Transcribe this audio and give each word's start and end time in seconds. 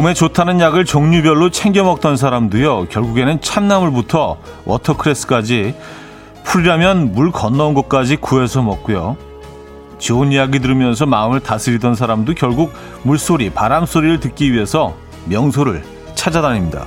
몸에 0.00 0.14
좋다는 0.14 0.60
약을 0.60 0.86
종류별로 0.86 1.50
챙겨 1.50 1.84
먹던 1.84 2.16
사람도요, 2.16 2.86
결국에는 2.88 3.42
참나물부터 3.42 4.38
워터크레스까지 4.64 5.74
풀이라면 6.42 7.12
물 7.12 7.30
건너온 7.30 7.74
것까지 7.74 8.16
구해서 8.16 8.62
먹고요. 8.62 9.18
좋은 9.98 10.32
이야기 10.32 10.58
들으면서 10.58 11.04
마음을 11.04 11.40
다스리던 11.40 11.96
사람도 11.96 12.32
결국 12.32 12.72
물소리, 13.02 13.50
바람소리를 13.50 14.20
듣기 14.20 14.54
위해서 14.54 14.94
명소를 15.26 15.84
찾아다닙니다. 16.14 16.86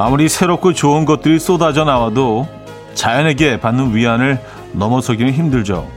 아무리 0.00 0.28
새롭고 0.28 0.74
좋은 0.74 1.04
것들이 1.04 1.40
쏟아져 1.40 1.84
나와도 1.84 2.46
자연에게 2.94 3.58
받는 3.58 3.96
위안을 3.96 4.40
넘어서기는 4.72 5.32
힘들죠. 5.32 5.90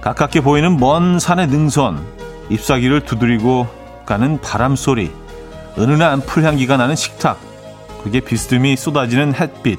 가깝게 0.00 0.40
보이는 0.40 0.78
먼 0.78 1.18
산의 1.18 1.48
능선, 1.48 2.04
잎사귀를 2.48 3.02
두드리고 3.02 3.66
가는 4.06 4.40
바람 4.40 4.76
소리, 4.76 5.12
은은한 5.78 6.22
풀향기가 6.22 6.76
나는 6.76 6.96
식탁, 6.96 7.38
그게 8.02 8.20
비스듬히 8.20 8.76
쏟아지는 8.76 9.34
햇빛. 9.34 9.78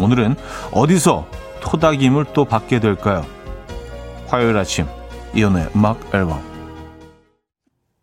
오늘은 0.00 0.36
어디서 0.72 1.26
토닥임을 1.60 2.26
또 2.34 2.44
받게 2.44 2.80
될까요? 2.80 3.24
화요일 4.28 4.56
아침 4.56 4.86
이연의 5.34 5.70
음악 5.74 5.98
앨범 6.14 6.40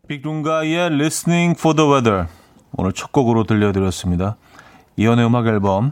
빅룬가의 0.07 0.87
Listening 0.87 1.57
for 1.57 1.75
the 1.75 1.89
Weather 1.89 2.27
오늘 2.75 2.91
첫 2.93 3.11
곡으로 3.11 3.43
들려드렸습니다. 3.43 4.37
이연의 4.97 5.25
음악 5.25 5.47
앨범 5.47 5.91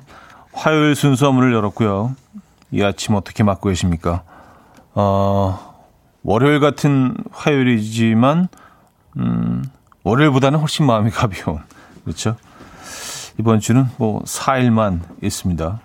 화요일 0.53 0.95
순서 0.95 1.31
문을 1.31 1.53
열었고요. 1.53 2.15
이 2.71 2.83
아침 2.83 3.15
어떻게 3.15 3.43
맞고 3.43 3.69
계십니까? 3.69 4.23
어, 4.93 5.85
월요일 6.23 6.59
같은 6.59 7.15
화요일이지만 7.31 8.47
음, 9.17 9.63
월요일보다는 10.03 10.59
훨씬 10.59 10.85
마음이 10.85 11.11
가벼운 11.11 11.59
그렇죠? 12.03 12.35
이번 13.39 13.59
주는 13.59 13.87
뭐 13.97 14.21
4일만 14.23 14.99
있습니다. 15.21 15.79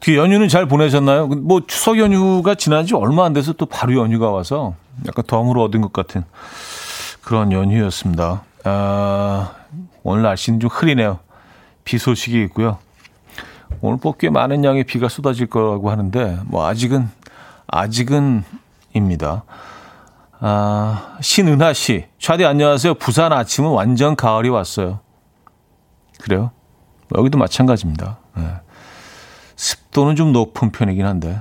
뒤 0.00 0.16
연휴는 0.16 0.48
잘 0.48 0.66
보내셨나요? 0.66 1.28
뭐 1.28 1.62
추석 1.66 1.98
연휴가 1.98 2.54
지난 2.54 2.84
지 2.84 2.94
얼마 2.94 3.24
안 3.24 3.32
돼서 3.32 3.54
또 3.54 3.64
바로 3.64 3.94
연휴가 3.94 4.30
와서 4.30 4.74
약간 5.06 5.24
덤으로 5.26 5.62
얻은 5.62 5.80
것 5.80 5.92
같은 5.92 6.24
그런 7.22 7.52
연휴였습니다. 7.52 8.42
아, 8.64 9.52
오늘 10.02 10.22
날씨는 10.22 10.60
좀 10.60 10.68
흐리네요. 10.70 11.20
비 11.84 11.98
소식이 11.98 12.42
있고요. 12.44 12.78
오늘 13.80 13.98
뭐꽤 14.02 14.30
많은 14.30 14.64
양의 14.64 14.84
비가 14.84 15.08
쏟아질 15.08 15.46
거라고 15.46 15.90
하는데 15.90 16.38
뭐 16.46 16.66
아직은 16.66 17.08
아직은입니다. 17.66 19.44
아, 20.40 21.16
신은하 21.20 21.72
씨, 21.72 22.06
차디 22.18 22.44
안녕하세요. 22.44 22.94
부산 22.94 23.32
아침은 23.32 23.70
완전 23.70 24.16
가을이 24.16 24.48
왔어요. 24.48 25.00
그래요? 26.20 26.50
여기도 27.16 27.38
마찬가지입니다. 27.38 28.18
네. 28.36 28.54
습도는 29.56 30.16
좀 30.16 30.32
높은 30.32 30.70
편이긴 30.70 31.06
한데. 31.06 31.40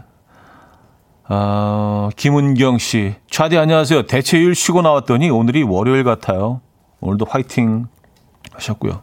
아, 1.28 2.10
김은경 2.16 2.78
씨, 2.78 3.16
차디 3.30 3.58
안녕하세요. 3.58 4.08
대체일 4.08 4.56
쉬고 4.56 4.82
나왔더니 4.82 5.30
오늘이 5.30 5.64
월요일 5.64 6.04
같아요. 6.04 6.62
오늘도 7.00 7.26
화이팅 7.30 7.88
하셨고요. 8.54 9.02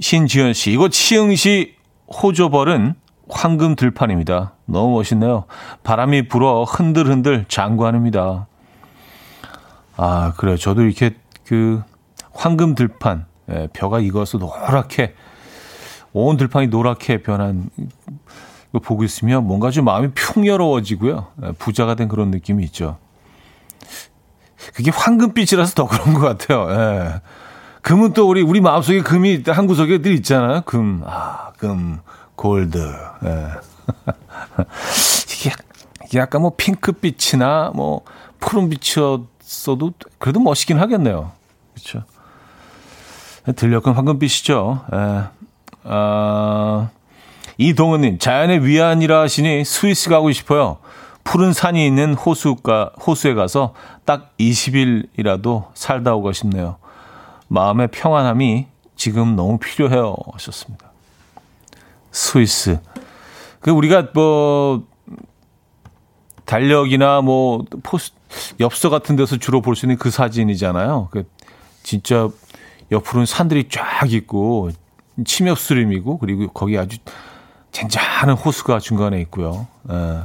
신지현 0.00 0.52
씨, 0.52 0.72
이거 0.72 0.88
치흥시 0.88 1.76
호조벌은 2.08 2.94
황금 3.28 3.76
들판입니다. 3.76 4.52
너무 4.66 4.94
멋있네요. 4.96 5.44
바람이 5.82 6.28
불어 6.28 6.64
흔들흔들 6.64 7.46
장관입니다. 7.48 8.46
아, 9.96 10.32
그래요. 10.36 10.56
저도 10.56 10.82
이렇게 10.82 11.16
그 11.46 11.82
황금 12.32 12.74
들판, 12.74 13.26
예, 13.50 13.68
벼가 13.72 14.00
익어서 14.00 14.38
노랗게, 14.38 15.14
온 16.12 16.36
들판이 16.36 16.68
노랗게 16.68 17.22
변한 17.22 17.70
거 18.72 18.80
보고 18.80 19.04
있으면 19.04 19.46
뭔가 19.46 19.70
좀 19.70 19.84
마음이 19.84 20.08
풍요로워지고요. 20.14 21.26
예, 21.44 21.52
부자가 21.52 21.94
된 21.94 22.08
그런 22.08 22.30
느낌이 22.30 22.64
있죠. 22.64 22.98
그게 24.74 24.90
황금빛이라서 24.90 25.74
더 25.74 25.86
그런 25.86 26.14
것 26.14 26.20
같아요. 26.20 26.70
예. 26.70 27.20
금은 27.84 28.14
또 28.14 28.26
우리 28.26 28.40
우리 28.40 28.62
마음속에 28.62 29.02
금이 29.02 29.42
한 29.46 29.66
구석에 29.66 30.00
늘 30.00 30.12
있잖아요. 30.14 30.62
금, 30.62 31.02
아, 31.04 31.52
금, 31.58 32.00
골드. 32.34 32.78
예. 32.78 33.48
이게 36.06 36.18
약간 36.18 36.40
뭐 36.40 36.54
핑크빛이나 36.56 37.72
뭐 37.74 38.00
푸른빛이었어도 38.40 39.92
그래도 40.18 40.40
멋있긴 40.40 40.78
하겠네요. 40.78 41.32
그렇죠. 41.74 42.04
들녘은 43.54 43.92
황금빛이죠. 43.92 44.86
예. 44.94 45.24
아, 45.84 46.88
이동은님 47.58 48.18
자연의 48.18 48.64
위안이라 48.64 49.20
하시니 49.20 49.62
스위스 49.66 50.08
가고 50.08 50.32
싶어요. 50.32 50.78
푸른 51.22 51.52
산이 51.52 51.86
있는 51.86 52.14
호수가 52.14 52.92
호수에 53.06 53.34
가서 53.34 53.74
딱 54.06 54.32
20일이라도 54.40 55.66
살다 55.74 56.14
오고 56.14 56.32
싶네요. 56.32 56.78
마음의 57.48 57.88
평안함이 57.88 58.66
지금 58.96 59.36
너무 59.36 59.58
필요해요. 59.58 60.16
하셨습니다. 60.32 60.90
스위스. 62.10 62.80
그 63.60 63.70
우리가 63.70 64.08
뭐 64.14 64.84
달력이나 66.44 67.20
뭐 67.22 67.64
포스 67.82 68.12
엽서 68.60 68.90
같은 68.90 69.16
데서 69.16 69.36
주로 69.38 69.60
볼 69.62 69.74
수 69.76 69.86
있는 69.86 69.96
그 69.96 70.10
사진이잖아요. 70.10 71.08
그 71.10 71.24
진짜 71.82 72.28
옆으로는 72.92 73.26
산들이 73.26 73.68
쫙 73.70 74.12
있고 74.12 74.70
침엽 75.24 75.58
수림이고 75.58 76.18
그리고 76.18 76.48
거기 76.48 76.76
아주 76.78 76.98
젠잔한 77.72 78.30
호수가 78.36 78.78
중간에 78.80 79.20
있고요. 79.22 79.66
예. 79.90 80.22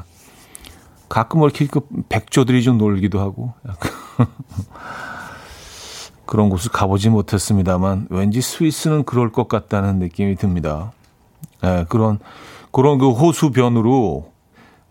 가끔 1.08 1.42
이렇게 1.42 1.66
그 1.66 1.82
백조들이 2.10 2.62
좀 2.64 2.78
놀기도 2.78 3.20
하고 3.20 3.54
그런 6.30 6.50
곳을 6.50 6.72
가보지 6.72 7.10
못했습니다만 7.10 8.06
왠지 8.12 8.40
스위스는 8.40 9.04
그럴 9.04 9.32
것 9.32 9.48
같다는 9.48 9.98
느낌이 9.98 10.36
듭니다. 10.36 10.92
예, 11.64 11.88
그런 11.90 12.20
그런 12.72 13.00
그 13.00 13.10
호수변으로 13.10 14.32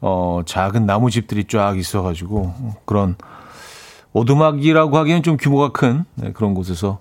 어 0.00 0.40
작은 0.44 0.84
나무집들이 0.84 1.44
쫙 1.44 1.78
있어가지고 1.78 2.52
그런 2.86 3.14
오두막이라고 4.14 4.98
하기엔 4.98 5.22
좀 5.22 5.36
규모가 5.36 5.70
큰 5.70 6.04
네, 6.16 6.32
그런 6.32 6.54
곳에서 6.54 6.98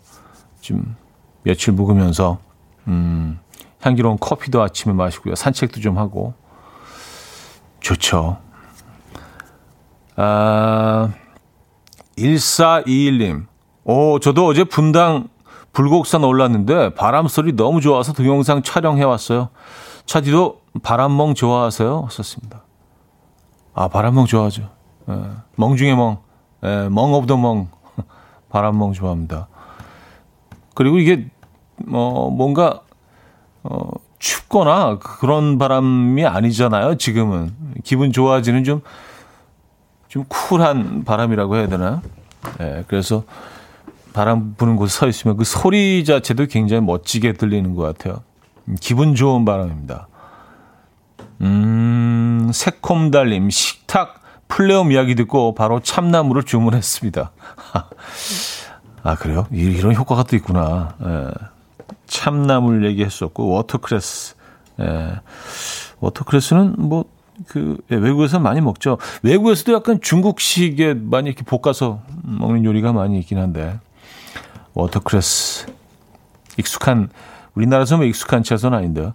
좀 0.61 0.95
며칠 1.41 1.73
묵으면서 1.73 2.37
음 2.87 3.39
향기로운 3.81 4.17
커피도 4.19 4.61
아침에 4.61 4.93
마시고요 4.93 5.33
산책도 5.33 5.81
좀 5.81 5.97
하고 5.97 6.35
좋죠. 7.79 8.37
아 10.15 11.11
1421님 12.19 13.47
오, 13.87 14.19
저도 14.19 14.45
어제 14.45 14.65
분당 14.65 15.29
불곡산 15.72 16.25
올랐는데 16.25 16.93
바람 16.93 17.29
소리 17.29 17.55
너무 17.55 17.79
좋아서 17.79 18.11
동영상 18.11 18.61
촬영해 18.61 19.05
왔어요. 19.05 19.47
차디도 20.05 20.59
바람멍 20.84 21.35
좋아하세요? 21.35 22.09
썼습니다. 22.11 22.63
아, 23.73 23.87
바람멍 23.87 24.25
좋아하죠. 24.25 24.69
예, 25.09 25.13
멍 25.55 25.78
중에 25.78 25.95
멍. 25.95 26.17
예, 26.66 26.89
멍 26.89 27.13
of 27.14 27.28
the 27.28 27.37
멍. 27.37 27.69
바람멍 28.49 28.91
좋아합니다. 28.91 29.47
그리고 30.73 30.97
이게 30.97 31.29
뭐 31.78 32.29
뭔가 32.29 32.81
어 33.63 33.79
춥거나 34.19 34.99
그런 34.99 35.57
바람이 35.57 36.25
아니잖아요. 36.25 36.97
지금은 36.97 37.55
기분 37.85 38.11
좋아지는 38.11 38.66
좀좀 38.66 40.25
쿨한 40.28 41.05
바람이라고 41.05 41.55
해야 41.55 41.67
되나요? 41.69 42.01
예, 42.59 42.83
그래서 42.90 43.23
바람 44.17 44.55
부는 44.55 44.78
곳에 44.78 44.97
서 44.97 45.08
있으면 45.08 45.37
그 45.37 45.43
소리 45.43 46.03
자체도 46.03 46.47
굉장히 46.47 46.81
멋지게 46.81 47.34
들리는 47.34 47.75
것 47.75 47.84
같아요. 47.84 48.23
기분 48.81 49.14
좋은 49.14 49.46
바람입니다. 49.46 50.08
음, 51.41 52.49
새콤달님, 52.52 53.52
식탁 53.52 54.19
플레움 54.47 54.91
이야기 54.91 55.14
듣고 55.14 55.53
바로 55.53 55.81
참나물을 55.81 56.41
주문했습니다. 56.41 57.29
아, 59.03 59.16
그래요? 59.17 59.46
이런 59.52 59.93
효과가 59.93 60.23
또 60.23 60.35
있구나. 60.35 60.96
예. 61.05 61.29
참나물 62.08 62.87
얘기했었고, 62.87 63.49
watercress. 63.49 64.34
예. 64.79 65.11
watercress는 65.99 66.73
뭐, 66.79 67.05
그, 67.47 67.78
예, 67.91 67.96
외국에서 67.96 68.40
많이 68.40 68.61
먹죠. 68.61 68.97
외국에서도 69.22 69.73
약간 69.73 69.99
중국식에 70.02 70.96
많이 70.96 71.29
이렇게 71.29 71.43
볶아서 71.43 72.02
먹는 72.23 72.66
요리가 72.66 72.93
많이 72.93 73.19
있긴 73.19 73.37
한데, 73.37 73.78
watercress 74.78 75.67
익숙한 76.58 77.09
우리나라에서 77.56 77.97
뭐 77.97 78.06
익숙한 78.06 78.44
채소는 78.44 78.78
아닌데요. 78.78 79.14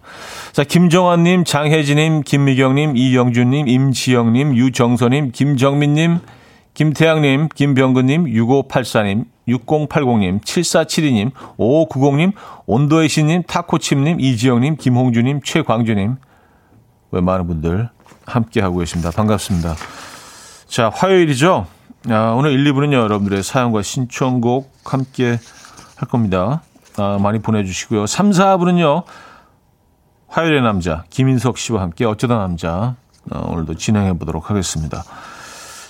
자, 0.52 0.64
김정환님, 0.64 1.44
장혜진님, 1.44 2.22
김미경님, 2.22 2.96
이영준님, 2.96 3.68
임지영님, 3.68 4.56
유정선님, 4.56 5.30
김정민님, 5.30 6.18
김태양님, 6.74 7.48
김병근님, 7.54 8.24
6584님, 8.24 9.26
6080님, 9.46 10.40
7472님, 10.40 11.30
5590님, 11.56 12.32
온도의 12.66 13.08
신님, 13.08 13.44
타코침님, 13.44 14.18
이지영님, 14.18 14.76
김홍주님, 14.76 15.42
최광주님. 15.44 16.16
왜 17.12 17.20
많은 17.20 17.46
분들 17.46 17.90
함께하고 18.26 18.78
계십니다. 18.78 19.10
반갑습니다. 19.12 19.76
자, 20.66 20.88
화요일이죠? 20.88 21.66
아, 22.10 22.34
오늘 22.36 22.50
1, 22.50 22.64
2부는요, 22.72 22.94
여러분들의 22.94 23.44
사연과 23.44 23.82
신청곡 23.82 24.72
함께 24.84 25.38
할 25.96 26.08
겁니다. 26.08 26.62
아, 26.96 27.16
많이 27.20 27.38
보내주시고요. 27.38 28.06
3, 28.06 28.30
4부는요, 28.30 29.04
화요일의 30.26 30.62
남자, 30.62 31.04
김인석 31.10 31.58
씨와 31.58 31.80
함께 31.80 32.04
어쩌다 32.04 32.38
남자, 32.38 32.96
어, 33.30 33.52
오늘도 33.52 33.76
진행해 33.76 34.18
보도록 34.18 34.50
하겠습니다. 34.50 35.04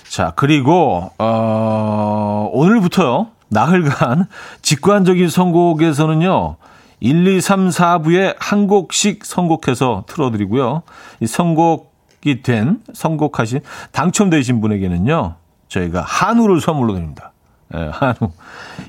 자, 0.07 0.33
그리고, 0.35 1.11
어, 1.17 2.47
오늘부터요, 2.53 3.29
나흘간 3.49 4.27
직관적인 4.61 5.29
선곡에서는요, 5.29 6.57
1, 6.99 7.27
2, 7.27 7.41
3, 7.41 7.69
4부에 7.69 8.35
한 8.37 8.67
곡씩 8.67 9.25
선곡해서 9.25 10.03
틀어드리고요. 10.05 10.83
이 11.21 11.25
선곡이 11.25 12.43
된, 12.43 12.81
선곡하신, 12.93 13.61
당첨되신 13.91 14.61
분에게는요, 14.61 15.37
저희가 15.73 16.01
한우를 16.01 16.61
선물로 16.61 16.93
드립니다. 16.93 17.31
예, 17.75 17.89
한우. 17.91 18.31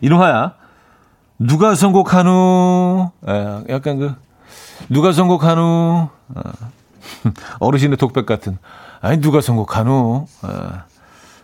이름하야, 0.03 0.55
누가 1.39 1.75
선곡한우? 1.75 3.11
예, 3.29 3.65
약간 3.71 3.99
그, 3.99 4.15
누가 4.91 5.13
선곡한우? 5.13 6.09
어, 6.35 6.43
어르신의 7.61 7.97
독백 7.97 8.27
같은. 8.27 8.59
아니, 9.01 9.21
누가 9.21 9.41
선곡한우? 9.41 10.27
예. 10.47 10.49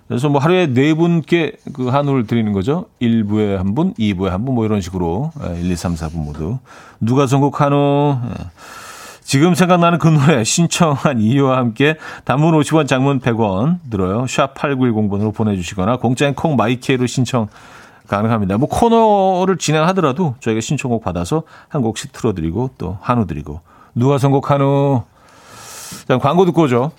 그래서 0.09 0.29
뭐 0.29 0.41
하루에 0.41 0.67
네 0.67 0.93
분께 0.93 1.53
그 1.73 1.87
한우를 1.87 2.27
드리는 2.27 2.53
거죠. 2.53 2.87
1부에 3.01 3.57
한 3.57 3.77
분, 3.77 3.95
2부에 3.95 4.29
한 4.29 4.45
분, 4.45 4.57
뭐 4.57 4.65
이런 4.65 4.81
식으로. 4.81 5.31
1, 5.57 5.71
2, 5.71 5.77
3, 5.77 5.95
4분 5.95 6.17
모두. 6.25 6.59
누가 7.01 7.27
선곡 7.29 7.61
한우? 7.61 8.19
예. 8.25 8.35
지금 9.31 9.55
생각나는 9.55 10.01
그 10.01 10.09
노래 10.09 10.43
신청한 10.43 11.21
이유와 11.21 11.57
함께 11.57 11.95
단문 12.25 12.53
50원, 12.53 12.89
장문 12.89 13.21
100원 13.21 13.77
들어요. 13.89 14.27
샵 14.27 14.55
8910번으로 14.55 15.33
보내주시거나 15.33 15.99
공짜인 15.99 16.35
콩 16.35 16.57
마이케이로 16.57 17.07
신청 17.07 17.47
가능합니다. 18.09 18.59
뭐 18.59 18.69
코너를 18.69 19.57
진행하더라도 19.57 20.35
저희가 20.41 20.61
신청곡 20.61 21.05
받아서 21.05 21.45
한 21.69 21.81
곡씩 21.81 22.11
틀어드리고 22.11 22.71
또 22.77 22.99
한우 23.03 23.29
드리고 23.29 23.61
누가 23.95 24.19
선곡 24.19 24.51
한우? 24.51 25.05
자, 26.09 26.19
광고 26.19 26.45
듣고 26.45 26.63
오죠. 26.63 26.91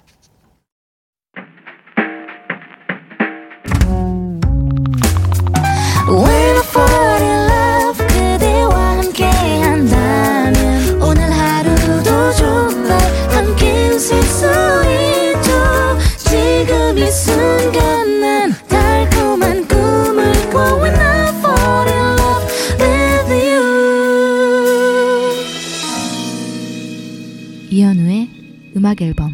음악 28.92 29.02
앨범 29.02 29.32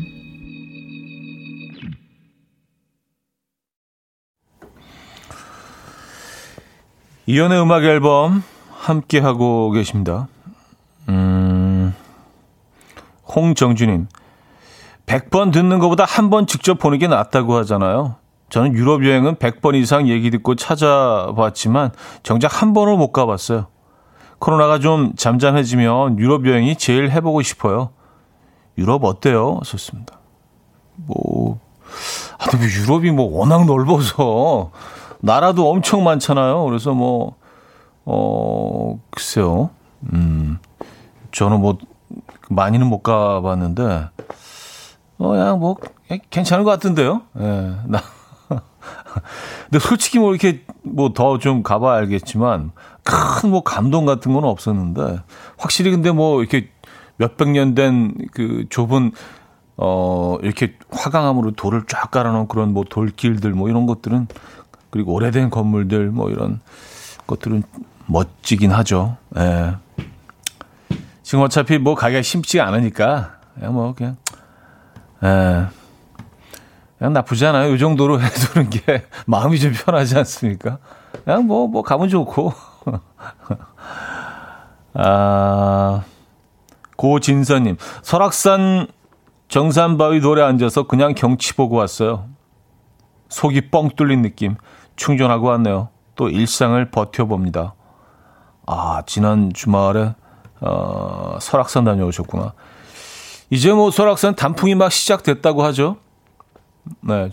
이연의 7.26 7.62
음악 7.62 7.84
앨범 7.84 8.44
함께 8.72 9.20
하고 9.20 9.72
계십니다. 9.72 10.28
음, 11.10 11.94
홍정주님, 13.28 14.08
100번 15.06 15.52
듣는 15.52 15.80
것보다 15.80 16.06
한 16.06 16.30
번 16.30 16.48
직접 16.48 16.78
보는 16.80 17.00
게 17.00 17.08
낫다고 17.08 17.56
하잖아요. 17.58 18.16
저는 18.50 18.74
유럽 18.76 19.04
여행은 19.04 19.36
100번 19.36 19.76
이상 19.76 20.08
얘기 20.08 20.30
듣고 20.30 20.56
찾아봤지만 20.56 21.92
정작 22.24 22.62
한 22.62 22.74
번을 22.74 22.96
못 22.96 23.12
가봤어요. 23.12 23.68
코로나가 24.40 24.80
좀 24.80 25.14
잠잠해지면 25.18 26.20
유럽 26.20 26.46
여행이 26.46 26.78
제일 26.78 27.10
해보고 27.10 27.42
싶어요. 27.42 27.90
유럽 28.78 29.04
어때요? 29.04 29.60
좋습니다. 29.64 30.20
뭐, 30.96 31.60
아, 32.38 32.46
근데 32.50 32.66
뭐 32.66 32.76
유럽이 32.76 33.12
뭐 33.12 33.26
워낙 33.40 33.66
넓어서 33.66 34.72
나라도 35.20 35.70
엄청 35.70 36.04
많잖아요. 36.04 36.64
그래서 36.66 36.94
뭐, 36.94 37.36
어, 38.06 39.00
글쎄요. 39.10 39.70
음, 40.14 40.60
저는 41.32 41.60
뭐, 41.60 41.78
많이는 42.50 42.88
못 42.88 43.02
가봤는데, 43.04 44.10
어, 45.18 45.28
그냥 45.28 45.60
뭐, 45.60 45.76
괜찮은 46.30 46.64
것 46.64 46.72
같은데요? 46.72 47.22
예, 47.40 47.44
네, 47.44 47.76
나. 47.88 48.02
근데 49.66 49.80
솔직히 49.80 50.20
뭐 50.20 50.32
이렇게 50.34 50.64
뭐 50.84 51.10
더 51.14 51.38
좀 51.40 51.64
가봐야 51.64 51.98
알겠지만, 51.98 52.72
큰 53.04 53.50
뭐 53.50 53.62
감동 53.64 54.06
같은 54.06 54.34
건 54.34 54.44
없었는데, 54.46 55.20
확실히 55.58 55.92
근데 55.92 56.12
뭐 56.12 56.40
이렇게 56.42 56.70
몇백 57.18 57.50
년 57.50 57.76
된 57.76 58.14
그 58.32 58.66
좁은 58.70 59.12
어 59.78 60.38
이렇게 60.42 60.76
화강암으로 60.92 61.52
돌을 61.52 61.84
쫙 61.88 62.12
깔아놓은 62.12 62.48
그런 62.48 62.74
뭐 62.74 62.84
돌길들 62.84 63.52
뭐 63.52 63.70
이런 63.70 63.86
것들은 63.86 64.28
그리고 64.90 65.14
오래된 65.14 65.50
건물들 65.50 66.10
뭐 66.10 66.30
이런 66.30 66.60
것들은 67.28 67.64
멋지긴 68.08 68.72
하죠. 68.72 69.18
예. 69.38 69.76
지금 71.24 71.44
어차피 71.44 71.78
뭐 71.78 71.96
가기가 71.96 72.22
쉽지 72.22 72.62
않으니까 72.62 73.38
그냥 73.56 73.74
뭐 73.74 73.94
그냥 73.94 74.18
예. 75.24 75.68
그냥 76.98 77.14
나쁘지 77.14 77.46
않아요. 77.46 77.76
이 77.76 77.78
정도로 77.78 78.20
해두는 78.22 78.70
게 78.72 79.06
마음이 79.28 79.60
좀 79.60 79.72
편하지 79.74 80.18
않습니까? 80.18 80.80
그냥 81.24 81.46
뭐, 81.46 81.68
뭐, 81.68 81.84
가면 81.84 82.10
좋고. 82.10 82.54
아, 84.96 86.04
고진서님, 86.98 87.78
설악산 88.02 88.88
정산바위 89.48 90.20
돌에 90.20 90.42
앉아서 90.44 90.84
그냥 90.84 91.16
경치 91.16 91.54
보고 91.54 91.78
왔어요. 91.78 92.28
속이 93.30 93.70
뻥 93.70 93.90
뚫린 93.96 94.22
느낌. 94.22 94.56
충전하고 94.98 95.48
왔네요. 95.48 95.90
또 96.16 96.28
일상을 96.28 96.90
버텨봅니다. 96.92 97.76
아, 98.66 99.04
지난 99.06 99.54
주말에, 99.54 100.16
어, 100.60 101.38
설악산 101.40 101.86
다녀오셨구나. 101.86 102.54
이제 103.50 103.72
뭐 103.72 103.92
설악산 103.92 104.36
단풍이 104.36 104.76
막 104.76 104.92
시작됐다고 104.92 105.64
하죠. 105.66 105.98
네. 107.02 107.30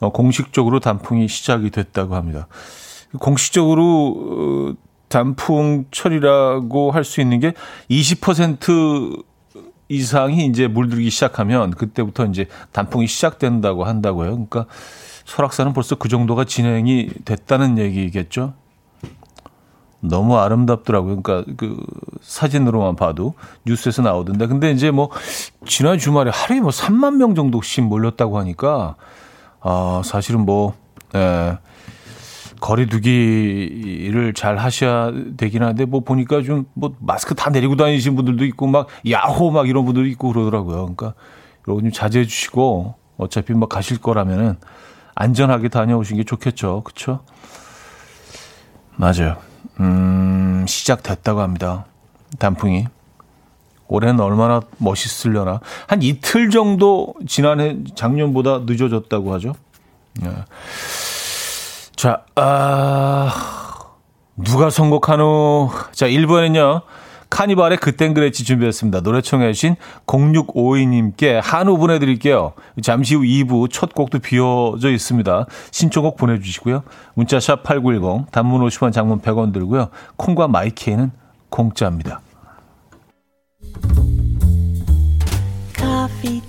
어, 0.00 0.10
공식적으로 0.10 0.80
단풍이 0.80 1.28
시작이 1.28 1.70
됐다고 1.70 2.14
합니다. 2.14 2.46
공식적으로, 3.18 4.16
어, 4.16 4.74
단풍철이라고 5.12 6.90
할 6.90 7.04
수 7.04 7.20
있는 7.20 7.40
게 7.40 7.52
20% 7.90 9.24
이상이 9.88 10.46
이제 10.46 10.68
물들기 10.68 11.10
시작하면 11.10 11.70
그때부터 11.72 12.24
이제 12.26 12.46
단풍이 12.72 13.06
시작된다고 13.06 13.84
한다고요. 13.84 14.30
그러니까 14.30 14.66
설악산은 15.26 15.74
벌써 15.74 15.96
그 15.96 16.08
정도가 16.08 16.44
진행이 16.44 17.10
됐다는 17.24 17.78
얘기겠죠. 17.78 18.54
너무 20.00 20.38
아름답더라고요. 20.38 21.22
그러니까 21.22 21.52
그 21.56 21.76
사진으로만 22.22 22.96
봐도 22.96 23.34
뉴스에서 23.66 24.02
나오던데. 24.02 24.46
근데 24.46 24.70
이제 24.72 24.90
뭐 24.90 25.10
지난 25.66 25.98
주말에 25.98 26.30
하루에 26.32 26.60
뭐 26.60 26.70
3만 26.70 27.16
명 27.16 27.34
정도씩 27.34 27.84
몰렸다고 27.84 28.38
하니까 28.38 28.96
아, 29.60 30.02
사실은 30.04 30.44
뭐 30.46 30.74
예. 31.14 31.58
거리두기를 32.62 34.34
잘 34.34 34.56
하셔야 34.56 35.12
되긴 35.36 35.64
한데 35.64 35.84
뭐 35.84 36.00
보니까 36.00 36.42
좀 36.42 36.64
뭐 36.74 36.94
마스크 37.00 37.34
다 37.34 37.50
내리고 37.50 37.76
다니신 37.76 38.16
분들도 38.16 38.44
있고 38.46 38.66
막 38.66 38.86
야호 39.08 39.50
막 39.50 39.68
이런 39.68 39.84
분들도 39.84 40.08
있고 40.10 40.32
그러더라고요. 40.32 40.76
그러니까 40.76 41.14
여러분 41.66 41.84
좀 41.84 41.92
자제해 41.92 42.24
주시고 42.24 42.94
어차피 43.18 43.52
뭐 43.52 43.68
가실 43.68 44.00
거라면은 44.00 44.56
안전하게 45.14 45.68
다녀오신 45.68 46.16
게 46.16 46.24
좋겠죠. 46.24 46.82
그렇죠? 46.84 47.20
맞아요. 48.96 49.36
음, 49.80 50.64
시작됐다고 50.66 51.40
합니다. 51.40 51.84
단풍이. 52.38 52.86
올해는 53.88 54.20
얼마나 54.20 54.62
멋있으려나. 54.78 55.60
한 55.86 56.02
이틀 56.02 56.48
정도 56.50 57.14
지난해 57.26 57.76
작년보다 57.94 58.60
늦어졌다고 58.60 59.34
하죠. 59.34 59.52
예. 60.24 60.28
자, 62.02 62.24
아, 62.34 63.32
누가 64.36 64.70
선곡한 64.70 65.20
후. 65.20 65.70
자, 65.92 66.08
1번은요. 66.08 66.82
카니발의 67.30 67.78
그땐 67.78 68.12
그랬지 68.12 68.42
준비했습니다. 68.42 69.02
노래 69.02 69.20
청해주신 69.20 69.76
0652님께 70.08 71.40
한우 71.40 71.78
보내드릴게요. 71.78 72.54
잠시 72.82 73.14
후 73.14 73.22
2부 73.22 73.70
첫 73.70 73.94
곡도 73.94 74.18
비워져 74.18 74.90
있습니다. 74.90 75.46
신청곡 75.70 76.16
보내주시고요. 76.16 76.82
문자샵 77.14 77.62
8910, 77.62 78.32
단문 78.32 78.66
50원, 78.66 78.92
장문 78.92 79.20
100원 79.20 79.52
들고요. 79.52 79.90
콩과 80.16 80.48
마이케이는 80.48 81.12
공짜입니다. 81.50 82.20
Coffee. 85.76 86.42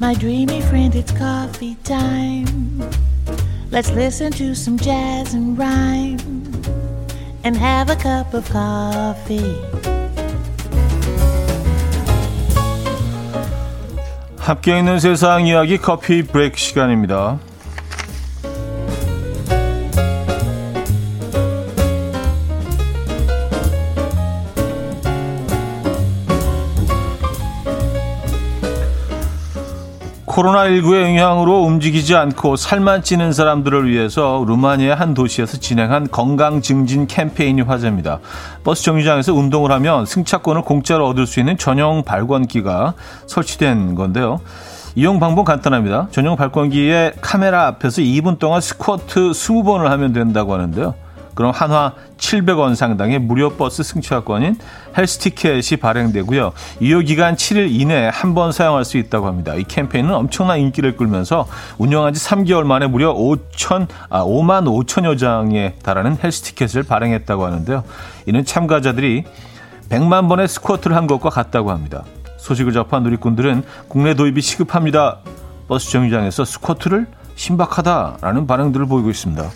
My 0.00 0.14
dreamy 0.14 0.62
friend, 0.62 0.98
it's 0.98 1.14
coffee 1.14 1.76
time. 1.84 3.09
Let's 3.71 3.91
listen 3.91 4.31
to 4.33 4.55
some 4.55 4.77
jazz 4.77 5.33
and 5.33 5.57
rhyme 5.57 6.19
and 7.43 7.57
have 7.57 7.89
a 7.89 7.95
cup 7.95 8.33
of 8.33 8.49
coffee. 8.51 9.55
함께 14.37 14.77
있는 14.77 14.99
세상 14.99 15.47
이야기 15.47 15.77
커피 15.77 16.21
브레이크 16.21 16.57
시간입니다. 16.57 17.39
코로나19의 30.40 31.02
영향으로 31.02 31.62
움직이지 31.64 32.14
않고 32.14 32.56
살만 32.56 33.02
찌는 33.02 33.32
사람들을 33.32 33.90
위해서 33.90 34.44
루마니아 34.46 34.94
한 34.94 35.12
도시에서 35.12 35.58
진행한 35.58 36.08
건강 36.10 36.62
증진 36.62 37.06
캠페인이 37.06 37.60
화제입니다. 37.62 38.20
버스 38.64 38.82
정류장에서 38.84 39.34
운동을 39.34 39.70
하면 39.72 40.06
승차권을 40.06 40.62
공짜로 40.62 41.06
얻을 41.08 41.26
수 41.26 41.40
있는 41.40 41.58
전용 41.58 42.02
발권기가 42.04 42.94
설치된 43.26 43.94
건데요. 43.94 44.40
이용 44.94 45.20
방법 45.20 45.44
간단합니다. 45.44 46.08
전용 46.10 46.36
발권기에 46.36 47.14
카메라 47.20 47.66
앞에서 47.66 48.02
2분 48.02 48.38
동안 48.38 48.60
스쿼트 48.60 49.30
20번을 49.30 49.84
하면 49.84 50.12
된다고 50.12 50.54
하는데요. 50.54 50.94
그럼 51.40 51.52
한화 51.54 51.94
700원 52.18 52.74
상당의 52.74 53.18
무료 53.18 53.48
버스 53.48 53.82
승차권인 53.82 54.58
헬스 54.98 55.20
티켓이 55.20 55.80
발행되고요. 55.80 56.52
유효 56.82 57.00
기간 57.00 57.34
7일 57.34 57.70
이내에 57.80 58.08
한 58.08 58.34
번 58.34 58.52
사용할 58.52 58.84
수 58.84 58.98
있다고 58.98 59.26
합니다. 59.26 59.54
이 59.54 59.64
캠페인은 59.64 60.12
엄청난 60.14 60.58
인기를 60.58 60.98
끌면서 60.98 61.48
운영한 61.78 62.12
지 62.12 62.22
3개월 62.22 62.64
만에 62.64 62.88
무려 62.88 63.14
5천 63.14 63.88
아 64.10 64.22
5만 64.22 64.66
5천여 64.66 65.18
장에 65.18 65.76
달하는 65.82 66.18
헬스 66.22 66.42
티켓을 66.42 66.82
발행했다고 66.82 67.46
하는데요. 67.46 67.84
이는 68.26 68.44
참가자들이 68.44 69.24
100만 69.88 70.28
번의 70.28 70.46
스쿼트를 70.46 70.94
한 70.94 71.06
것과 71.06 71.30
같다고 71.30 71.70
합니다. 71.70 72.04
소식을 72.36 72.74
접한 72.74 73.02
누리꾼들은 73.02 73.62
국내 73.88 74.12
도입이 74.12 74.42
시급합니다. 74.42 75.20
버스 75.68 75.90
정류장에서 75.90 76.44
스쿼트를 76.44 77.06
신박하다라는 77.34 78.46
반응들을 78.46 78.84
보이고 78.84 79.08
있습니다. 79.08 79.48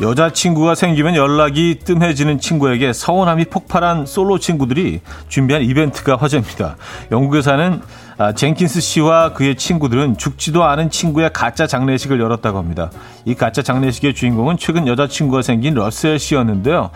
여자친구가 0.00 0.74
생기면 0.74 1.14
연락이 1.14 1.78
뜸해지는 1.84 2.40
친구에게 2.40 2.92
서운함이 2.92 3.46
폭발한 3.46 4.06
솔로 4.06 4.38
친구들이 4.38 5.00
준비한 5.28 5.62
이벤트가 5.62 6.16
화제입니다. 6.16 6.76
영국에 7.12 7.42
사는 7.42 7.82
아, 8.16 8.32
젠킨스 8.32 8.80
씨와 8.80 9.32
그의 9.32 9.56
친구들은 9.56 10.18
죽지도 10.18 10.64
않은 10.64 10.90
친구의 10.90 11.32
가짜 11.32 11.66
장례식을 11.66 12.20
열었다고 12.20 12.58
합니다. 12.58 12.90
이 13.24 13.34
가짜 13.34 13.62
장례식의 13.62 14.14
주인공은 14.14 14.56
최근 14.58 14.86
여자친구가 14.86 15.42
생긴 15.42 15.74
러셀 15.74 16.18
씨였는데요. 16.18 16.90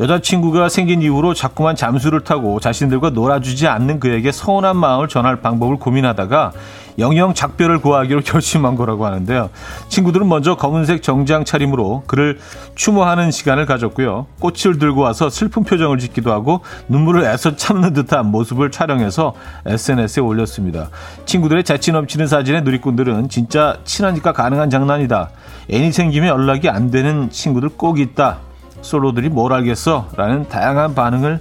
여자친구가 0.00 0.68
생긴 0.68 1.02
이후로 1.02 1.34
자꾸만 1.34 1.74
잠수를 1.74 2.20
타고 2.20 2.60
자신들과 2.60 3.10
놀아주지 3.10 3.66
않는 3.66 3.98
그에게 3.98 4.30
서운한 4.30 4.76
마음을 4.76 5.08
전할 5.08 5.40
방법을 5.40 5.76
고민하다가 5.76 6.52
영영 6.98 7.34
작별을 7.34 7.80
구하기로 7.80 8.20
결심한 8.26 8.74
거라고 8.74 9.06
하는데요. 9.06 9.50
친구들은 9.88 10.28
먼저 10.28 10.56
검은색 10.56 11.02
정장 11.02 11.44
차림으로 11.44 12.04
그를 12.06 12.38
추모하는 12.74 13.30
시간을 13.30 13.66
가졌고요. 13.66 14.26
꽃을 14.40 14.78
들고 14.78 15.00
와서 15.00 15.30
슬픈 15.30 15.64
표정을 15.64 15.98
짓기도 15.98 16.32
하고 16.32 16.60
눈물을 16.88 17.24
애써 17.24 17.56
참는 17.56 17.92
듯한 17.92 18.26
모습을 18.26 18.70
촬영해서 18.70 19.34
SNS에 19.66 20.22
올렸습니다. 20.22 20.90
친구들의 21.24 21.64
재치 21.64 21.92
넘치는 21.92 22.26
사진에 22.26 22.60
누리꾼들은 22.62 23.28
진짜 23.28 23.78
친하니까 23.84 24.32
가능한 24.32 24.70
장난이다. 24.70 25.30
애인이 25.72 25.92
생기면 25.92 26.28
연락이 26.28 26.68
안 26.68 26.90
되는 26.90 27.30
친구들 27.30 27.70
꼭 27.70 28.00
있다. 28.00 28.47
솔로들이 28.82 29.28
뭘 29.28 29.52
알겠어? 29.52 30.10
라는 30.16 30.48
다양한 30.48 30.94
반응을 30.94 31.40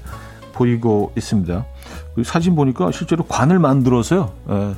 보이고 0.53 1.11
있습니다. 1.15 1.65
사진 2.23 2.55
보니까 2.55 2.91
실제로 2.91 3.23
관을 3.25 3.59
만들어서요. 3.59 4.31
에, 4.49 4.73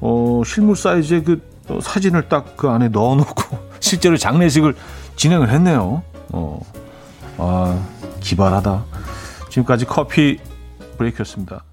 어, 0.00 0.42
실물 0.44 0.76
사이즈의 0.76 1.24
그 1.24 1.42
어, 1.68 1.80
사진을 1.80 2.28
딱 2.28 2.56
그 2.56 2.68
안에 2.68 2.88
넣어놓고 2.88 3.58
실제로 3.80 4.16
장례식을 4.16 4.74
진행을 5.16 5.50
했네요. 5.50 6.02
어, 6.32 6.60
아, 7.38 7.84
기발하다. 8.20 8.84
지금까지 9.50 9.84
커피 9.86 10.38
브레이크였습니다. 10.98 11.64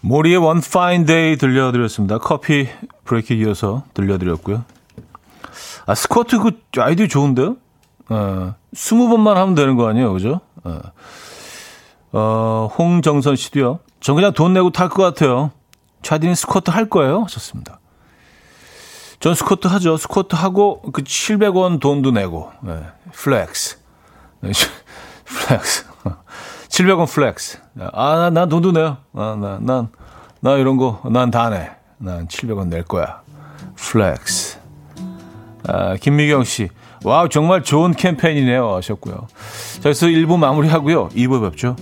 모리의 0.00 0.36
One 0.38 0.60
Fine 0.64 1.06
Day 1.06 1.36
들려드렸습니다. 1.36 2.18
커피 2.18 2.68
브레이크 3.04 3.34
이어서 3.34 3.84
들려드렸고요. 3.94 4.64
아, 5.86 5.94
스쿼트 5.94 6.38
그 6.40 6.50
아이디어 6.78 7.06
좋은데요? 7.06 7.56
어, 8.08 8.54
20번만 8.74 9.34
하면 9.34 9.54
되는 9.54 9.76
거 9.76 9.88
아니에요, 9.88 10.12
그죠? 10.12 10.40
어, 10.64 10.80
어 12.12 12.70
홍정선 12.78 13.36
씨도요. 13.36 13.80
전 14.00 14.14
그냥 14.16 14.32
돈 14.32 14.52
내고 14.52 14.70
탈 14.70 14.88
것 14.88 15.02
같아요. 15.02 15.50
차디는 16.02 16.34
스쿼트 16.34 16.70
할 16.70 16.88
거예요? 16.88 17.22
하셨습니다. 17.22 17.78
전 19.20 19.34
스쿼트 19.36 19.68
하죠. 19.68 19.96
스쿼트 19.96 20.34
하고 20.34 20.82
그 20.92 21.02
700원 21.02 21.78
돈도 21.80 22.10
내고. 22.10 22.50
네. 22.60 22.82
flex. 23.12 23.78
네. 24.40 24.50
flex. 25.24 25.86
700원 26.68 27.06
flex. 27.06 27.60
아, 27.92 28.16
난, 28.16 28.34
난 28.34 28.48
돈도 28.48 28.72
내요. 28.72 28.96
아, 29.14 29.36
나, 29.38 29.58
난, 29.60 29.88
나 30.40 30.56
이런 30.56 30.76
거, 30.76 31.00
난 31.04 31.30
다 31.30 31.50
내. 31.50 31.70
난 31.98 32.26
700원 32.26 32.66
낼 32.66 32.82
거야. 32.82 33.20
flex. 33.76 34.58
아, 35.68 35.94
김미경 35.96 36.42
씨. 36.42 36.68
wow, 37.04 37.28
정말 37.28 37.62
좋은 37.62 37.92
캠페인이네요. 37.92 38.74
하셨고요. 38.76 39.26
자, 39.74 39.80
그래서 39.82 40.06
1부 40.06 40.38
마무리하고요. 40.38 41.08
2부 41.10 41.50
뵙죠. 41.50 41.76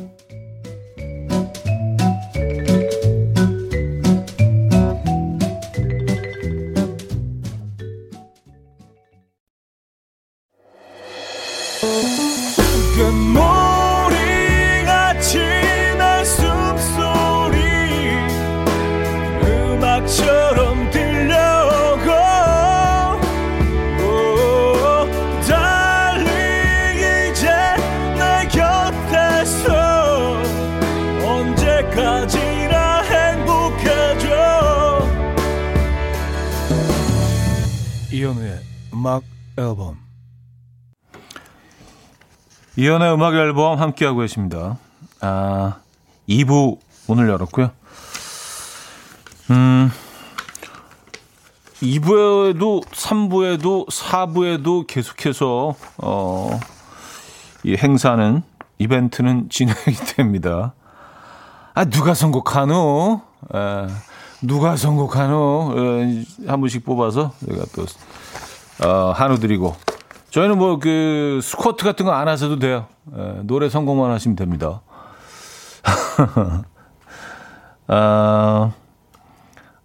이연의 42.76 43.14
음악 43.14 43.35
앨범 43.35 43.80
함께하고 43.80 44.21
계십니다. 44.21 44.76
아, 45.23 45.76
2부 46.28 46.78
오늘 47.09 47.30
열었고요. 47.30 47.71
음, 49.52 49.90
2부에도, 51.80 52.85
3부에도, 52.85 53.88
4부에도 53.88 54.87
계속해서, 54.87 55.75
어, 55.97 56.61
이 57.64 57.76
행사는, 57.76 58.42
이벤트는 58.78 59.49
진행이 59.50 59.97
됩니다. 60.14 60.75
아, 61.73 61.87
누가 61.87 62.12
선곡하노? 62.12 63.23
에, 63.54 63.87
누가 64.42 64.76
선곡하노? 64.76 65.75
에, 65.75 66.25
한 66.47 66.61
분씩 66.61 66.85
뽑아서, 66.85 67.33
제가 67.47 67.64
또, 67.75 67.87
어, 68.85 69.13
한우 69.15 69.39
드리고, 69.39 69.75
저희는 70.31 70.59
뭐 70.59 70.79
그 70.79 71.41
스쿼트 71.43 71.85
같은 71.85 72.07
거 72.07 72.13
안 72.13 72.29
하셔도 72.29 72.59
돼요. 72.59 72.87
예, 73.17 73.41
노래 73.43 73.69
성공만 73.69 74.11
하시면 74.13 74.37
됩니다. 74.37 74.81
아, 77.89 78.73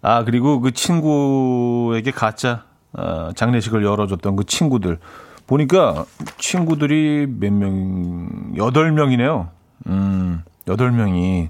아, 0.02 0.24
그리고 0.24 0.60
그 0.60 0.72
친구에게 0.72 2.10
가짜 2.12 2.64
어, 2.92 3.30
장례식을 3.34 3.84
열어줬던 3.84 4.36
그 4.36 4.44
친구들. 4.44 4.98
보니까 5.46 6.04
친구들이 6.38 7.26
몇 7.28 7.52
명, 7.52 8.52
여덟 8.56 8.90
명이네요. 8.92 9.48
음, 9.86 10.42
여덟 10.68 10.90
명이. 10.90 11.48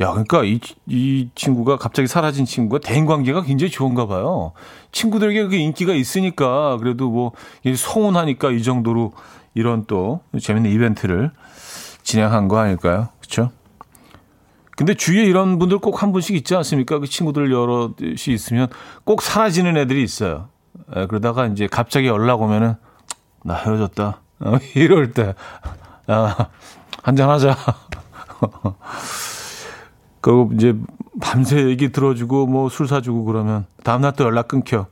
야, 0.00 0.10
그러니까 0.10 0.44
이, 0.44 0.60
이 0.86 1.28
친구가 1.34 1.76
갑자기 1.76 2.08
사라진 2.08 2.44
친구가 2.44 2.80
대인 2.86 3.06
관계가 3.06 3.42
굉장히 3.42 3.70
좋은가 3.70 4.06
봐요. 4.06 4.52
친구들에게 4.92 5.46
그 5.46 5.54
인기가 5.54 5.92
있으니까 5.94 6.76
그래도 6.78 7.10
뭐, 7.10 7.32
소원하니까 7.76 8.50
이 8.50 8.62
정도로 8.62 9.12
이런 9.54 9.84
또 9.86 10.20
재밌는 10.40 10.70
이벤트를 10.70 11.30
진행한 12.02 12.48
거 12.48 12.58
아닐까요? 12.58 13.08
그렇죠? 13.20 13.50
근데 14.76 14.94
주위에 14.94 15.24
이런 15.24 15.58
분들 15.58 15.78
꼭 15.78 16.02
한 16.02 16.12
분씩 16.12 16.36
있지 16.36 16.54
않습니까? 16.54 16.98
그 16.98 17.06
친구들 17.06 17.50
여럿이 17.50 18.14
있으면 18.28 18.68
꼭 19.04 19.22
사라지는 19.22 19.76
애들이 19.76 20.02
있어요. 20.02 20.48
에, 20.94 21.06
그러다가 21.06 21.46
이제 21.46 21.66
갑자기 21.66 22.08
연락 22.08 22.42
오면은 22.42 22.74
나 23.42 23.54
헤어졌다. 23.54 24.20
어, 24.40 24.58
이럴 24.76 25.12
때, 25.12 25.34
야, 26.10 26.50
한잔 27.02 27.30
하자. 27.30 27.56
그리고 30.20 30.50
이제 30.54 30.74
밤새 31.20 31.66
얘기 31.68 31.90
들어주고 31.92 32.46
뭐 32.46 32.68
술 32.68 32.88
사주고 32.88 33.24
그러면 33.24 33.66
다음날 33.84 34.12
또 34.16 34.24
연락 34.24 34.48
끊겨. 34.48 34.86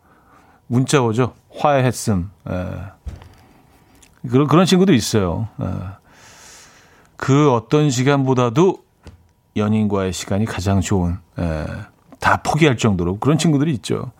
문자 0.66 1.02
오죠. 1.02 1.34
화해했음. 1.56 2.30
에. 2.48 2.52
그런, 4.30 4.46
그런 4.46 4.64
친구도 4.64 4.92
있어요. 4.94 5.48
에. 5.60 5.66
그 7.16 7.52
어떤 7.52 7.90
시간보다도 7.90 8.82
연인과의 9.56 10.12
시간이 10.12 10.46
가장 10.46 10.80
좋은, 10.80 11.16
에, 11.38 11.66
다 12.18 12.42
포기할 12.42 12.76
정도로 12.76 13.18
그런 13.18 13.38
친구들이 13.38 13.72
있죠. 13.74 14.10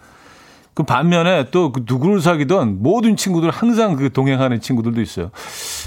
그 0.75 0.83
반면에 0.83 1.50
또 1.50 1.73
그 1.73 1.85
누구를 1.87 2.21
사귀던 2.21 2.83
모든 2.83 3.16
친구들 3.16 3.50
항상 3.50 3.97
그 3.97 4.12
동행하는 4.12 4.61
친구들도 4.61 5.00
있어요. 5.00 5.31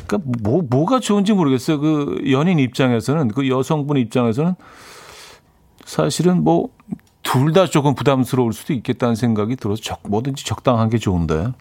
그러니까 0.08 0.32
뭐 0.42 0.64
뭐가 0.70 1.00
좋은지 1.00 1.34
모르겠어요. 1.34 1.80
그 1.80 2.22
연인 2.32 2.58
입장에서는 2.60 3.28
그 3.30 3.50
여성분 3.50 3.98
입장에서는 3.98 4.56
사실은 5.86 6.44
뭐 6.44 6.70
둘 7.28 7.52
다 7.52 7.66
조금 7.66 7.94
부담스러울 7.94 8.54
수도 8.54 8.72
있겠다는 8.72 9.16
생각이 9.16 9.58
들어서 9.58 9.82
적, 9.82 10.00
뭐든지 10.08 10.46
적당한 10.46 10.90
게 10.90 10.98
좋은데. 10.98 11.52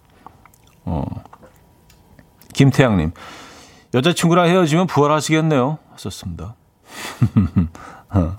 어. 0.85 1.05
김태양님 2.55 3.11
여자친구랑 3.93 4.47
헤어지면 4.47 4.87
부활하시겠네요. 4.87 5.79
하셨습니다. 5.95 6.55
어. 8.15 8.37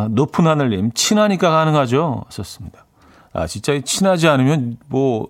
아, 0.00 0.08
높은 0.10 0.46
하늘님, 0.46 0.92
친하니까 0.94 1.50
가능하죠? 1.50 2.24
하셨습니다. 2.26 2.86
아, 3.34 3.46
진짜 3.46 3.78
친하지 3.80 4.28
않으면, 4.28 4.78
뭐, 4.88 5.28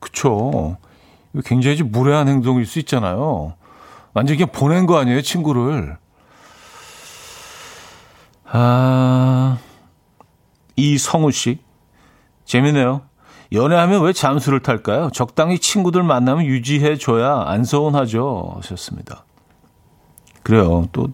그쵸. 0.00 0.78
굉장히 1.44 1.76
좀 1.76 1.90
무례한 1.92 2.28
행동일 2.28 2.66
수 2.66 2.78
있잖아요. 2.78 3.54
완전 4.14 4.36
그냥 4.36 4.50
보낸 4.52 4.86
거 4.86 4.98
아니에요, 4.98 5.20
친구를. 5.20 5.98
아, 8.46 9.58
이성우 10.76 11.30
씨. 11.30 11.58
재밌네요. 12.46 13.02
연애하면 13.52 14.02
왜 14.02 14.12
잠수를 14.12 14.60
탈까요? 14.60 15.10
적당히 15.12 15.58
친구들 15.58 16.02
만나면 16.02 16.46
유지해줘야 16.46 17.44
안 17.46 17.64
서운하죠. 17.64 18.54
하셨습니다. 18.56 19.24
그래요. 20.42 20.88
또 20.92 21.08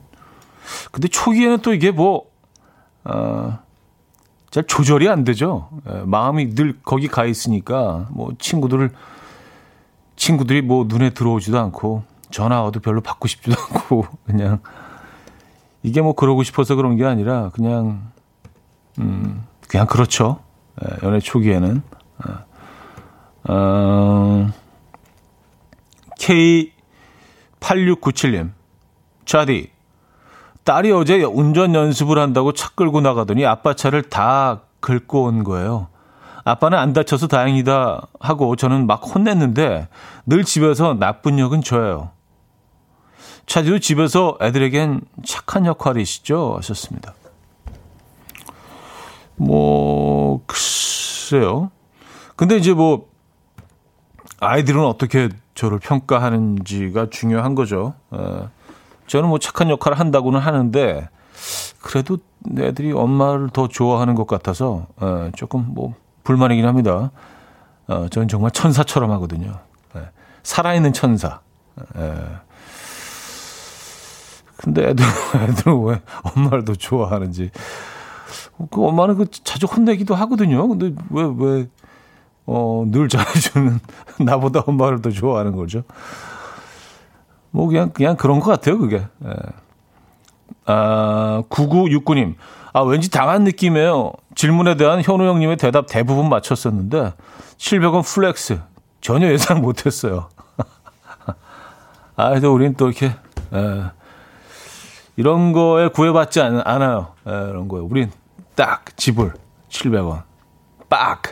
근데 0.93 1.09
초기에는 1.09 1.59
또 1.59 1.75
이게 1.75 1.91
뭐, 1.91 2.25
어, 3.07 3.59
잘 4.51 4.65
조절이 4.65 5.09
안 5.09 5.25
되죠. 5.25 5.69
예, 5.89 6.03
마음이 6.05 6.55
늘 6.55 6.79
거기 6.83 7.09
가 7.09 7.25
있으니까, 7.25 8.09
뭐, 8.11 8.33
친구들을, 8.39 8.91
친구들이 10.17 10.63
뭐 10.63 10.85
눈에 10.89 11.11
들어오지도 11.11 11.59
않고, 11.59 12.03
전화 12.31 12.63
와도 12.63 12.81
별로 12.81 13.01
받고 13.01 13.29
싶지도 13.29 13.55
않고, 13.71 14.07
그냥, 14.25 14.61
이게 15.83 16.01
뭐 16.01 16.15
그러고 16.15 16.43
싶어서 16.43 16.75
그런 16.75 16.97
게 16.97 17.05
아니라, 17.05 17.51
그냥, 17.51 18.11
음, 18.99 19.45
그냥 19.69 19.87
그렇죠. 19.87 20.41
예, 20.83 21.07
연애 21.07 21.21
초기에는. 21.21 21.83
어, 22.19 23.53
어 23.53 24.49
K8697님, 27.61 28.51
차디, 29.27 29.71
딸이 30.67 30.91
어제 30.91 31.23
운전 31.23 31.77
연습을 31.77 32.19
한다고 32.19 32.53
차 32.53 32.71
끌고 32.71 33.01
나가더니 33.01 33.47
아빠 33.47 33.75
차를 33.75 34.03
다 34.03 34.63
긁고 34.81 35.23
온 35.23 35.45
거예요. 35.45 35.87
아빠는 36.45 36.77
안 36.77 36.93
다쳐서 36.93 37.29
다행이다 37.29 38.09
하고 38.19 38.57
저는 38.57 38.89
막 38.89 39.01
혼냈는데 39.03 39.87
늘 40.27 40.45
집에서 40.45 40.95
나쁜 40.95 41.39
역은 41.39 41.63
저예요. 41.63 42.11
차지도 43.47 43.79
집에서 43.79 44.37
애들에겐 44.43 45.03
착한 45.25 45.67
역할이시죠? 45.67 46.55
하셨습니다. 46.57 47.15
뭐, 49.37 50.43
글쎄요. 50.47 51.71
근데 52.35 52.57
이제 52.57 52.75
뭐, 52.75 53.09
아이들은 54.41 54.85
어떻게 54.85 55.29
저를 55.55 55.79
평가하는지가 55.79 57.07
중요한 57.11 57.55
거죠. 57.55 57.95
에. 58.13 58.56
저는 59.07 59.29
뭐 59.29 59.39
착한 59.39 59.71
역할을 59.71 59.99
한다고는 59.99 60.41
하는데 60.41 61.09
그래도 61.81 62.19
애들이 62.59 62.93
엄마를 62.93 63.51
더 63.51 63.69
좋아하는 63.69 64.15
것 64.15 64.27
같아서 64.27 64.87
어, 64.97 65.31
조금 65.37 65.67
뭐 65.69 65.95
불만이긴 66.25 66.67
합니다. 66.67 67.11
어, 67.87 68.09
저는 68.09 68.29
정말 68.29 68.51
천사처럼 68.51 69.11
하거든요. 69.13 69.61
예, 69.97 70.09
살아있는 70.43 70.93
천사. 70.93 71.41
예. 71.97 72.15
근데 74.57 74.89
애들, 74.89 75.05
애들은 75.49 75.85
왜 75.85 76.01
엄마를 76.23 76.65
더 76.65 76.75
좋아하는지. 76.75 77.51
그 78.71 78.85
엄마는 78.85 79.17
그 79.17 79.27
자주 79.31 79.67
혼내기도 79.67 80.15
하거든요. 80.15 80.67
근데 80.67 80.93
왜, 81.11 81.33
왜, 81.37 81.69
어, 82.47 82.85
늘 82.89 83.09
잘해주는 83.09 83.79
나보다 84.25 84.61
엄마를 84.67 85.03
더 85.03 85.11
좋아하는 85.11 85.55
거죠. 85.55 85.83
뭐 87.57 87.69
그냥 87.69 87.89
그냥 87.89 88.17
그런 88.17 88.39
것 88.39 88.51
같아요, 88.51 88.79
그게. 88.79 88.97
예. 89.25 89.33
아, 90.67 91.43
9969님. 91.49 92.35
아, 92.75 92.83
왠지 92.83 93.11
당한 93.11 93.45
느낌이에요. 93.45 94.13
질문에 94.35 94.77
대한 94.77 95.01
현우 95.03 95.25
형님의 95.25 95.57
대답 95.57 95.87
대부분 95.89 96.29
맞췄었는데 96.29 97.15
700원 97.57 98.05
flex 98.05 98.61
전혀 99.01 99.33
예상 99.33 99.63
못 99.63 99.87
했어요. 99.87 100.29
아, 102.17 102.29
그래도 102.29 102.53
우린 102.53 102.75
또 102.75 102.89
이렇게 102.89 103.15
예. 103.55 103.85
이런 105.17 105.53
거에 105.53 105.89
구애받지 105.89 106.43
않, 106.43 106.61
아요 106.63 107.15
예, 107.27 107.31
이런 107.49 107.69
거에. 107.69 107.81
우린 107.81 108.13
딱 108.55 108.85
지불 108.99 109.33
700원. 109.71 110.25
빡. 110.91 111.23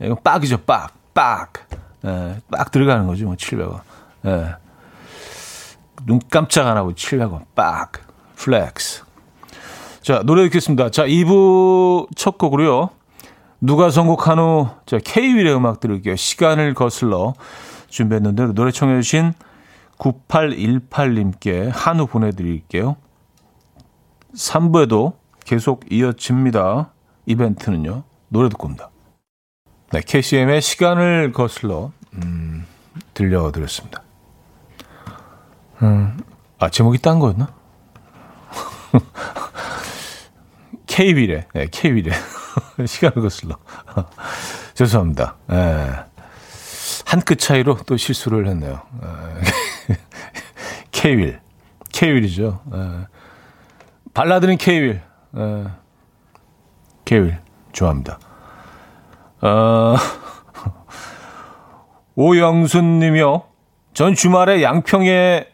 이건 0.00 0.16
빡이죠, 0.22 0.58
빡. 0.58 0.92
빡. 1.12 1.52
예, 2.04 2.36
빡 2.52 2.70
들어가는 2.70 3.04
거지, 3.08 3.24
뭐 3.24 3.34
700원. 3.34 3.80
예. 4.26 4.62
눈 6.06 6.20
깜짝 6.30 6.66
안 6.66 6.76
하고 6.76 6.92
700원 6.92 7.44
빡 7.54 7.92
flex. 8.36 9.04
자, 10.02 10.22
노래 10.24 10.42
듣겠습니다. 10.44 10.90
자, 10.90 11.06
2부 11.06 12.08
첫 12.16 12.38
곡으로요. 12.38 12.90
누가 13.60 13.90
선곡한우, 13.90 14.68
자, 14.86 14.98
K-윌의 15.02 15.54
음악 15.54 15.78
들을게요. 15.78 16.16
시간을 16.16 16.74
거슬러 16.74 17.34
준비했는데, 17.88 18.54
노래 18.54 18.72
청해 18.72 19.00
주신 19.00 19.32
9818님께 19.98 21.70
한우 21.72 22.06
보내드릴게요. 22.08 22.96
3부에도 24.34 25.14
계속 25.44 25.84
이어집니다. 25.92 26.92
이벤트는요. 27.26 28.02
노래 28.28 28.48
듣고 28.48 28.66
옵니다. 28.66 28.90
네, 29.92 30.00
KCM의 30.00 30.60
시간을 30.62 31.32
거슬러, 31.32 31.92
음, 32.14 32.66
들려드렸습니다. 33.14 34.02
음. 35.82 36.18
아, 36.58 36.68
제목이 36.68 36.98
딴 36.98 37.18
거였나? 37.18 37.52
K-윌에, 40.86 41.46
네, 41.54 41.66
K-윌에. 41.70 42.12
시간을 42.86 43.22
거슬러. 43.22 43.56
죄송합니다. 44.74 45.36
네. 45.48 45.90
한끗 47.06 47.38
차이로 47.38 47.78
또 47.86 47.96
실수를 47.96 48.46
했네요. 48.48 48.82
K-윌. 50.90 51.40
K-윌이죠. 51.92 52.60
네. 52.66 52.78
발라드는 54.14 54.56
K-윌. 54.56 55.02
네. 55.32 55.64
K-윌. 57.04 57.38
좋아합니다. 57.72 58.18
어, 59.40 59.96
오영순 62.14 62.98
님이요. 62.98 63.44
전 63.94 64.14
주말에 64.14 64.62
양평에 64.62 65.51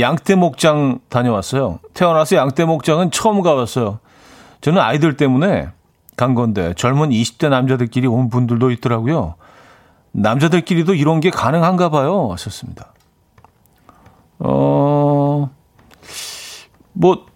양떼 0.00 0.34
목장 0.34 1.00
다녀왔어요. 1.08 1.80
태어나서 1.94 2.36
양떼 2.36 2.64
목장은 2.64 3.10
처음 3.10 3.42
가봤어요. 3.42 3.98
저는 4.60 4.80
아이들 4.80 5.16
때문에 5.16 5.68
간 6.16 6.34
건데 6.34 6.74
젊은 6.76 7.10
20대 7.10 7.48
남자들끼리 7.48 8.06
온 8.06 8.28
분들도 8.30 8.70
있더라고요. 8.72 9.34
남자들끼리도 10.12 10.94
이런 10.94 11.20
게 11.20 11.30
가능한가 11.30 11.88
봐요. 11.88 12.28
하셨습니다. 12.32 12.92
어, 14.38 15.50
뭐, 16.92 17.26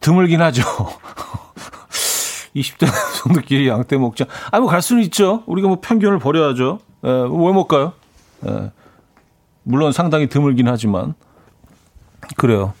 드물긴 0.00 0.42
하죠. 0.42 0.62
20대 2.54 2.86
남성들끼리 2.86 3.68
양떼 3.68 3.96
먹자. 3.98 4.26
아, 4.50 4.58
뭐 4.60 4.68
갈 4.68 4.82
수는 4.82 5.02
있죠. 5.04 5.42
우리가 5.46 5.68
뭐 5.68 5.78
편견을 5.80 6.18
버려야죠. 6.18 6.78
에, 7.04 7.08
예, 7.08 7.12
왜못 7.22 7.68
가요? 7.68 7.92
에, 8.46 8.50
예. 8.50 8.72
물론 9.62 9.92
상당히 9.92 10.28
드물긴 10.28 10.68
하지만. 10.68 11.14
그래요. 12.36 12.72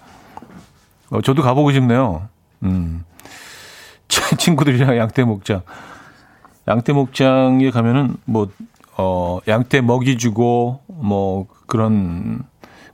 어, 1.10 1.20
저도 1.20 1.42
가보고 1.42 1.72
싶네요. 1.72 2.28
음. 2.64 3.04
친구들이랑 4.38 4.96
양떼 4.96 5.24
목장. 5.24 5.62
양떼 6.68 6.92
목장에 6.92 7.70
가면은 7.70 8.16
뭐, 8.24 8.48
어, 8.96 9.38
양떼 9.46 9.82
먹이 9.82 10.18
주고 10.18 10.80
뭐 10.86 11.46
그런 11.66 12.42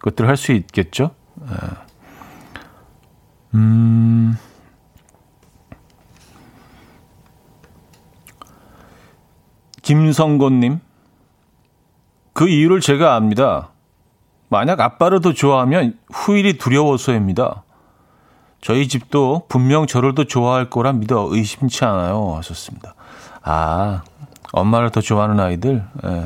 것들 0.01 0.25
을 0.25 0.29
할 0.29 0.37
수 0.37 0.53
있겠죠. 0.53 1.11
예. 1.43 1.55
음. 3.55 4.37
김성곤님, 9.83 10.81
그 12.33 12.49
이유를 12.49 12.81
제가 12.81 13.15
압니다. 13.17 13.72
만약 14.53 14.81
아빠를 14.81 15.23
더 15.23 15.33
좋아하면 15.33 15.99
후일이 16.12 16.59
두려워서입니다. 16.59 17.65
저희 18.61 18.87
집도 18.87 19.47
분명 19.49 19.87
저를 19.87 20.15
더 20.15 20.25
좋아할 20.25 20.69
거라 20.69 20.93
믿어 20.93 21.27
의심치 21.31 21.87
않아요. 21.87 22.35
하셨습니다. 22.37 22.95
아, 23.43 24.03
엄마를 24.53 24.91
더 24.91 25.01
좋아하는 25.01 25.41
아이들? 25.41 25.83
예. 26.05 26.25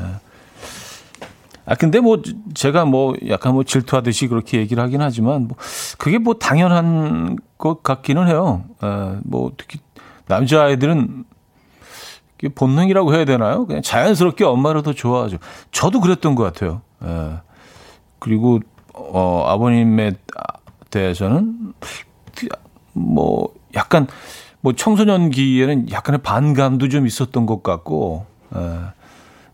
아, 1.65 1.75
근데 1.75 2.01
뭐, 2.01 2.21
제가 2.53 2.83
뭐, 2.83 3.15
약간 3.29 3.53
뭐 3.53 3.63
질투하듯이 3.63 4.27
그렇게 4.27 4.57
얘기를 4.57 4.83
하긴 4.83 5.01
하지만, 5.01 5.47
뭐, 5.47 5.55
그게 5.97 6.17
뭐 6.17 6.33
당연한 6.33 7.37
것 7.57 7.81
같기는 7.81 8.27
해요. 8.27 8.65
예, 8.83 9.19
뭐, 9.23 9.53
특히 9.55 9.79
남자아이들은 10.27 11.23
본능이라고 12.55 13.13
해야 13.13 13.23
되나요? 13.23 13.65
그냥 13.65 13.81
자연스럽게 13.81 14.43
엄마를 14.43 14.83
더 14.83 14.91
좋아하죠. 14.91 15.37
저도 15.71 16.01
그랬던 16.01 16.35
것 16.35 16.43
같아요. 16.43 16.81
예. 17.05 17.46
그리고, 18.19 18.59
어, 18.93 19.45
아버님에 19.47 20.13
대해서는 20.89 21.73
뭐 22.93 23.53
약간 23.75 24.07
뭐 24.61 24.73
청소년기에는 24.73 25.91
약간의 25.91 26.21
반감도 26.23 26.89
좀 26.89 27.05
있었던 27.05 27.45
것 27.45 27.63
같고, 27.63 28.25
에. 28.55 28.59
예. 28.59 28.97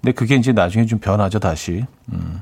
근데 0.04 0.12
그게 0.12 0.36
이제 0.36 0.52
나중에 0.52 0.86
좀 0.86 0.99
변하죠 0.99 1.39
다시. 1.39 1.86
음. 2.12 2.41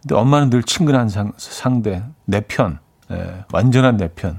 근데 0.00 0.14
엄마는 0.14 0.48
늘 0.50 0.62
친근한 0.62 1.08
상, 1.08 1.32
상대, 1.36 2.04
내 2.24 2.40
편, 2.40 2.78
예, 3.10 3.44
완전한 3.52 3.96
내 3.96 4.08
편. 4.08 4.38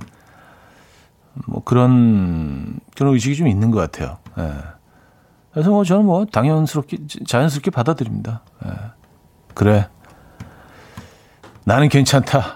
뭐 1.47 1.63
그런 1.63 2.79
그런 2.95 3.13
의식이 3.13 3.35
좀 3.35 3.47
있는 3.47 3.71
것 3.71 3.79
같아요. 3.79 4.19
예. 4.37 4.53
그래서 5.51 5.69
뭐 5.69 5.83
저는 5.83 6.05
뭐 6.05 6.25
당연스럽게 6.25 6.97
자연스럽게 7.27 7.71
받아들입니다. 7.71 8.41
예. 8.65 8.71
그래, 9.53 9.87
나는 11.65 11.89
괜찮다. 11.89 12.55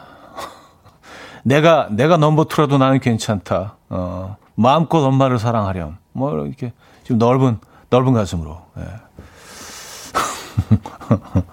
내가 1.44 1.88
내가 1.92 2.18
넘버 2.18 2.46
투라도 2.46 2.78
나는 2.78 3.00
괜찮다. 3.00 3.76
어, 3.90 4.38
마음껏 4.56 5.00
엄마를 5.00 5.40
사랑하렴. 5.40 5.98
뭐 6.14 6.46
이렇게 6.46 6.74
좀 7.04 7.18
넓은 7.18 7.60
넓은 7.90 8.14
가슴으로. 8.14 8.62
예. 8.80 8.84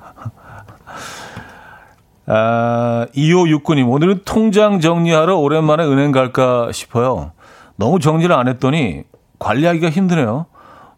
아, 2.27 3.07
2569님, 3.15 3.91
오늘은 3.91 4.23
통장 4.25 4.81
정리하러 4.81 5.37
오랜만에 5.37 5.85
은행 5.85 6.11
갈까 6.11 6.71
싶어요. 6.73 7.33
너무 7.77 8.01
정리를 8.01 8.35
안 8.35 8.49
했더니 8.49 9.05
관리하기가 9.39 9.91
힘드네요. 9.91 10.47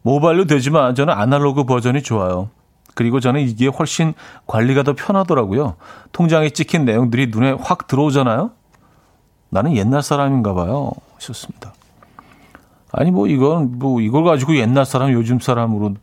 모바일로 0.02 0.44
되지만 0.44 0.94
저는 0.94 1.12
아날로그 1.12 1.64
버전이 1.64 2.02
좋아요. 2.02 2.50
그리고 2.96 3.20
저는 3.20 3.42
이게 3.42 3.68
훨씬 3.68 4.14
관리가 4.46 4.82
더 4.82 4.94
편하더라고요. 4.94 5.76
통장에 6.12 6.50
찍힌 6.50 6.86
내용들이 6.86 7.26
눈에 7.28 7.52
확 7.52 7.86
들어오잖아요. 7.86 8.50
나는 9.50 9.76
옛날 9.76 10.02
사람인가 10.02 10.54
봐요. 10.54 10.90
하셨습니다. 11.14 11.74
아니 12.92 13.10
뭐 13.10 13.26
이건 13.28 13.78
뭐 13.78 14.00
이걸 14.00 14.24
가지고 14.24 14.56
옛날 14.56 14.86
사람 14.86 15.12
요즘 15.12 15.38
사람으로 15.38 15.94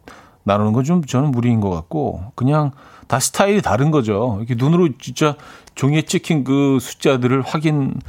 나누는 0.43 0.73
건 0.73 0.83
좀 0.83 1.03
저는 1.03 1.31
무리인 1.31 1.61
것 1.61 1.71
같고 1.71 2.21
그냥 2.35 2.71
다 3.07 3.19
스타일이 3.19 3.61
다른 3.61 3.89
거죠. 3.89 4.37
이렇게 4.39 4.53
눈으로 4.55 4.89
진짜 4.99 5.35
종이에 5.73 6.03
찍힌 6.03 6.43
그 6.43 6.77
숫자들을 6.79 7.41
확인 7.41 7.99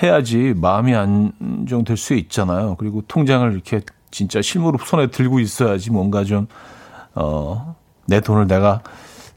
해야지 0.00 0.54
마음이 0.56 0.94
안정될 0.94 1.96
수 1.96 2.14
있잖아요. 2.14 2.76
그리고 2.78 3.02
통장을 3.08 3.52
이렇게 3.52 3.80
진짜 4.12 4.40
실물로 4.40 4.78
손에 4.78 5.08
들고 5.08 5.40
있어야지 5.40 5.90
뭔가 5.90 6.22
좀 6.22 6.46
어, 7.14 7.74
내 8.08 8.20
돈을 8.20 8.46
내가 8.48 8.80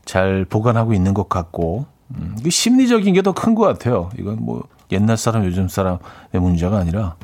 잘 0.06 0.46
보관하고 0.46 0.94
있는 0.94 1.14
것 1.14 1.30
같고 1.30 1.86
음, 2.16 2.36
심리적인 2.50 3.14
게 3.14 3.22
더 3.22 3.34
큰 3.34 3.54
것 3.54 3.64
같아요. 3.66 4.10
이건 4.18 4.38
뭐 4.40 4.64
옛날 4.92 5.16
사람, 5.18 5.46
요즘 5.46 5.68
사람의 5.70 6.00
문제가 6.34 6.78
아니라, 6.78 7.16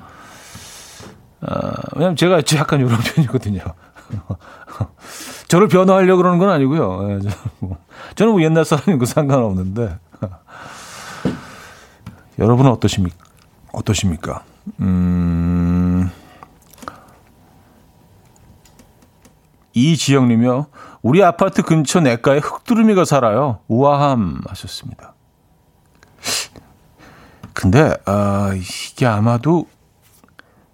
아, 1.41 1.71
왜냐면 1.95 2.15
제가 2.15 2.41
약간 2.55 2.79
이런 2.79 2.91
편이거든요. 3.15 3.59
저를 5.49 5.67
변화하려고 5.67 6.17
그러는 6.21 6.39
건 6.39 6.49
아니고요. 6.49 7.09
예, 7.09 7.19
뭐, 7.59 7.77
저는 8.15 8.33
뭐 8.33 8.41
옛날 8.41 8.63
사람이고 8.65 9.05
상관없는데. 9.05 9.97
여러분은 12.39 12.71
어떠십니까? 12.71 13.17
어떠십니까? 13.73 14.43
음, 14.81 16.09
이지영님이요. 19.73 20.67
우리 21.07 21.23
아파트 21.23 21.61
근처 21.61 22.01
내과에 22.01 22.39
흑두루미가 22.39 23.05
살아요. 23.05 23.59
우아함 23.69 24.41
하셨습니다. 24.45 25.13
근데 27.53 27.95
아 28.03 28.51
이게 28.53 29.05
아마도 29.05 29.67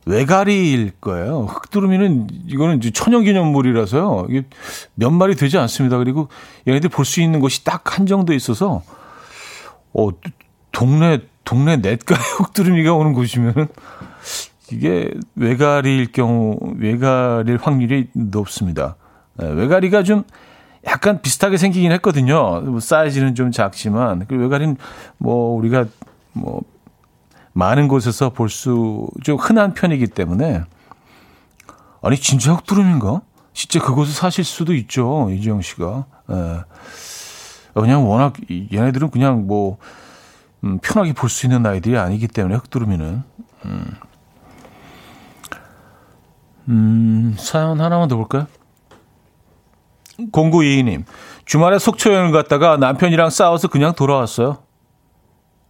외가리일 0.07 0.93
거예요. 0.99 1.41
흑두루미는 1.41 2.29
이거는 2.47 2.81
천연기념물이라서요. 2.81 4.25
이게 4.31 4.47
몇 4.95 5.11
마리 5.11 5.35
되지 5.35 5.59
않습니다. 5.59 5.99
그리고 5.99 6.29
얘네들 6.67 6.89
볼 6.89 7.05
수 7.05 7.21
있는 7.21 7.39
곳이 7.39 7.63
딱 7.63 7.95
한정돼 7.99 8.33
있어서 8.35 8.81
어 9.93 10.09
동네 10.71 11.19
동네 11.43 11.77
넷가에 11.77 12.17
흑두루미가 12.37 12.91
오는 12.95 13.13
곳이면은 13.13 13.67
이게 14.71 15.13
외가리일 15.35 16.11
경우 16.11 16.57
외가리일 16.79 17.59
확률이 17.61 18.09
높습니다. 18.13 18.95
네, 19.37 19.47
외가리가 19.49 20.03
좀 20.03 20.23
약간 20.85 21.21
비슷하게 21.21 21.57
생기긴 21.57 21.91
했거든요. 21.93 22.61
뭐 22.61 22.79
사이즈는 22.79 23.35
좀 23.35 23.51
작지만 23.51 24.25
그 24.27 24.35
외가리는 24.35 24.75
뭐 25.17 25.55
우리가 25.55 25.85
뭐 26.33 26.61
많은 27.53 27.87
곳에서 27.87 28.31
볼 28.31 28.47
수 28.49 29.07
좀 29.23 29.37
흔한 29.37 29.73
편이기 29.73 30.07
때문에 30.07 30.63
아니 32.01 32.17
진짜 32.17 32.53
흑두름인가? 32.53 33.21
진짜 33.53 33.79
그곳에 33.79 34.11
사실 34.11 34.43
수도 34.43 34.73
있죠 34.75 35.29
이지영 35.31 35.61
씨가. 35.61 36.05
예. 36.31 36.59
그냥 37.73 38.07
워낙 38.09 38.33
얘네들은 38.49 39.09
그냥 39.11 39.47
뭐 39.47 39.77
음, 40.63 40.79
편하게 40.81 41.13
볼 41.13 41.29
수 41.29 41.45
있는 41.45 41.65
아이들이 41.65 41.97
아니기 41.97 42.27
때문에 42.27 42.55
흑두루미는. 42.55 43.23
음. 43.65 43.85
음, 46.69 47.35
사연 47.37 47.79
하나만 47.81 48.07
더 48.07 48.15
볼까요? 48.15 48.47
0922님, 50.19 51.03
주말에 51.45 51.79
속초 51.79 52.13
여행을 52.13 52.31
갔다가 52.31 52.77
남편이랑 52.77 53.29
싸워서 53.29 53.67
그냥 53.67 53.93
돌아왔어요. 53.93 54.57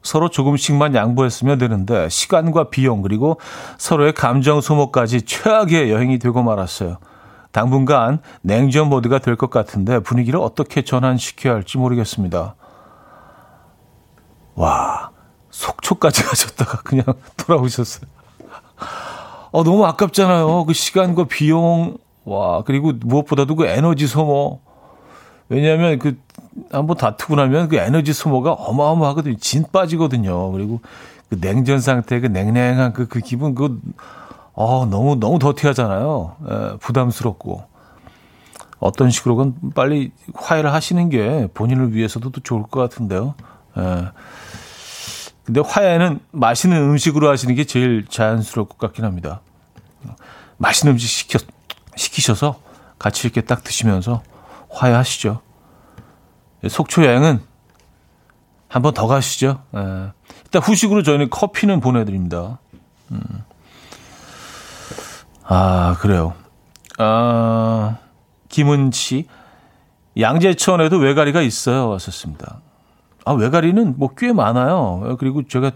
서로 0.01 0.29
조금씩만 0.29 0.95
양보했으면 0.95 1.58
되는데 1.58 2.10
시간과 2.10 2.69
비용 2.69 3.01
그리고 3.01 3.39
서로의 3.77 4.13
감정 4.13 4.60
소모까지 4.60 5.21
최악의 5.21 5.91
여행이 5.91 6.19
되고 6.19 6.43
말았어요. 6.43 6.97
당분간 7.53 8.19
냉전 8.41 8.89
모드가 8.89 9.19
될 9.19 9.38
것 9.38 9.49
같은데 9.49 9.99
분위기를 9.99 10.39
어떻게 10.41 10.82
전환시켜야 10.84 11.53
할지 11.53 11.77
모르겠습니다. 11.77 12.56
와, 14.56 15.12
속초까지 15.51 16.23
가셨다가 16.27 16.82
그냥 16.82 17.06
돌아오셨어요. 17.38 18.06
어, 19.51 19.63
너무 19.63 19.86
아깝잖아요. 19.86 20.65
그 20.65 20.73
시간과 20.73 21.25
비용, 21.25 21.97
와, 22.26 22.64
그리고 22.64 22.94
무엇보다도 22.94 23.56
그 23.56 23.66
에너지 23.66 24.08
소모. 24.08 24.60
왜냐하면 25.50 26.00
그 26.00 26.18
한번 26.72 26.98
다투고 26.98 27.36
나면 27.36 27.68
그 27.70 27.76
에너지 27.76 28.14
소모가 28.14 28.54
어마어마하거든요. 28.54 29.38
진 29.38 29.66
빠지거든요. 29.72 30.52
그리고 30.52 30.82
그 31.30 31.40
냉전 31.40 31.80
상태, 31.80 32.20
그 32.20 32.28
냉랭한 32.28 32.94
그, 32.94 33.08
그 33.08 33.20
기분, 33.20 33.56
그, 33.56 33.80
어, 34.54 34.86
너무, 34.86 35.16
너무 35.16 35.40
더티하잖아요. 35.40 36.36
예, 36.50 36.78
부담스럽고. 36.80 37.64
어떤 38.80 39.10
식으로건 39.10 39.56
빨리 39.74 40.12
화해를 40.36 40.74
하시는 40.74 41.10
게 41.10 41.48
본인을 41.54 41.94
위해서도 41.94 42.32
또 42.32 42.42
좋을 42.42 42.64
것 42.64 42.80
같은데요. 42.82 43.34
예. 43.78 44.10
근데 45.46 45.62
화해는 45.62 46.20
맛있는 46.32 46.78
음식으로 46.78 47.30
하시는 47.30 47.54
게 47.56 47.64
제일 47.66 48.06
자연스러울 48.08 48.68
것 48.68 48.78
같긴 48.78 49.04
합니다. 49.06 49.42
맛있는 50.58 50.94
음식 50.94 51.08
시켜, 51.08 51.40
시키셔서 51.95 52.60
같이 52.99 53.27
이렇게 53.27 53.41
딱 53.41 53.63
드시면서 53.63 54.21
화해하시죠. 54.69 55.41
속초 56.69 57.03
여행은 57.06 57.41
한 58.69 58.82
번 58.82 58.93
더 58.93 59.06
가시죠. 59.08 59.62
예. 59.75 60.12
일단 60.45 60.62
후식으로 60.63 61.03
저희는 61.03 61.29
커피는 61.29 61.79
보내드립니다. 61.79 62.58
음. 63.12 63.21
아, 65.45 65.95
그래요. 65.99 66.34
아, 66.97 67.97
김은치. 68.49 69.27
양재천에도 70.19 70.97
외가리가 70.97 71.41
있어요. 71.41 71.89
왔었습니다. 71.89 72.62
아, 73.25 73.32
외가리는 73.34 73.95
뭐 73.97 74.10
꽤 74.17 74.32
많아요. 74.34 75.15
그리고 75.19 75.47
제가 75.47 75.71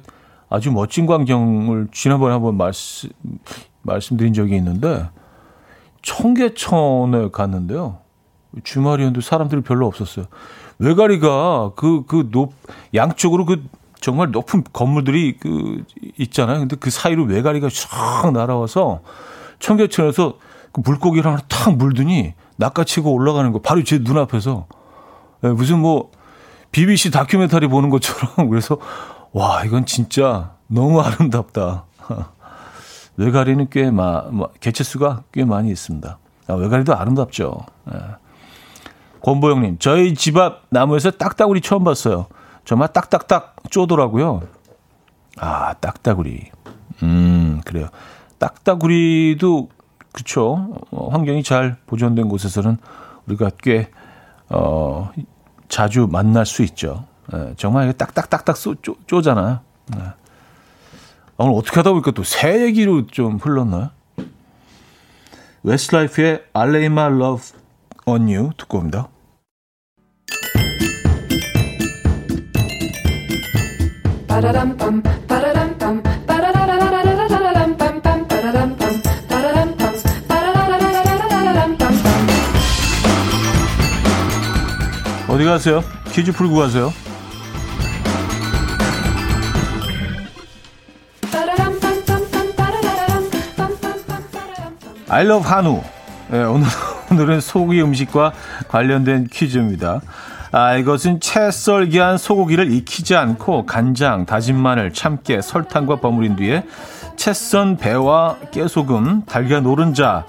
아주 0.50 0.72
멋진 0.72 1.06
광경을 1.06 1.90
지난번에 1.92 2.34
한번 2.34 2.56
말씀, 2.56 3.10
말씀드린 3.82 4.34
적이 4.34 4.56
있는데, 4.58 5.10
청계천에 6.08 7.32
갔는데요. 7.34 7.98
주말이었는데 8.64 9.20
사람들이 9.20 9.62
별로 9.62 9.88
없었어요. 9.88 10.26
외가리가 10.80 11.74
그, 11.76 12.06
그 12.08 12.30
높, 12.32 12.54
양쪽으로 12.94 13.46
그 13.46 13.64
정말 14.00 14.32
높은 14.32 14.64
건물들이 14.72 15.36
그 15.38 15.84
있잖아요. 16.18 16.60
근데 16.60 16.78
그 16.78 16.90
사이로 16.90 17.26
외가리가 17.26 17.68
쫙 17.70 18.32
날아와서 18.32 19.02
청계천에서 19.60 20.38
그 20.72 20.82
물고기를 20.86 21.30
하나 21.30 21.42
탁 21.50 21.76
물더니 21.76 22.36
낚아치고 22.56 23.12
올라가는 23.12 23.52
거 23.52 23.60
바로 23.60 23.84
제 23.84 23.98
눈앞에서 23.98 24.68
예, 25.44 25.50
무슨 25.50 25.80
뭐 25.80 26.12
BBC 26.72 27.12
다큐멘터리 27.12 27.68
보는 27.68 27.90
것처럼 27.90 28.48
그래서 28.50 28.78
와 29.34 29.66
이건 29.66 29.86
진짜 29.86 30.54
너무 30.68 31.02
아름답다. 31.02 31.87
외가리는 33.18 33.68
꽤 33.70 33.90
마, 33.92 34.22
뭐, 34.32 34.50
개체수가 34.60 35.24
꽤 35.34 35.44
많이 35.44 35.70
있습니다. 35.70 36.18
아, 36.48 36.54
외가리도 36.54 36.96
아름답죠. 36.96 37.58
예. 37.94 38.00
권보영님, 39.22 39.78
저희 39.80 40.14
집 40.14 40.38
앞 40.38 40.64
나무에서 40.70 41.12
딱따구리 41.12 41.62
처음 41.62 41.84
봤어요. 41.84 42.28
정말 42.64 42.90
딱딱딱 42.94 43.56
쪼더라고요. 43.72 44.42
아, 45.40 45.74
딱따구리. 45.74 46.52
음, 47.04 47.62
그래요. 47.66 47.88
딱따구리도, 48.38 49.70
그쵸. 50.12 50.70
어, 50.92 51.10
환경이 51.10 51.44
잘 51.44 51.78
보존된 51.88 52.28
곳에서는 52.30 52.78
우리가 53.28 53.52
꽤, 53.62 53.90
어, 54.50 55.12
자주 55.68 56.08
만날 56.10 56.46
수 56.46 56.64
있죠. 56.64 57.06
예, 57.34 57.54
정말 57.58 57.92
딱딱딱딱 57.94 58.56
쪼, 58.82 58.96
쪼잖아요. 59.08 59.60
예. 59.98 60.02
오늘 61.38 61.54
어떻게 61.54 61.76
하다 61.76 61.92
보니까 61.92 62.12
또 62.12 62.24
새 62.24 62.64
얘기로 62.66 63.08
좀 63.08 63.38
흘렀나요? 63.38 63.90
웨스트라이프의 65.64 66.44
I 66.54 66.70
lay 66.70 66.86
my 66.86 67.08
love 67.12 67.44
on 68.06 68.28
you 68.28 68.52
듣고 68.58 68.78
옵니다. 68.80 69.10
어디 85.30 85.44
가세요? 85.44 85.84
퀴즈 86.12 86.32
풀고 86.32 86.56
가세요. 86.56 86.92
Love 95.10 95.50
한우. 95.50 95.82
네, 96.30 96.44
오늘, 96.44 96.68
오늘은 97.12 97.40
소고기 97.40 97.82
음식과 97.82 98.34
관련된 98.68 99.28
퀴즈입니다. 99.32 100.02
아, 100.52 100.76
이것은 100.76 101.20
채 101.20 101.52
썰기한 101.52 102.18
소고기를 102.18 102.72
익히지 102.72 103.16
않고 103.16 103.66
간장, 103.66 104.26
다진 104.26 104.58
마늘, 104.58 104.92
참깨, 104.92 105.42
설탕과 105.42 105.98
버무린 105.98 106.36
뒤에 106.36 106.64
채썬 107.16 107.78
배와 107.78 108.38
깨소금, 108.52 109.24
달걀 109.26 109.64
노른자 109.64 110.26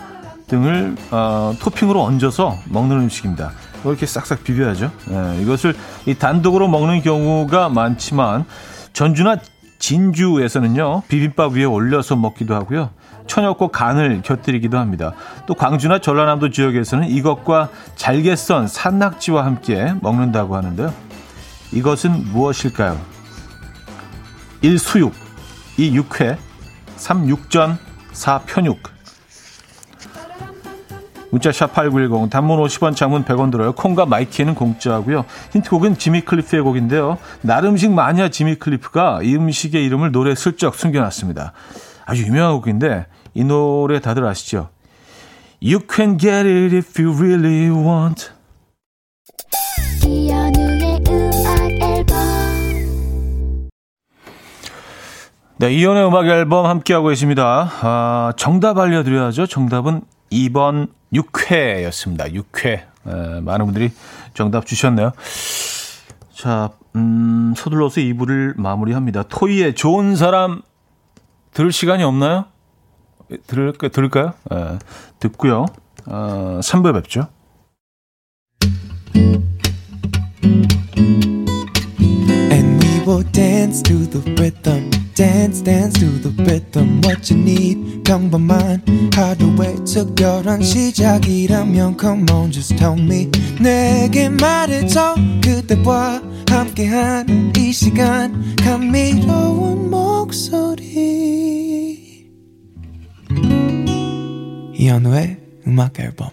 등을 0.47 0.97
어, 1.11 1.55
토핑으로 1.61 2.03
얹어서 2.03 2.57
먹는 2.67 2.99
음식입니다. 3.01 3.53
이렇게 3.85 4.07
싹싹 4.07 4.45
비벼야죠. 4.45 4.91
네, 5.09 5.43
이것을 5.43 5.75
이 6.07 6.15
단독으로 6.15 6.69
먹는 6.69 7.03
경우가 7.03 7.69
많지만 7.69 8.45
전주나 8.93 9.37
진주에서는요 9.79 11.03
비빔밥 11.09 11.53
위에 11.53 11.65
올려서 11.65 12.17
먹기도 12.17 12.55
하고요 12.55 12.91
천엽과 13.29 13.69
간을 13.69 14.23
곁들이기도 14.23 14.79
합니다. 14.79 15.13
또 15.47 15.55
광주나 15.55 16.01
전라남도 16.01 16.51
지역에서는 16.51 17.09
이것과 17.09 17.69
잘게 17.95 18.35
썬 18.35 18.67
산낙지와 18.67 19.45
함께 19.45 19.93
먹는다고 20.01 20.57
하는데요. 20.57 20.93
이것은 21.73 22.33
무엇일까요? 22.33 22.99
1. 24.63 24.79
수육 24.79 25.13
2. 25.77 25.95
육회 25.95 26.37
3. 26.97 27.29
육전 27.29 27.79
4. 28.13 28.41
편육 28.47 28.99
문자 31.31 31.51
샵8910 31.51 32.31
단문 32.31 32.59
50원 32.59 32.97
장문 32.97 33.25
100원 33.25 33.51
들어요. 33.51 33.73
콩과 33.73 34.07
마이케이는 34.07 34.55
공짜고요. 34.55 35.25
힌트곡은 35.53 35.99
지미 35.99 36.23
클리프의 36.23 36.63
곡인데요. 36.63 37.19
나름 37.43 37.70
미식 37.70 37.93
마니아 37.93 38.31
지미 38.31 38.55
클리프가 38.55 39.21
이 39.23 39.37
음식의 39.37 39.85
이름을 39.85 40.11
노래 40.13 40.35
슬쩍 40.35 40.75
숨겨놨습니다. 40.75 41.53
아주 42.07 42.25
유명한 42.25 42.55
곡인데 42.55 43.07
이 43.35 43.45
노래 43.45 44.01
다들 44.01 44.25
아시죠? 44.27 44.71
You 45.63 45.81
can 45.91 46.19
get 46.19 46.49
it 46.49 46.77
if 46.77 47.01
you 47.03 47.17
really 47.17 47.71
want. 47.71 48.31
네, 55.61 55.73
이연의 55.73 56.07
음악 56.07 56.27
앨범 56.27 56.67
함께하고 56.67 57.09
계십니다. 57.09 57.69
아, 57.83 58.33
정답 58.37 58.79
알려드려야죠. 58.79 59.47
정답은 59.47 60.03
2번 60.31 60.89
6회였습니다. 61.13 62.33
6회. 62.33 62.67
에, 63.09 63.41
많은 63.41 63.65
분들이 63.65 63.91
정답 64.35 64.67
주셨네요. 64.67 65.13
자, 66.33 66.71
음, 66.95 67.55
서둘러서 67.57 68.01
2부를 68.01 68.55
마무리합니다. 68.57 69.25
토이의 69.25 69.75
좋은 69.75 70.15
사람 70.15 70.63
들을 71.53 71.73
시간이 71.73 72.05
없나요? 72.05 72.45
들을까, 73.47 73.89
들을까요? 73.89 74.35
예, 74.53 74.79
듣고요. 75.19 75.67
어, 76.07 76.61
3부에 76.63 76.95
뵙죠. 76.95 77.29
And 82.51 82.85
we 82.85 83.01
will 83.07 83.25
dance 83.33 83.83
to 83.83 84.09
the 84.11 84.23
rhythm. 84.37 84.91
dance 85.19 85.61
dance 85.61 85.99
to 85.99 86.07
the 86.23 86.31
rhythm 86.45 87.01
what 87.03 87.29
you 87.29 87.43
need 87.43 88.05
평범한 88.05 88.81
하루의 89.13 89.85
특별한 89.85 90.63
시작이라면 90.63 91.97
come 91.99 92.25
on 92.31 92.53
just 92.53 92.77
tell 92.77 92.97
me 92.97 93.29
내게 93.61 94.29
말해줘 94.29 95.17
그대와 95.43 96.23
함께한 96.49 97.53
이 97.57 97.73
시간 97.73 98.55
감미로운 98.63 99.91
이현우의 104.79 105.39
음악 105.67 106.01
앨범 106.01 106.31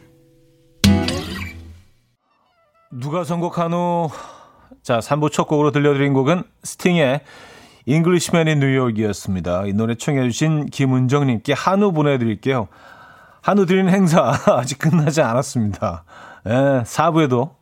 누가 2.91 3.23
선곡한우 3.25 4.36
자 4.86 4.99
3부 4.99 5.31
첫 5.31 5.47
곡으로 5.47 5.71
들려드린 5.71 6.13
곡은 6.13 6.43
스팅의 6.63 7.21
Englishman 7.88 8.47
in 8.47 8.60
New 8.60 8.75
York이었습니다. 8.75 9.65
이 9.65 9.73
노래 9.73 9.95
청해주신 9.95 10.67
김은정님께 10.67 11.53
한우 11.53 11.91
보내드릴게요. 11.91 12.67
한우 13.41 13.65
드리는 13.65 13.91
행사 13.91 14.34
아직 14.45 14.77
끝나지 14.77 15.23
않았습니다. 15.23 16.03
예, 16.47 16.51
4부에도 16.84 17.55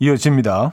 이어집니다. 0.00 0.72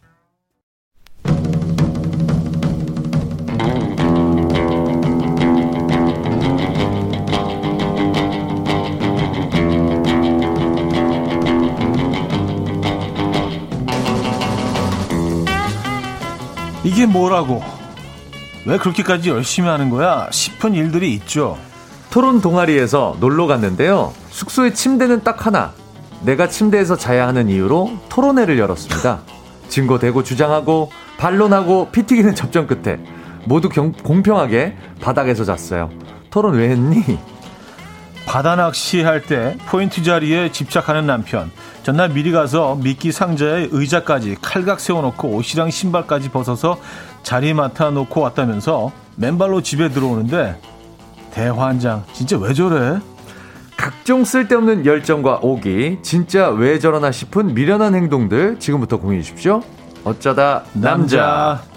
이게 16.91 17.05
뭐라고? 17.05 17.63
왜 18.65 18.77
그렇게까지 18.77 19.29
열심히 19.29 19.69
하는 19.69 19.89
거야? 19.89 20.27
싶은 20.29 20.73
일들이 20.73 21.13
있죠. 21.13 21.57
토론 22.09 22.41
동아리에서 22.41 23.15
놀러 23.21 23.47
갔는데요. 23.47 24.11
숙소에 24.29 24.73
침대는 24.73 25.23
딱 25.23 25.45
하나. 25.45 25.71
내가 26.21 26.49
침대에서 26.49 26.97
자야 26.97 27.29
하는 27.29 27.47
이유로 27.47 27.91
토론회를 28.09 28.59
열었습니다. 28.59 29.21
증거 29.69 29.99
대고 29.99 30.23
주장하고 30.23 30.91
반론하고 31.17 31.87
피 31.93 32.03
튀기는 32.03 32.35
접전 32.35 32.67
끝에 32.67 32.99
모두 33.45 33.69
경, 33.69 33.93
공평하게 33.93 34.75
바닥에서 34.99 35.45
잤어요. 35.45 35.89
토론 36.29 36.55
왜 36.55 36.71
했니? 36.71 37.17
바다 38.25 38.55
낚시할 38.55 39.21
때 39.21 39.57
포인트 39.67 40.03
자리에 40.03 40.51
집착하는 40.51 41.05
남편. 41.05 41.51
전날 41.83 42.09
미리 42.09 42.31
가서 42.31 42.75
미끼 42.75 43.11
상자에 43.11 43.69
의자까지 43.71 44.37
칼각 44.41 44.79
세워놓고 44.79 45.29
옷이랑 45.29 45.69
신발까지 45.71 46.29
벗어서 46.29 46.77
자리 47.23 47.53
맡아 47.53 47.89
놓고 47.89 48.21
왔다면서 48.21 48.91
맨발로 49.15 49.61
집에 49.61 49.89
들어오는데 49.89 50.59
대환장 51.31 52.03
진짜 52.13 52.37
왜 52.37 52.53
저래? 52.53 52.99
각종 53.77 54.23
쓸데없는 54.23 54.85
열정과 54.85 55.39
오기 55.41 55.99
진짜 56.03 56.49
왜 56.49 56.77
저러나 56.77 57.11
싶은 57.11 57.53
미련한 57.55 57.95
행동들 57.95 58.59
지금부터 58.59 58.97
공유해 58.97 59.21
주십시오. 59.23 59.61
어쩌다 60.03 60.63
남자. 60.73 61.57
남자. 61.57 61.70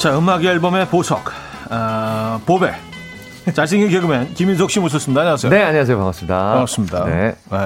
자, 0.00 0.16
음악 0.16 0.42
앨범의 0.42 0.88
보석, 0.88 1.30
어, 1.70 2.40
보배. 2.46 2.72
잘생긴 3.52 3.90
개그맨 3.90 4.32
김인석 4.32 4.70
씨 4.70 4.80
모셨습니다. 4.80 5.20
안녕하세요. 5.20 5.50
네, 5.50 5.62
안녕하세요. 5.62 5.94
반갑습니다. 5.98 6.36
반갑습니다. 6.52 7.04
네. 7.04 7.34
네. 7.50 7.58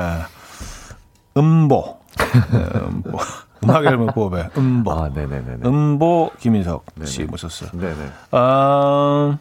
음보. 1.36 1.96
네, 2.16 2.80
음보. 2.80 3.18
음악 3.62 3.84
앨범 3.86 4.06
보배. 4.08 4.48
음보. 4.58 4.90
아, 4.92 5.10
네네네. 5.14 5.58
음보 5.64 6.32
김인석 6.40 6.86
네네. 6.96 7.06
씨 7.08 7.22
모셨어요. 7.22 7.70
네네. 7.72 8.10
아, 8.32 9.38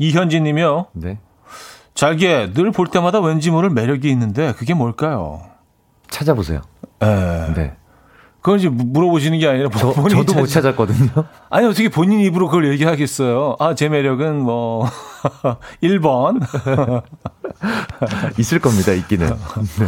이현진 0.00 0.42
님이요. 0.42 0.86
네. 0.94 1.18
잘게 1.94 2.50
늘볼 2.54 2.88
때마다 2.88 3.20
왠지 3.20 3.52
모를 3.52 3.70
매력이 3.70 4.10
있는데 4.10 4.52
그게 4.54 4.74
뭘까요? 4.74 5.42
찾아보세요. 6.10 6.62
네. 6.98 7.52
네. 7.54 7.76
그건 8.42 8.58
이제 8.58 8.68
물어보시는 8.68 9.38
게 9.38 9.46
아니라 9.46 9.68
저, 9.78 9.92
저도 10.08 10.34
못 10.34 10.46
찾았거든요. 10.46 11.08
아니 11.48 11.66
어떻게 11.66 11.88
본인 11.88 12.20
입으로 12.20 12.48
그걸 12.48 12.68
얘기하겠어요? 12.72 13.56
아 13.60 13.74
제 13.74 13.88
매력은 13.88 14.40
뭐 14.40 14.86
1번 15.82 16.40
있을 18.38 18.58
겁니다. 18.58 18.92
있기는. 18.92 19.32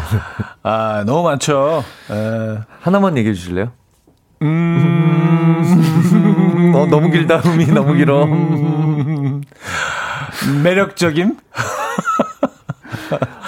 아 0.62 1.02
너무 1.04 1.24
많죠. 1.24 1.82
에. 2.10 2.58
하나만 2.80 3.18
얘기해 3.18 3.34
주실래요? 3.34 3.72
음, 4.42 5.62
어, 6.76 6.86
너무 6.86 7.10
길다. 7.10 7.40
음이 7.44 7.66
너무 7.66 7.94
길어. 7.94 8.24
음, 8.24 9.42
매력적임? 10.62 11.36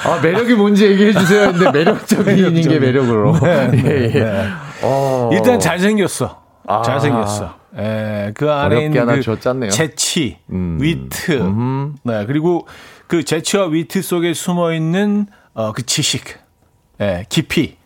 아, 0.05 0.21
매력이 0.23 0.55
뭔지 0.55 0.87
얘기해 0.87 1.13
주세요. 1.13 1.53
근데 1.53 1.71
매력적인 1.71 2.63
게 2.63 2.79
매력으로. 2.79 3.39
네, 3.41 3.71
예, 3.85 4.11
예. 4.15 4.21
네. 4.21 4.49
어. 4.83 5.31
일단 5.33 5.59
잘생겼어. 5.59 6.43
아. 6.67 6.83
잘생겼어. 6.83 7.55
예, 7.79 8.33
그 8.35 8.51
안에 8.51 8.87
있는 8.87 9.07
그 9.07 9.23
줬잖네요. 9.23 9.71
재치, 9.71 10.39
음. 10.51 10.79
위트, 10.81 11.33
음. 11.41 11.97
네 12.03 12.25
그리고 12.27 12.67
그 13.07 13.23
재치와 13.23 13.67
위트 13.67 14.03
속에 14.03 14.33
숨어 14.35 14.73
있는 14.73 15.27
어, 15.55 15.73
그 15.73 15.85
지식, 15.85 16.39
예, 17.01 17.25
깊이. 17.29 17.77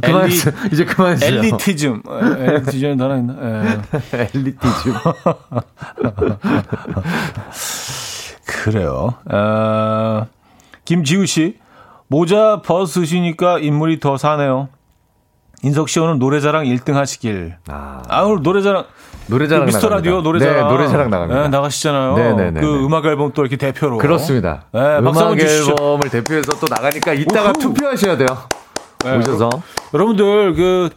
그만 0.00 0.22
엘리, 0.24 0.34
이제 0.72 0.84
그만했어요. 0.84 1.38
엘리티즘, 1.40 2.02
엘리티즘 2.08 3.00
하나 3.00 3.16
있나? 3.16 3.34
예. 3.42 3.80
엘리티즘. 4.34 4.94
그래요. 8.46 9.14
어, 9.30 10.26
김지우 10.84 11.26
씨 11.26 11.58
모자 12.06 12.62
벗으시니까 12.62 13.58
인물이 13.58 14.00
더 14.00 14.16
사네요. 14.16 14.68
인석 15.62 15.88
씨 15.88 16.00
오늘 16.00 16.18
노래자랑 16.18 16.64
1등 16.64 16.94
하시길. 16.94 17.56
아, 17.68 18.02
아 18.08 18.22
오늘 18.22 18.42
노래자랑 18.42 18.84
노래자랑 19.26 19.64
그 19.64 19.66
미스터 19.66 19.88
나갑니다. 19.88 20.10
라디오 20.10 20.22
노래자랑 20.22 20.56
네, 20.56 20.62
노래자랑 20.62 21.10
나갑니다. 21.10 21.42
네, 21.42 21.48
나가시잖아요. 21.48 22.14
네네네. 22.16 22.50
네, 22.52 22.60
그 22.60 22.66
네. 22.66 22.84
음악 22.84 23.04
앨범 23.04 23.32
또 23.32 23.42
이렇게 23.42 23.56
대표로. 23.56 23.98
그렇습니다. 23.98 24.64
네, 24.72 24.98
음악 24.98 25.38
앨범을 25.38 26.08
대표해서 26.10 26.52
또 26.58 26.66
나가니까 26.68 27.12
이따가 27.12 27.50
우후. 27.50 27.58
투표하셔야 27.58 28.16
돼요. 28.16 28.26
네, 29.04 29.16
오셔서 29.18 29.50
여러분들 29.94 30.54
그그 30.54 30.90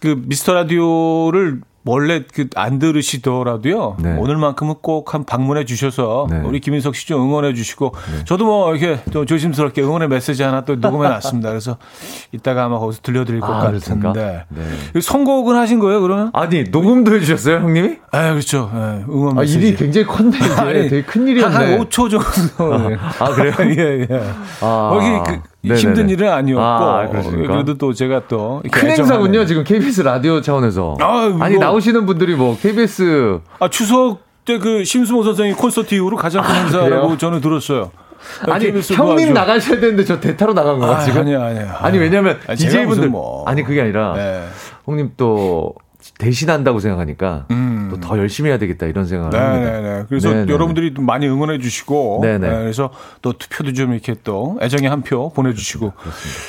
그 0.00 0.22
미스터 0.26 0.54
라디오를 0.54 1.60
원래 1.84 2.22
그 2.32 2.46
안 2.54 2.78
들으시더라도요. 2.78 3.96
네. 4.00 4.16
오늘만큼은 4.16 4.76
꼭 4.82 5.14
한 5.14 5.24
방문해 5.24 5.64
주셔서 5.64 6.26
네. 6.30 6.40
우리 6.44 6.60
김인석 6.60 6.94
씨 6.96 7.06
좀 7.06 7.20
응원해 7.22 7.52
주시고 7.54 7.92
네. 8.18 8.24
저도 8.24 8.44
뭐 8.44 8.74
이렇게 8.74 9.02
또 9.12 9.26
조심스럽게 9.26 9.82
응원의 9.82 10.08
메시지 10.08 10.42
하나 10.44 10.64
또 10.64 10.76
녹음해 10.76 11.08
놨습니다. 11.08 11.48
그래서 11.48 11.76
이따가 12.30 12.64
아마 12.64 12.78
거기서 12.78 13.00
들려드릴 13.02 13.40
것 13.40 13.52
아, 13.52 13.70
같은데. 13.72 14.44
네. 14.48 15.00
선곡은 15.00 15.56
하신 15.56 15.80
거예요, 15.80 16.00
그러면? 16.00 16.30
아니, 16.32 16.62
녹음도 16.64 17.14
해 17.14 17.20
주셨어요, 17.20 17.56
형님이? 17.56 17.96
아, 18.12 18.30
그렇죠. 18.30 18.70
네, 18.72 19.04
응원 19.08 19.34
메시지. 19.36 19.58
아, 19.58 19.60
일이 19.60 19.76
굉장히 19.76 20.06
컸네. 20.06 20.38
아니, 20.56 20.72
되게 20.88 21.02
큰 21.02 21.26
일이었네. 21.26 21.54
한, 21.54 21.66
한 21.72 21.78
5초 21.80 22.10
정도. 22.10 22.74
아, 22.74 23.24
아 23.24 23.30
그래요? 23.34 23.52
예, 23.76 24.06
예. 24.08 24.22
아, 24.60 24.92
여기 24.94 25.30
그 25.30 25.51
네네네. 25.62 25.80
힘든 25.80 26.08
일은 26.10 26.28
아니었고 26.30 26.62
아, 26.62 27.06
그래도 27.08 27.74
또 27.78 27.92
제가 27.92 28.26
또 28.28 28.62
큰 28.70 28.90
행사군요 28.90 29.44
지금 29.46 29.62
KBS 29.64 30.02
라디오 30.02 30.40
차원에서 30.40 30.96
아, 31.00 31.48
니 31.48 31.58
나오시는 31.58 32.04
분들이 32.06 32.34
뭐 32.34 32.56
KBS 32.60 33.40
아 33.60 33.68
추석 33.68 34.18
그때 34.44 34.58
그 34.58 34.84
심수모 34.84 35.22
선생이 35.22 35.52
콘서트 35.52 35.94
이후로 35.94 36.16
가장 36.16 36.42
큰 36.42 36.50
아, 36.50 36.54
행사라고 36.54 37.16
저는 37.16 37.40
들었어요. 37.40 37.92
아니 38.48 38.70
형님 38.70 39.32
나가셔야 39.32 39.78
되는데 39.80 40.04
저 40.04 40.18
대타로 40.20 40.52
나간 40.52 40.78
거야 40.80 40.96
아, 40.96 41.00
지금? 41.00 41.20
아니야 41.22 41.44
아니야. 41.44 41.76
아니 41.80 41.98
왜냐면 41.98 42.38
아, 42.48 42.54
DJ분들 42.54 43.08
뭐. 43.08 43.44
아니 43.46 43.62
그게 43.62 43.80
아니라 43.82 44.14
네. 44.16 44.44
형님 44.84 45.12
또 45.16 45.74
대신한다고 46.18 46.80
생각하니까 46.80 47.46
음. 47.50 47.88
또더 47.90 48.18
열심히 48.18 48.50
해야 48.50 48.58
되겠다 48.58 48.86
이런 48.86 49.06
생각을 49.06 49.30
네, 49.30 49.38
합니다. 49.38 49.70
네, 49.70 49.80
네. 49.98 50.04
그래서 50.08 50.30
네네. 50.30 50.52
여러분들이 50.52 50.92
많이 50.98 51.26
응원해 51.28 51.58
주시고 51.58 52.20
네, 52.22 52.38
그래서 52.38 52.90
또 53.22 53.32
투표도 53.32 53.72
좀 53.72 53.92
이렇게 53.92 54.14
또 54.24 54.58
애정의 54.62 54.88
한 54.90 55.02
표 55.02 55.30
보내주시고 55.32 55.92
그렇습니다. 55.92 56.40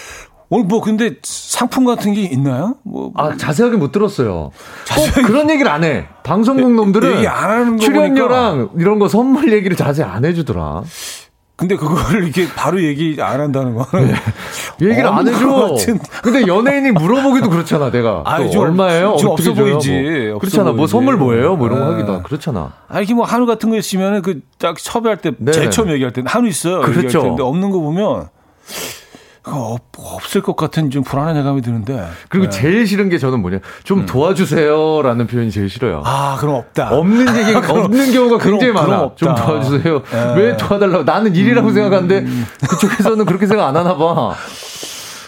오늘 0.49 0.65
뭐 0.67 0.81
근데 0.81 1.15
상품 1.23 1.83
같은 1.85 2.13
게 2.13 2.21
있나요? 2.21 2.75
뭐, 2.83 3.11
뭐. 3.11 3.13
아 3.15 3.35
자세하게 3.35 3.77
못 3.77 3.91
들었어요. 3.91 4.51
자세하게 4.85 5.23
그런 5.23 5.49
얘기를 5.49 5.71
안 5.71 5.83
해. 5.83 6.05
방송국 6.23 6.71
놈들은 6.73 7.23
출연료랑 7.79 8.57
보니까. 8.57 8.73
이런 8.79 8.99
거 8.99 9.07
선물 9.07 9.51
얘기를 9.51 9.75
자세히 9.75 10.05
안 10.07 10.23
해주더라. 10.25 10.83
근데 11.63 11.77
그거를 11.77 12.23
이렇게 12.25 12.45
바로 12.53 12.83
얘기 12.83 13.15
안 13.21 13.39
한다는 13.39 13.73
거는 13.73 14.07
네. 14.09 14.15
얘기를 14.89 15.07
안 15.07 15.25
해줘. 15.25 15.75
근데 16.21 16.45
연예인이 16.45 16.91
물어보기도 16.91 17.49
그렇잖아, 17.49 17.89
내가. 17.89 18.21
아, 18.25 18.45
좀, 18.49 18.63
얼마예요? 18.63 19.15
좀 19.15 19.29
없어 19.31 19.53
보이지. 19.53 20.29
뭐. 20.31 20.39
그렇잖아. 20.39 20.65
보이지. 20.71 20.77
뭐 20.77 20.87
선물 20.87 21.15
뭐예요? 21.15 21.55
뭐 21.55 21.67
이런 21.67 21.79
거 21.79 21.85
네. 21.85 21.91
하기도 21.93 22.23
그렇잖아. 22.23 22.73
아 22.89 22.99
이게 22.99 23.13
뭐 23.13 23.23
한우 23.25 23.45
같은 23.45 23.69
거 23.69 23.77
있으면은 23.77 24.21
그 24.21 24.41
딱 24.63 24.79
섭외할 24.79 25.17
때 25.17 25.31
네. 25.37 25.51
제일 25.51 25.69
처음 25.71 25.89
얘기할 25.89 26.13
때는 26.13 26.27
한우 26.29 26.47
있어요. 26.47 26.81
그렇죠. 26.81 27.21
근데 27.21 27.43
없는 27.43 27.69
거 27.71 27.79
보면 27.79 28.29
없, 29.45 29.81
없을 29.97 30.41
것 30.41 30.55
같은 30.55 30.89
좀 30.89 31.03
불안한 31.03 31.37
예감이 31.37 31.61
드는데. 31.61 32.07
그리고 32.29 32.49
네. 32.49 32.49
제일 32.49 32.87
싫은 32.87 33.09
게 33.09 33.17
저는 33.17 33.41
뭐냐. 33.41 33.59
좀 33.83 34.01
음. 34.01 34.05
도와주세요라는 34.05 35.27
표현이 35.27 35.51
제일 35.51 35.69
싫어요. 35.69 36.01
아, 36.05 36.37
그럼 36.39 36.55
없다. 36.55 36.95
없는 36.95 37.37
얘기, 37.37 37.53
없는 37.55 38.11
경우가 38.13 38.37
굉장히 38.37 38.73
그럼, 38.73 38.89
많아. 38.89 38.97
그럼 38.97 39.11
좀 39.15 39.35
도와주세요. 39.35 40.01
네. 40.03 40.33
왜 40.35 40.57
도와달라고. 40.57 41.03
나는 41.03 41.35
일이라고 41.35 41.67
음. 41.67 41.73
생각하는데 41.73 42.25
그쪽에서는 42.69 43.25
그렇게 43.25 43.45
생각 43.47 43.67
안 43.67 43.75
하나 43.75 43.95
봐. 43.97 44.33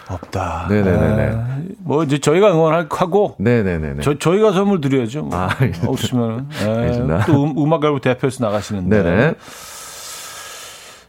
없다. 0.07 0.67
네네네. 0.69 1.15
네. 1.15 1.37
뭐 1.79 2.03
이제 2.03 2.17
저희가 2.17 2.51
응원하고. 2.51 3.35
네네네. 3.39 4.01
저 4.01 4.17
저희가 4.17 4.51
선물 4.53 4.79
드려야죠. 4.79 5.23
뭐. 5.23 5.37
아, 5.37 5.49
없으면. 5.87 6.47
네. 6.49 7.19
또 7.25 7.43
음, 7.45 7.73
앨범 7.73 7.99
대표에서 7.99 8.45
나가시는데. 8.45 9.03
네네. 9.03 9.33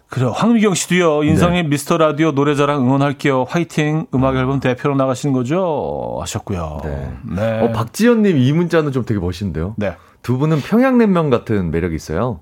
그래 0.08 0.30
황미경 0.32 0.74
씨도요. 0.74 1.24
인성의 1.24 1.64
네. 1.64 1.68
미스터 1.68 1.98
라디오 1.98 2.30
노래자랑 2.30 2.80
응원할게요. 2.82 3.44
화이팅. 3.48 4.06
음악 4.14 4.36
앨범 4.36 4.60
대표로 4.60 4.94
나가시는 4.94 5.32
거죠? 5.32 6.18
하셨고요. 6.20 6.80
네. 6.84 7.12
네. 7.34 7.60
어, 7.60 7.72
박지현 7.72 8.22
님 8.22 8.36
이 8.38 8.52
문자는 8.52 8.92
좀 8.92 9.04
되게 9.04 9.18
멋있는데요. 9.18 9.74
네. 9.76 9.96
두 10.22 10.38
분은 10.38 10.60
평양냉면 10.60 11.30
같은 11.30 11.70
매력이 11.70 11.94
있어요. 11.96 12.40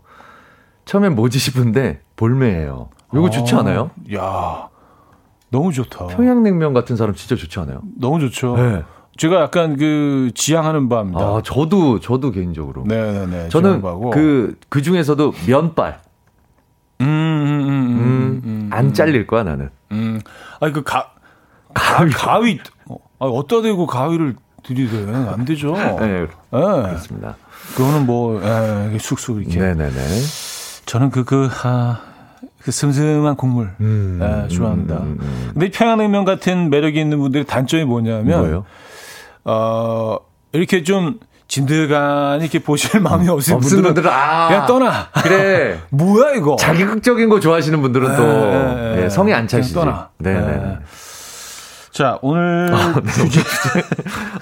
처음엔 0.85 1.15
뭐지 1.15 1.39
싶은데 1.39 2.01
볼매예요. 2.17 2.91
이거 3.15 3.27
아, 3.27 3.31
좋지 3.31 3.55
않아요? 3.55 3.91
야. 4.15 4.69
너무 5.51 5.73
좋다. 5.73 6.09
평양냉면 6.09 6.75
같은 6.75 6.97
사람 6.97 7.15
진짜 7.15 7.37
좋지 7.37 7.59
않아요? 7.61 7.81
너무 7.99 8.21
좋죠. 8.21 8.57
네. 8.57 8.83
제가 9.17 9.41
약간 9.41 9.77
그 9.77 10.33
지향하는 10.35 10.89
바입니다. 10.89 11.21
아, 11.21 11.43
저도 11.45 12.01
저도 12.01 12.31
개인적으로. 12.33 12.85
네, 12.87 13.13
네, 13.13 13.27
네. 13.27 13.49
저는 13.49 13.81
그그 13.81 14.57
그 14.69 14.83
중에서도 14.83 15.33
면발. 15.47 16.01
음, 17.01 17.05
음, 17.07 17.07
음, 17.07 17.17
음, 17.17 17.34
안 18.75 18.93
잘릴 18.93 19.27
거야 19.27 19.43
나는. 19.43 19.71
음. 19.93 20.21
아니 20.61 20.73
그 20.73 20.83
가, 20.83 21.13
가위 21.73 22.11
가위 22.13 22.59
어, 22.89 22.97
아, 23.19 23.27
어디다 23.27 23.63
대고 23.63 23.87
가위를 23.87 24.37
들이대요? 24.63 25.31
안 25.31 25.45
되죠. 25.45 25.73
네, 25.77 25.97
네. 25.99 26.27
그렇습니다. 26.51 27.37
그거는 27.77 28.07
뭐 28.07 28.43
에, 28.43 28.99
쑥쑥 28.99 29.43
이렇게. 29.43 29.59
네네네. 29.59 29.93
저는 30.87 31.11
그그 31.11 31.49
아, 31.63 32.01
그 32.61 32.71
슴슴한 32.71 33.37
국물 33.37 33.71
음, 33.81 34.19
네, 34.21 34.49
좋아합니다. 34.49 34.97
음, 34.97 35.03
음, 35.03 35.19
음. 35.21 35.51
근데 35.53 35.71
평양냉면 35.71 36.25
같은 36.25 36.71
매력이 36.71 36.99
있는 37.01 37.19
분들의 37.19 37.47
단점이 37.47 37.85
뭐냐면 37.85 38.39
뭐예요? 38.39 38.65
어 39.45 40.17
이렇게 40.53 40.83
좀 40.83 41.21
진드간 41.55 42.41
이렇게 42.41 42.59
보실 42.59 42.99
마음이 43.01 43.29
없으신 43.29 43.61
분들은, 43.61 43.83
분들은 43.85 44.11
아, 44.11 44.49
그냥 44.49 44.67
떠나. 44.67 45.09
그래. 45.23 45.79
뭐야 45.91 46.33
이거. 46.35 46.57
자기극적인 46.57 47.29
거 47.29 47.39
좋아하시는 47.39 47.81
분들은 47.81 48.17
또 48.17 48.25
네, 48.25 48.97
네, 49.03 49.09
성이 49.09 49.33
안 49.33 49.47
차시지. 49.47 49.73
떠나. 49.73 50.09
네, 50.19 50.35
네. 50.35 50.41
네. 50.41 50.79
자, 51.93 52.19
오늘 52.23 52.71
아, 52.75 53.01
네. 53.01 53.13
주제. 53.13 53.41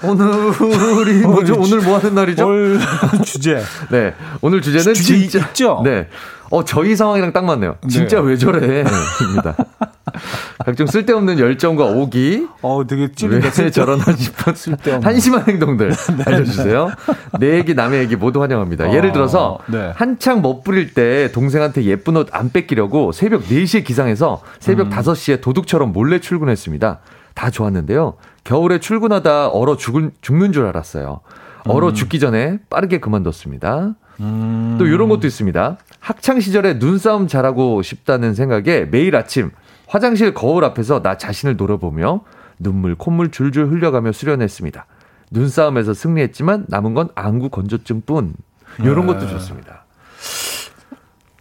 오늘이 0.01 1.21
뭐죠? 1.21 1.53
오늘 1.59 1.81
뭐 1.81 1.99
하는 1.99 2.15
날이죠? 2.15 2.47
오늘 2.47 2.79
주제. 3.23 3.61
네. 3.91 4.15
오늘 4.41 4.63
주제는 4.63 4.95
주제 4.95 5.19
진짜. 5.19 5.45
있죠? 5.49 5.81
네. 5.83 6.07
어, 6.49 6.65
저희 6.65 6.95
상황이랑 6.95 7.31
딱 7.31 7.45
맞네요. 7.45 7.75
네. 7.81 7.89
진짜 7.89 8.21
왜 8.21 8.37
저래? 8.37 8.83
입니다. 9.21 9.55
각종 10.65 10.87
쓸데없는 10.87 11.39
열정과 11.39 11.85
오기. 11.85 12.47
어, 12.61 12.85
되게 12.87 13.11
찔린다. 13.11 13.49
왜 13.61 13.69
저러나 13.71 14.03
싶은 14.15 14.55
쓸데없는. 14.55 15.05
한심한 15.07 15.45
행동들 15.47 15.89
네. 15.91 16.23
알려주세요. 16.25 16.91
내 17.39 17.57
얘기, 17.57 17.73
남의 17.73 17.99
얘기 18.01 18.15
모두 18.15 18.41
환영합니다. 18.41 18.89
어, 18.89 18.93
예를 18.93 19.11
들어서 19.11 19.59
네. 19.67 19.91
한창 19.95 20.41
멋부릴 20.41 20.93
때 20.93 21.31
동생한테 21.31 21.83
예쁜 21.83 22.17
옷 22.17 22.29
안 22.31 22.51
뺏기려고 22.51 23.11
새벽 23.11 23.43
4시에 23.43 23.83
기상해서 23.83 24.41
새벽 24.59 24.87
음. 24.87 24.91
5시에 24.91 25.41
도둑처럼 25.41 25.91
몰래 25.93 26.19
출근했습니다. 26.19 26.99
다 27.35 27.49
좋았는데요. 27.49 28.15
겨울에 28.43 28.79
출근하다 28.79 29.49
얼어 29.49 29.75
죽은, 29.77 30.11
죽는 30.21 30.51
줄 30.51 30.65
알았어요. 30.65 31.19
얼어 31.65 31.89
음. 31.89 31.93
죽기 31.93 32.19
전에 32.19 32.57
빠르게 32.69 32.99
그만뒀습니다. 32.99 33.95
음. 34.19 34.75
또 34.77 34.85
이런 34.85 35.09
것도 35.09 35.27
있습니다. 35.27 35.77
학창 35.99 36.39
시절에 36.39 36.77
눈싸움 36.79 37.27
잘하고 37.27 37.81
싶다는 37.81 38.33
생각에 38.33 38.85
매일 38.91 39.15
아침 39.15 39.51
화장실 39.93 40.33
거울 40.33 40.63
앞에서 40.65 41.03
나 41.03 41.19
자신을 41.19 41.55
노려보며 41.55 42.21
눈물, 42.57 42.95
콧물 42.95 43.29
줄줄 43.29 43.67
흘려가며 43.67 44.11
수련했습니다. 44.11 44.87
눈싸움에서 45.29 45.93
승리했지만 45.93 46.65
남은 46.67 46.95
건 46.95 47.09
안구 47.13 47.49
건조증 47.49 48.01
뿐. 48.01 48.33
이런 48.79 49.05
네. 49.05 49.13
것도 49.13 49.27
좋습니다. 49.27 49.85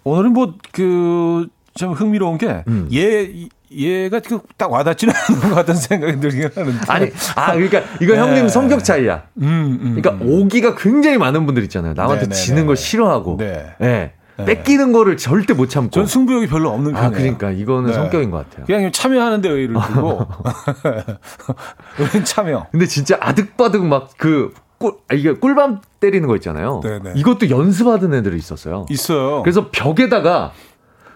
오늘은 0.05 0.35
뭐그좀 0.35 1.93
흥미로운 1.95 2.37
게 2.37 2.63
음. 2.69 2.91
얘, 2.93 3.49
얘가 3.71 4.21
딱 4.59 4.71
와닿지는 4.71 5.15
않는 5.31 5.49
것 5.49 5.55
같은 5.55 5.75
생각이 5.75 6.21
들긴 6.21 6.51
하는데. 6.55 6.79
아니, 6.89 7.11
아, 7.35 7.55
그러니까 7.55 7.81
이거 8.03 8.13
네. 8.13 8.19
형님 8.19 8.49
성격 8.49 8.85
차이야. 8.85 9.29
음, 9.39 9.79
음, 9.81 9.95
그러니까 9.95 10.27
음. 10.27 10.31
오기가 10.31 10.75
굉장히 10.75 11.17
많은 11.17 11.47
분들 11.47 11.63
있잖아요. 11.63 11.95
남한테 11.95 12.25
네네네. 12.25 12.35
지는 12.35 12.67
걸 12.67 12.77
싫어하고. 12.77 13.39
네. 13.39 13.77
네. 13.79 14.13
네. 14.45 14.55
뺏기는 14.55 14.93
거를 14.93 15.17
절대 15.17 15.55
못 15.55 15.69
참고. 15.69 15.91
전 15.91 16.07
승부욕이 16.07 16.47
별로 16.47 16.71
없는 16.71 16.97
아, 16.97 17.11
편이에요. 17.11 17.17
아, 17.17 17.37
그러니까 17.39 17.51
이거는 17.51 17.91
네. 17.91 17.93
성격인 17.95 18.31
것 18.31 18.49
같아요. 18.49 18.67
그냥 18.67 18.93
참여하는 18.93 19.41
데 19.41 19.49
의의를 19.49 19.75
두고. 19.75 20.27
참여. 22.25 22.67
근데 22.71 22.87
진짜 22.87 23.17
아득바득 23.21 23.85
막 23.85 24.11
그, 24.17 24.53
꿀, 24.79 24.95
아, 25.09 25.15
이게 25.15 25.33
꿀밤 25.33 25.81
때리는 26.01 26.27
거 26.27 26.37
있잖아요. 26.37 26.81
네네. 26.83 27.13
이것도 27.17 27.51
연습하던 27.51 28.15
애들이 28.15 28.37
있었어요. 28.37 28.87
있어요. 28.91 29.43
그래서 29.43 29.69
벽에다가 29.71 30.53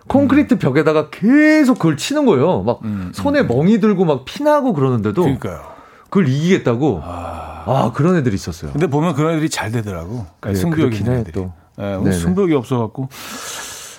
콘크리트 0.09 0.55
음. 0.55 0.59
벽에다가 0.59 1.11
계속 1.11 1.79
그걸 1.79 1.97
치는 1.97 2.27
거예요. 2.27 2.63
막 2.63 2.81
음, 2.85 3.07
음 3.09 3.13
손에 3.13 3.41
음. 3.41 3.49
멍이 3.49 3.81
들고 3.81 4.05
막 4.05 4.25
피나고 4.25 4.73
그러는데도. 4.73 5.23
그러니까요. 5.23 5.61
그걸 6.05 6.29
이기겠다고. 6.29 7.03
아, 7.05 7.65
아 7.67 7.93
그런 7.93 8.17
애들이 8.17 8.35
있었어요. 8.37 8.71
근데 8.73 8.87
보면 8.87 9.15
그런 9.15 9.35
애들이 9.35 9.51
잘 9.51 9.73
되더라고. 9.73 10.27
그래, 10.41 10.55
승부욕이 10.55 10.97
있는 10.97 11.15
애들이. 11.21 11.33
또. 11.33 11.53
네, 11.77 11.95
오늘 11.95 12.13
승부욕이 12.13 12.55
없어갖고. 12.55 13.09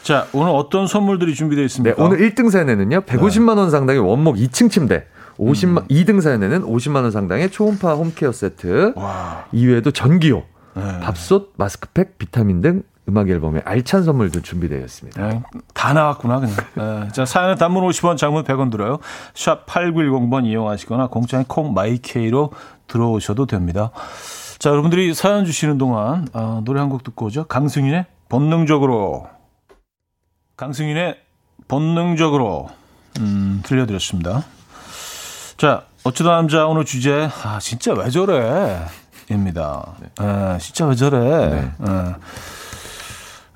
자, 0.03 0.28
오늘 0.34 0.51
어떤 0.51 0.88
선물들이 0.88 1.36
준비되어 1.36 1.65
있습니까? 1.65 1.95
네, 1.95 2.03
오늘 2.03 2.19
1등 2.19 2.49
사연에는요, 2.49 3.01
150만 3.01 3.57
원 3.57 3.69
상당의 3.69 4.01
원목 4.01 4.38
2층 4.38 4.71
침대. 4.71 5.05
50만 5.38 5.82
음. 5.84 5.88
2등 5.88 6.21
사연에는 6.21 6.61
50만 6.63 7.03
원 7.03 7.11
상당의 7.11 7.51
초음파 7.51 7.93
home 7.93 8.12
care 8.12 8.32
세트. 8.32 8.93
와. 8.95 9.45
이외에도 9.51 9.91
전기요, 9.91 10.43
네. 10.75 10.99
밥솥, 11.01 11.53
마스크팩, 11.57 12.17
비타민 12.17 12.61
등 12.61 12.84
음악 13.09 13.30
앨범에 13.30 13.61
알찬 13.63 14.03
선물도 14.03 14.41
준비되어 14.41 14.80
있습니다. 14.80 15.28
네, 15.28 15.41
다 15.73 15.93
나왔구나 15.93 16.39
그냥. 16.39 16.55
네, 16.75 17.07
자 17.13 17.23
사연은 17.25 17.55
단문 17.55 17.88
50원, 17.88 18.17
장문 18.17 18.43
100원 18.43 18.71
들어요. 18.71 18.99
샵 19.34 19.65
#8910번 19.65 20.45
이용하시거나 20.45 21.07
공짜인 21.07 21.45
콩 21.47 21.73
마이케이로 21.73 22.51
들어오셔도 22.88 23.45
됩니다. 23.45 23.91
자, 24.60 24.70
여러분들이 24.72 25.14
사연 25.14 25.45
주시는 25.45 25.78
동안 25.78 26.28
어, 26.34 26.62
노래 26.66 26.80
한 26.80 26.89
곡 26.89 27.03
듣고 27.03 27.26
오죠. 27.28 27.45
강승윤의 27.47 28.05
본능적으로. 28.30 29.28
강승윤의 30.55 31.18
본능적으로 31.68 32.70
음, 33.20 33.62
들려드렸습니다. 33.66 34.43
자, 35.58 35.84
어쩌다 36.03 36.32
남자 36.32 36.66
오늘 36.66 36.86
주제 36.86 37.30
아 37.43 37.60
진짜 37.60 37.93
왜 37.93 38.10
저래? 38.10 38.80
입니다. 39.30 39.95
네. 39.99 40.08
아, 40.18 40.58
진짜 40.60 40.86
왜 40.88 40.95
저래? 40.95 41.20
네. 41.49 41.72
아. 41.80 42.16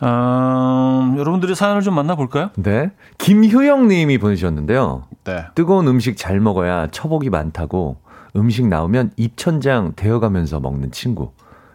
음, 0.03 1.15
여러분들의 1.17 1.55
사연을 1.55 1.81
좀 1.81 1.93
만나볼까요? 1.95 2.49
네. 2.57 2.91
김효영 3.19 3.87
님이 3.87 4.17
보내주셨는데요. 4.17 5.05
네. 5.23 5.45
뜨거운 5.55 5.87
음식 5.87 6.17
잘 6.17 6.39
먹어야 6.39 6.87
처복이 6.87 7.29
많다고 7.29 7.97
음식 8.35 8.67
나오면 8.67 9.11
입천장 9.17 9.93
되어가면서 9.95 10.59
먹는 10.59 10.91
친구. 10.91 11.31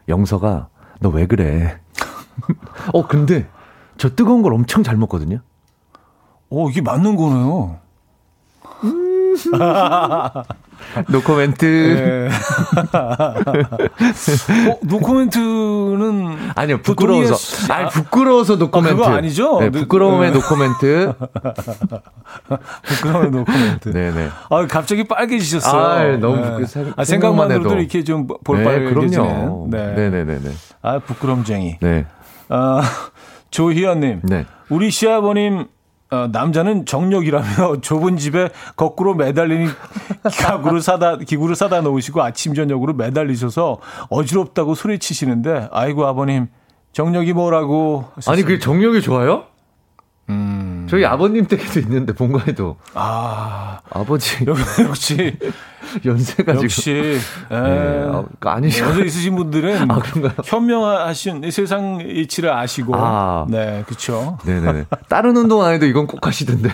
영서가 0.09 0.69
너 1.01 1.11
왜 1.11 1.27
그래? 1.27 1.81
어, 2.93 3.07
근데 3.07 3.49
저 3.99 4.15
뜨거운 4.15 4.43
걸 4.43 4.55
엄청 4.55 4.83
잘 4.83 4.97
먹거든요. 4.97 5.41
오, 6.49 6.71
이게 6.71 6.81
맞는 6.81 7.17
거네요. 7.17 7.79
음. 10.97 11.05
노코멘트. 11.09 11.65
네. 11.65 12.29
어, 14.71 14.79
노코멘트는 14.83 16.37
아니요 16.55 16.83
부끄러워서 16.83 17.73
아니 17.73 17.89
부끄러워서 17.91 18.57
노코멘트. 18.57 18.95
어, 18.95 18.97
그거 18.97 19.09
아니죠? 19.17 19.59
네, 19.61 19.71
부끄러움의 19.71 20.31
네. 20.31 20.39
노코멘트. 20.39 21.15
부끄러움의 22.83 23.31
노코멘트. 23.31 23.93
네네. 23.93 24.29
아 24.51 24.67
갑자기 24.67 25.05
빨개지셨어요. 25.05 25.83
아, 25.83 26.17
너무 26.19 26.61
네. 26.61 26.67
생, 26.67 26.93
아, 26.97 27.05
생각만으로도 27.05 27.77
이렇게 27.79 28.05
좀 28.05 28.27
볼빨개지는. 28.27 29.71
네, 29.71 29.95
네, 29.95 30.11
네, 30.11 30.25
네. 30.25 30.51
아 30.83 30.99
부끄럼쟁이. 30.99 31.79
네. 31.81 32.07
아 32.49 32.83
조희연님. 33.51 34.21
네. 34.25 34.47
우리 34.69 34.91
시아버님 34.91 35.67
어, 36.11 36.29
남자는 36.31 36.87
정력이라며 36.87 37.81
좁은 37.83 38.17
집에 38.17 38.51
거꾸로 38.77 39.15
매달리는 39.15 39.69
가구를 40.39 40.81
사다 40.81 41.19
기구를 41.19 41.57
사다 41.57 41.81
놓으시고 41.81 42.23
아침 42.23 42.55
저녁으로 42.55 42.95
매달리셔서 42.95 43.79
어지럽다고 44.09 44.75
소리치시는데 44.75 45.69
아이고 45.73 46.07
아버님 46.07 46.47
정력이 46.93 47.33
뭐라고 47.33 48.05
하셨습니다. 48.15 48.33
아니 48.33 48.43
그게 48.43 48.59
정력이 48.59 49.03
좋아요? 49.03 49.45
음. 50.29 50.87
저희 50.89 51.05
아버님 51.05 51.47
댁에도 51.47 51.81
있는데 51.81 52.13
본가에도. 52.13 52.77
아. 52.95 53.81
아버지. 53.91 54.45
역시. 54.89 55.37
연세가 56.05 56.57
역시. 56.63 56.91
예. 56.93 57.55
네. 57.55 58.07
아, 58.11 58.25
아니시 58.41 58.83
연세 58.83 59.03
있으신 59.05 59.37
분들은. 59.37 59.91
아? 59.91 60.01
현명하신 60.45 61.51
세상 61.51 62.01
이치를 62.01 62.53
아시고. 62.53 62.95
아. 62.97 63.47
네, 63.49 63.85
그쵸. 63.87 64.39
네네네. 64.45 64.87
다른 65.09 65.37
운동 65.37 65.63
안 65.63 65.73
해도 65.75 65.87
이건 65.87 66.07
꼭 66.07 66.27
하시던데. 66.27 66.71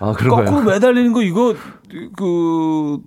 아, 0.00 0.12
그런가요? 0.12 0.46
거꾸로 0.46 0.70
매달리는 0.70 1.12
거 1.12 1.22
이거, 1.22 1.54
그, 2.16 2.98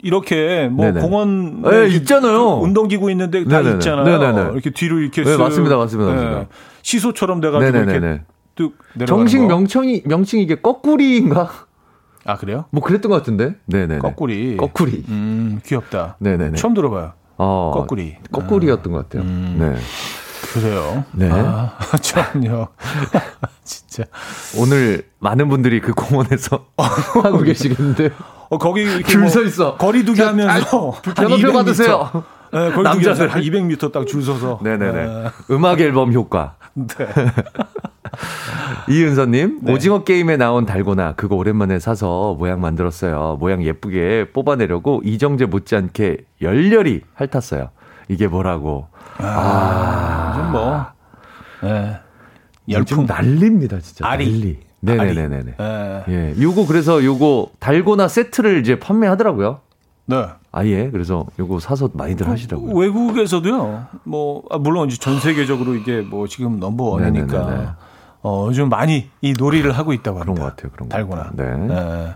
이렇게 0.00 0.68
뭐 0.68 0.86
네네. 0.86 1.00
공원 1.00 1.62
네, 1.62 1.88
있잖아요. 1.88 2.58
운동기구 2.60 3.10
있는데 3.10 3.42
다 3.44 3.58
네네네. 3.58 3.74
있잖아요. 3.74 4.04
네네네. 4.04 4.52
이렇게 4.52 4.70
뒤로 4.70 5.00
이렇게 5.00 5.24
네, 5.24 5.36
맞습니다, 5.36 5.76
맞습니다, 5.76 6.12
맞습니다. 6.12 6.38
네. 6.38 6.48
시소처럼 6.82 7.40
돼가지고 7.40 7.78
이렇게 7.78 8.20
뚝 8.58 8.76
정식 9.06 9.46
명칭이 9.46 10.02
명칭이 10.04 10.42
이게 10.42 10.56
거꾸리인가? 10.56 11.48
아 12.24 12.36
그래요? 12.36 12.64
뭐 12.72 12.82
그랬던 12.82 13.08
것 13.08 13.16
같은데. 13.16 13.54
네네. 13.66 13.98
거꾸리. 14.00 14.56
거꾸리. 14.56 15.04
음 15.08 15.60
귀엽다. 15.64 16.16
네네네. 16.18 16.56
처음 16.56 16.74
들어봐요. 16.74 17.12
어, 17.36 17.70
거꾸리. 17.72 18.16
거꾸리였던 18.32 18.92
것 18.92 19.08
같아요. 19.08 19.22
음, 19.22 19.56
네. 19.60 19.76
그래요. 20.52 21.04
네. 21.12 21.30
아, 21.32 21.76
전요. 22.02 22.66
진짜. 23.62 24.02
오늘 24.56 25.04
많은 25.20 25.48
분들이 25.48 25.80
그 25.80 25.92
공원에서 25.94 26.66
하고 26.76 27.38
계시겠는데. 27.42 28.10
어, 28.50 28.58
거기 28.58 28.84
줄서 29.04 29.38
뭐 29.40 29.46
있어. 29.46 29.76
거리두기 29.76 30.20
하면서 30.20 30.92
변호표 31.14 31.52
받으세요. 31.52 32.10
네, 32.52 32.70
남자들 32.70 33.28
한 33.28 33.42
200m 33.42 33.92
딱 33.92 34.06
줄 34.06 34.22
서서. 34.24 34.58
네네네. 34.62 35.06
네. 35.06 35.24
음악 35.52 35.80
앨범 35.80 36.12
효과. 36.12 36.56
네. 36.74 36.86
이은서님, 38.88 39.60
네. 39.62 39.72
오징어 39.72 40.04
게임에 40.04 40.36
나온 40.36 40.66
달고나 40.66 41.14
그거 41.14 41.36
오랜만에 41.36 41.78
사서 41.78 42.34
모양 42.38 42.60
만들었어요. 42.60 43.36
모양 43.38 43.62
예쁘게 43.62 44.32
뽑아내려고 44.32 45.02
이정재 45.04 45.46
못지않게 45.46 46.18
열렬히 46.42 47.02
핥았어요. 47.14 47.70
이게 48.08 48.26
뭐라고? 48.26 48.88
아, 49.18 49.24
아 49.24 50.50
뭐, 50.50 51.68
네. 51.68 51.96
열풍 52.68 53.06
난립니다, 53.06 53.78
진짜. 53.80 54.06
아리. 54.06 54.30
난리. 54.30 54.58
네네네네. 54.80 55.54
네. 55.58 56.04
예, 56.08 56.34
요거 56.40 56.66
그래서 56.66 57.04
요거 57.04 57.50
달고나 57.58 58.06
세트를 58.08 58.60
이제 58.60 58.78
판매하더라고요. 58.78 59.60
네. 60.06 60.26
아예 60.52 60.88
그래서 60.90 61.26
요거 61.38 61.60
사서 61.60 61.90
많이들 61.92 62.26
그 62.26 62.32
하시더라고요. 62.32 62.74
외국에서도요. 62.74 63.86
뭐 64.04 64.42
아, 64.50 64.58
물론 64.58 64.88
이제 64.88 64.96
전 64.96 65.20
세계적으로 65.20 65.74
이게 65.74 66.00
뭐 66.00 66.26
지금 66.26 66.58
넘버 66.60 66.84
원이니까 66.84 67.76
어, 68.22 68.46
요즘 68.48 68.68
많이 68.68 69.08
이 69.20 69.32
놀이를 69.38 69.72
하고 69.72 69.92
있다고 69.92 70.18
합니다. 70.20 70.32
그런 70.34 70.48
것 70.50 70.56
같아요. 70.56 70.72
그런 70.72 70.88
달고나. 70.88 71.30
네. 71.34 71.56
네. 71.56 72.14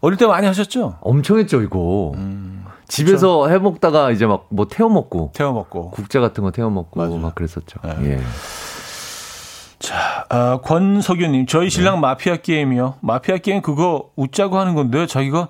어릴 0.00 0.16
때 0.18 0.26
많이 0.26 0.46
하셨죠? 0.46 0.98
엄청 1.00 1.38
했죠, 1.38 1.60
이거. 1.62 2.12
음, 2.16 2.64
집에서 2.88 3.38
그렇죠? 3.38 3.54
해 3.54 3.58
먹다가 3.58 4.10
이제 4.10 4.26
막 4.26 4.46
뭐 4.50 4.66
태워 4.68 4.88
먹고 4.90 5.32
태워 5.34 5.52
먹고 5.52 5.90
국자 5.90 6.20
같은 6.20 6.44
거 6.44 6.50
태워 6.50 6.70
먹고 6.70 6.98
맞아요. 7.00 7.16
막 7.18 7.34
그랬었죠. 7.34 7.80
네. 7.82 8.12
예. 8.12 8.20
자, 9.78 10.24
아, 10.30 10.58
권석윤님, 10.62 11.46
저희 11.46 11.68
신랑 11.70 11.96
네. 11.96 12.00
마피아 12.00 12.36
게임이요. 12.36 12.94
마피아 13.00 13.36
게임 13.38 13.60
그거 13.60 14.10
웃자고 14.16 14.58
하는 14.58 14.74
건데 14.74 15.06
자기가 15.06 15.48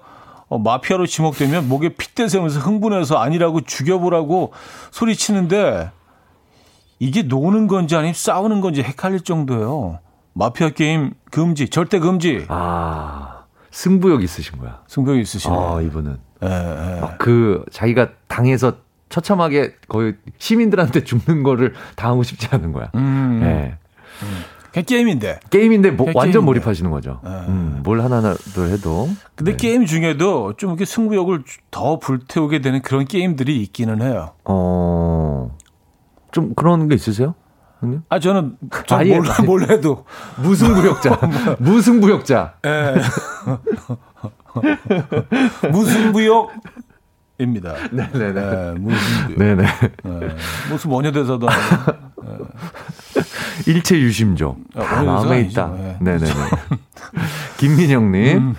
어, 0.49 0.59
마피아로 0.59 1.07
지목되면 1.07 1.69
목에 1.69 1.91
핏대 1.91 2.29
세우면서 2.29 2.61
흥분해서 2.61 3.17
아니라고 3.19 3.63
죽여보라고 3.63 4.53
소리치는데 4.91 5.91
이게 6.99 7.23
노는 7.23 7.67
건지 7.67 7.97
아니면 7.97 8.15
싸우는 8.15 8.61
건지 8.61 8.83
헷갈릴 8.83 9.21
정도예요. 9.21 9.99
마피아 10.33 10.71
게임 10.71 11.13
금지, 11.31 11.69
절대 11.69 11.99
금지. 11.99 12.45
아, 12.49 13.45
승부욕 13.71 14.23
있으신 14.23 14.59
거야. 14.59 14.83
승부욕 14.87 15.19
있으신 15.19 15.51
아, 15.53 15.81
이분은. 15.81 16.19
예, 16.43 16.47
예. 16.47 17.01
아, 17.03 17.17
그 17.19 17.65
자기가 17.71 18.11
당해서 18.29 18.75
처참하게 19.09 19.75
거의 19.89 20.15
시민들한테 20.39 21.05
죽는 21.05 21.43
거를 21.43 21.75
당하고 21.95 22.23
싶지 22.23 22.49
않은 22.51 22.73
거야. 22.73 22.91
음. 22.95 23.41
예. 23.43 23.79
음. 24.23 24.83
게임인데. 24.83 25.41
게임인데 25.49 25.93
뭐, 25.93 26.11
완전 26.15 26.45
몰입하시는 26.45 26.91
거죠. 26.91 27.21
네. 27.25 27.31
음, 27.49 27.81
뭘 27.83 28.03
하나도 28.03 28.67
해도. 28.69 29.09
근데 29.35 29.53
네. 29.53 29.57
게임 29.57 29.87
중에도 29.87 30.53
좀 30.59 30.71
이렇게 30.71 30.85
승부욕을 30.85 31.45
더 31.71 31.99
불태우게 31.99 32.61
되는 32.61 32.83
그런 32.83 33.07
게임들이 33.07 33.63
있기는 33.63 34.03
해요. 34.03 34.33
어. 34.45 35.56
좀 36.37 36.55
그런 36.55 36.87
게 36.87 36.95
있으세요? 36.95 37.35
형님? 37.81 38.03
아 38.11 38.19
저는 38.19 38.59
전 38.87 39.01
아예, 39.01 39.17
몰라, 39.17 39.35
몰라도 39.43 40.05
무승부욕자. 40.37 41.19
무승부욕자. 41.59 42.55
예. 42.67 42.95
무승부욕 45.71 46.53
입니다. 47.39 47.73
네네네. 47.91 48.33
네, 48.33 48.75
무슨 48.79 49.39
네네. 49.39 49.63
네, 50.05 50.29
무슨 50.69 50.91
원효 50.91 51.11
대사도 51.11 51.49
아니고. 51.49 51.97
네. 52.23 53.23
일체 53.67 53.99
유심조. 53.99 54.57
아, 54.75 54.83
다 54.83 55.03
마음에 55.03 55.41
있다. 55.41 55.69
네. 55.69 55.97
네네네. 56.01 56.31
김민영님. 57.57 58.37
음, 58.37 58.55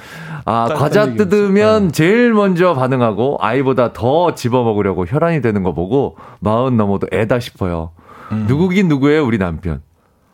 아, 0.49 0.69
과자 0.73 1.13
뜯으면 1.13 1.87
네. 1.87 1.91
제일 1.91 2.33
먼저 2.33 2.73
반응하고 2.73 3.37
아이보다 3.41 3.91
더 3.91 4.33
집어먹으려고 4.33 5.05
혈안이 5.05 5.41
되는 5.41 5.61
거 5.61 5.73
보고 5.73 6.15
마흔 6.39 6.77
넘어도 6.77 7.05
애다 7.11 7.41
싶어요. 7.41 7.91
음. 8.31 8.45
누구긴 8.47 8.87
누구예요, 8.87 9.25
우리 9.25 9.39
남편. 9.39 9.81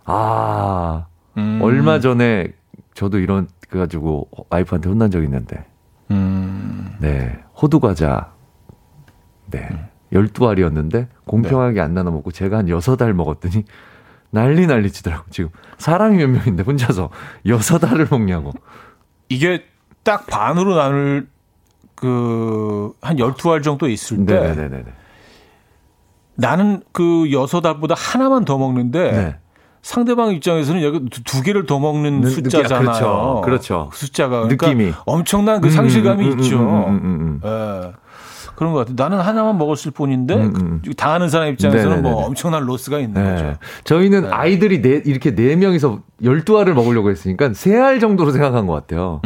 아, 0.06 1.08
음. 1.38 1.60
얼마 1.64 2.00
전에 2.00 2.50
저도 2.94 3.18
이런, 3.18 3.48
그래가지고 3.70 4.30
와이프한테 4.52 4.88
혼난 4.88 5.10
적 5.10 5.24
있는데. 5.24 5.66
음. 6.12 6.96
네. 7.00 7.40
호두 7.60 7.80
과자. 7.80 8.34
네. 9.50 9.68
음. 9.72 9.88
12알이었는데 10.14 11.08
공평하게 11.26 11.74
네. 11.74 11.82
안 11.82 11.96
나눠 11.96 12.12
먹고 12.12 12.32
제가 12.32 12.60
한 12.60 12.68
6알 12.68 13.14
먹었더니 13.14 13.64
난리 14.30 14.68
난리 14.68 14.92
치더라고. 14.92 15.26
지금 15.32 15.50
사람이 15.80 16.18
몇 16.18 16.28
명인데 16.28 16.62
혼자서 16.62 17.10
6알을 17.48 18.12
먹냐고. 18.12 18.52
이게 19.28 19.73
딱 20.04 20.28
반으로 20.28 20.76
나눌 20.76 21.28
그한 21.96 23.18
12알 23.18 23.64
정도 23.64 23.88
있을 23.88 24.26
때 24.26 24.34
네네네네. 24.40 24.84
나는 26.36 26.82
그 26.92 27.04
6알보다 27.04 27.94
하나만 27.96 28.44
더 28.46 28.58
먹는데 28.58 29.12
네. 29.12 29.36
상대방 29.82 30.32
입장에서는 30.32 30.82
여기 30.82 31.06
두 31.26 31.42
개를 31.44 31.66
더 31.66 31.78
먹는 31.80 32.22
느, 32.22 32.30
숫자잖아요. 32.30 32.82
그렇죠. 32.82 33.42
그렇죠. 33.44 33.90
숫자가 33.94 34.42
그러니까 34.44 34.68
느낌이 34.68 34.94
엄청난 35.06 35.62
그 35.62 35.70
상실감이 35.70 36.24
음, 36.26 36.32
음, 36.32 36.34
음, 36.34 36.40
있죠. 36.40 36.60
음, 36.60 37.00
음, 37.04 37.42
예. 37.44 37.92
그런 38.56 38.72
것 38.72 38.80
같아요. 38.80 38.96
나는 38.98 39.20
하나만 39.20 39.58
먹었을 39.58 39.92
뿐인데 39.92 40.36
음, 40.36 40.82
당하는 40.96 41.28
사람 41.28 41.50
입장에서는 41.50 41.90
네네네네. 41.98 42.10
뭐 42.16 42.26
엄청난 42.26 42.64
로스가 42.66 43.00
있는 43.00 43.22
네. 43.22 43.32
거죠. 43.34 43.58
저희는 43.84 44.22
네. 44.24 44.30
아이들이 44.30 44.82
네, 44.82 45.02
이렇게 45.06 45.36
네 45.36 45.56
명이서 45.56 46.00
열두 46.24 46.58
알을 46.60 46.74
먹으려고 46.74 47.10
했으니까 47.10 47.52
세 47.54 47.76
알 47.78 48.00
정도로 48.00 48.32
생각한 48.32 48.66
것 48.68 48.74
같아요. 48.74 49.22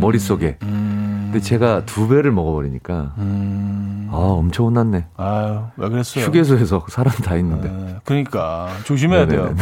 머릿속에. 0.00 0.56
근데 0.60 1.40
제가 1.40 1.84
두 1.86 2.08
배를 2.08 2.32
먹어버리니까 2.32 3.14
음. 3.18 4.08
아 4.10 4.16
엄청 4.16 4.66
혼났네. 4.66 5.06
아유 5.16 5.60
왜 5.76 5.88
그랬어요? 5.88 6.24
휴게소에서 6.24 6.86
사람 6.90 7.14
다 7.16 7.36
있는데. 7.36 7.68
네, 7.68 7.96
그러니까 8.04 8.68
조심해야 8.84 9.26
돼요. 9.26 9.54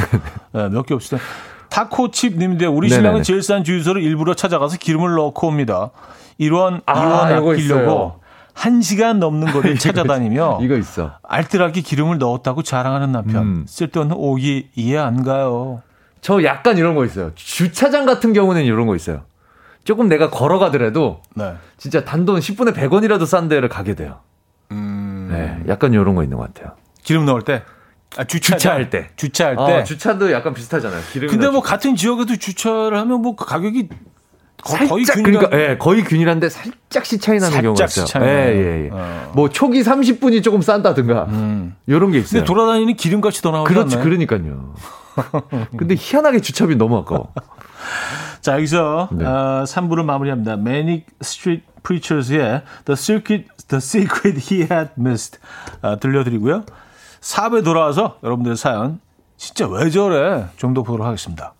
네, 0.52 0.68
몇개 0.70 0.94
없을 0.94 1.18
때. 1.18 1.24
타코칩님인데 1.68 2.64
우리 2.66 2.88
신랑은 2.88 3.22
제일 3.22 3.42
싼 3.42 3.62
주유소를 3.62 4.02
일부러 4.02 4.32
찾아가서 4.34 4.78
기름을 4.78 5.14
넣고 5.16 5.46
옵니다. 5.48 5.90
1원, 6.40 6.80
아, 6.86 7.28
2원 7.28 7.52
아끼려고 7.52 8.20
1시간 8.54 9.18
넘는 9.18 9.52
거리를 9.52 9.76
찾아다니며 9.78 10.60
이거 10.62 10.76
있어. 10.76 11.12
알뜰하게 11.22 11.82
기름을 11.82 12.18
넣었다고 12.18 12.62
자랑하는 12.62 13.12
남편. 13.12 13.42
음. 13.42 13.64
쓸데없는 13.68 14.16
오기 14.16 14.70
이해 14.76 14.96
안 14.98 15.22
가요. 15.22 15.82
저 16.20 16.42
약간 16.42 16.78
이런 16.78 16.94
거 16.94 17.04
있어요. 17.04 17.32
주차장 17.34 18.06
같은 18.06 18.32
경우는 18.32 18.64
이런 18.64 18.86
거 18.86 18.96
있어요. 18.96 19.22
조금 19.88 20.06
내가 20.06 20.28
걸어가더라도 20.28 21.22
네. 21.34 21.54
진짜 21.78 22.04
단돈 22.04 22.40
10분에 22.40 22.74
100원이라도 22.74 23.24
싼 23.24 23.48
데를 23.48 23.70
가게 23.70 23.94
돼요. 23.94 24.20
음. 24.70 25.30
네, 25.32 25.62
약간 25.66 25.94
이런 25.94 26.14
거 26.14 26.22
있는 26.22 26.36
것 26.36 26.52
같아요. 26.52 26.76
기름 27.02 27.24
넣을 27.24 27.40
때? 27.40 27.62
아, 28.18 28.24
주차 28.24 28.74
할 28.74 28.90
때. 28.90 29.08
주차할 29.16 29.56
때. 29.56 29.62
어, 29.62 29.84
주차도 29.84 30.30
약간 30.30 30.52
비슷하잖아요. 30.52 31.00
근데 31.30 31.48
뭐 31.48 31.62
같은 31.62 31.96
지역에도 31.96 32.36
주차를 32.36 32.98
하면 32.98 33.22
뭐 33.22 33.34
그 33.34 33.46
가격이 33.46 33.88
살짝 34.62 34.88
거의 34.90 35.04
균일한... 35.06 35.48
그러니까 35.48 35.58
예, 35.58 35.78
거의 35.78 36.04
균일한데 36.04 36.50
살짝씩 36.50 37.22
차이 37.22 37.38
나는 37.38 37.62
경우가 37.62 37.82
있어요. 37.86 38.04
차이 38.04 38.22
예, 38.22 38.28
예, 38.28 38.84
예. 38.84 38.90
어. 38.92 39.32
뭐 39.34 39.48
초기 39.48 39.82
30분이 39.82 40.42
조금 40.42 40.60
싼다든가 40.60 41.28
음. 41.30 41.76
이런 41.86 42.10
게 42.10 42.18
있어요. 42.18 42.40
근데 42.40 42.44
돌아다니는 42.44 42.94
기름값이 42.94 43.40
더 43.40 43.52
나오지 43.52 43.72
그렇지, 43.72 43.94
않나요? 43.96 44.04
그러니까요. 44.04 44.74
근데 45.78 45.94
희한하게 45.98 46.40
주차비 46.40 46.76
너무 46.76 46.98
아까워. 46.98 47.32
자, 48.40 48.54
여기서 48.54 49.08
네. 49.12 49.24
어, 49.24 49.64
3부를 49.66 50.04
마무리합니다. 50.04 50.52
Manic 50.54 51.06
Street 51.20 51.64
Preachers의 51.82 52.62
The 52.84 52.96
Circuit, 52.96 53.48
The 53.68 53.78
Secret 53.78 54.54
He 54.54 54.62
Had 54.70 54.92
Missed 54.98 55.40
어, 55.82 55.98
들려드리고요. 55.98 56.64
4부에 57.20 57.64
돌아와서 57.64 58.18
여러분들의 58.22 58.56
사연 58.56 59.00
진짜 59.36 59.66
왜 59.68 59.90
저래 59.90 60.46
좀더 60.56 60.82
보도록 60.82 61.06
하겠습니다. 61.06 61.54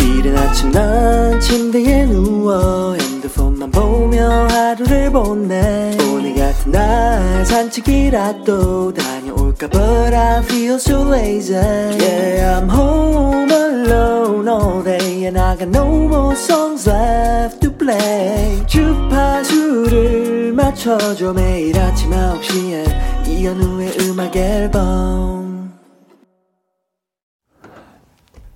이른 0.00 0.36
아침 0.36 0.70
난 0.70 1.40
침대에 1.40 2.06
누워 2.06 2.94
핸드폰만 2.94 3.70
보며 3.70 4.46
하루를 4.48 5.10
보내 5.12 5.96
오늘 6.12 6.34
같은 6.34 6.72
날 6.72 7.46
산책이라도 7.46 8.94
다 8.94 9.17
볼까 9.58 9.68
But 9.68 10.14
I 10.14 10.42
feel 10.42 10.76
so 10.76 11.02
lazy 11.02 11.54
Yeah 11.54 12.60
I'm 12.60 12.68
home 12.68 13.50
alone 13.50 14.48
all 14.48 14.82
day 14.82 15.26
And 15.26 15.38
I 15.38 15.56
got 15.56 15.68
no 15.68 16.06
more 16.06 16.34
songs 16.34 16.88
left 16.88 17.60
to 17.60 17.72
play 17.72 18.64
주파수를 18.66 20.52
맞춰줘 20.52 21.32
매일 21.32 21.78
아침 21.78 22.10
9시에 22.10 23.26
이현우의 23.26 23.98
음악 24.02 24.36
앨범 24.36 25.72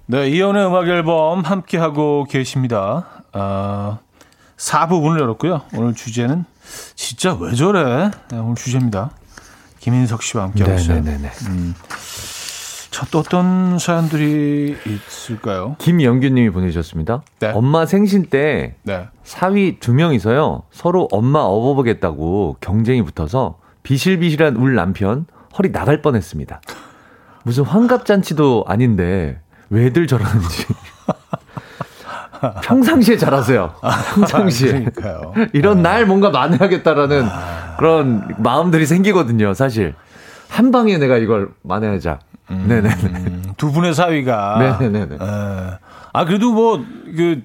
네, 0.07 0.29
이현우의 0.29 0.67
음악 0.67 0.89
앨범 0.89 1.41
함께 1.41 1.79
하고 1.79 2.27
계십니다. 2.29 3.25
아, 3.33 3.99
4부분을 4.59 5.19
열었고요. 5.21 5.63
오늘 5.75 5.95
주제는 5.95 6.45
진짜 6.95 7.35
왜 7.41 7.55
저래? 7.55 8.11
네, 8.31 8.37
오늘 8.37 8.55
주제입니다. 8.57 9.13
김인석 9.83 10.23
씨와 10.23 10.45
함께하고 10.45 10.77
있어요. 10.77 11.01
네네네. 11.01 11.29
음. 11.49 11.75
또 13.11 13.19
어떤 13.19 13.81
사연들이 13.81 14.77
있을까요? 14.87 15.75
김영규님이 15.79 16.51
보내주셨습니다. 16.51 17.23
네. 17.41 17.51
엄마 17.51 17.85
생신 17.85 18.27
때 18.27 18.77
네. 18.85 19.09
사위 19.25 19.81
두 19.81 19.93
명이서요 19.93 20.63
서로 20.71 21.09
엄마 21.11 21.41
업어보겠다고 21.41 22.59
경쟁이 22.61 23.03
붙어서 23.03 23.59
비실비실한 23.83 24.57
울 24.57 24.77
남편 24.77 25.27
허리 25.59 25.73
나갈 25.73 26.01
뻔했습니다. 26.01 26.61
무슨 27.43 27.65
환갑잔치도 27.65 28.67
아닌데 28.69 29.41
왜들 29.69 30.07
저러는지. 30.07 30.67
평상시에 32.63 33.17
잘하세요. 33.17 33.75
평상시에. 34.15 34.87
아, 35.03 35.47
이런 35.53 35.79
아. 35.79 35.83
날 35.83 36.07
뭔가 36.07 36.31
만회하겠다라는 36.31 37.25
아. 37.31 37.77
그런 37.79 38.35
마음들이 38.39 38.87
생기거든요, 38.87 39.55
사실. 39.55 39.95
한 40.49 40.71
방에 40.71 40.99
내가 40.99 41.17
이걸 41.17 41.51
만회하자. 41.63 42.19
음, 42.51 42.65
네네네. 42.69 43.43
두 43.57 43.73
분의 43.73 43.95
사위가. 43.95 44.79
네네네. 44.81 45.17
아, 45.21 46.25
그래도 46.27 46.53
뭐, 46.53 46.85
그, 47.17 47.43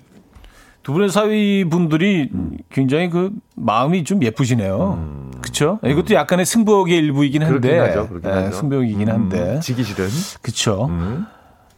두 0.84 0.93
분의 0.93 1.10
사위 1.10 1.66
분들이 1.70 2.30
굉장히 2.70 3.10
그 3.10 3.32
마음이 3.56 4.04
좀 4.04 4.24
예쁘시네요. 4.24 4.93
음. 4.98 5.32
그쵸? 5.41 5.80
이것도 5.84 6.14
약간의 6.14 6.45
승부욕의 6.45 6.95
일부이긴 6.98 7.43
한데. 7.43 7.80
하죠, 7.80 8.10
네, 8.22 8.52
승부욕이긴 8.52 9.10
한데. 9.10 9.56
음, 9.56 9.60
지기 9.62 9.84
싫은. 9.84 10.08
그쵸. 10.41 10.88
음. 10.89 11.26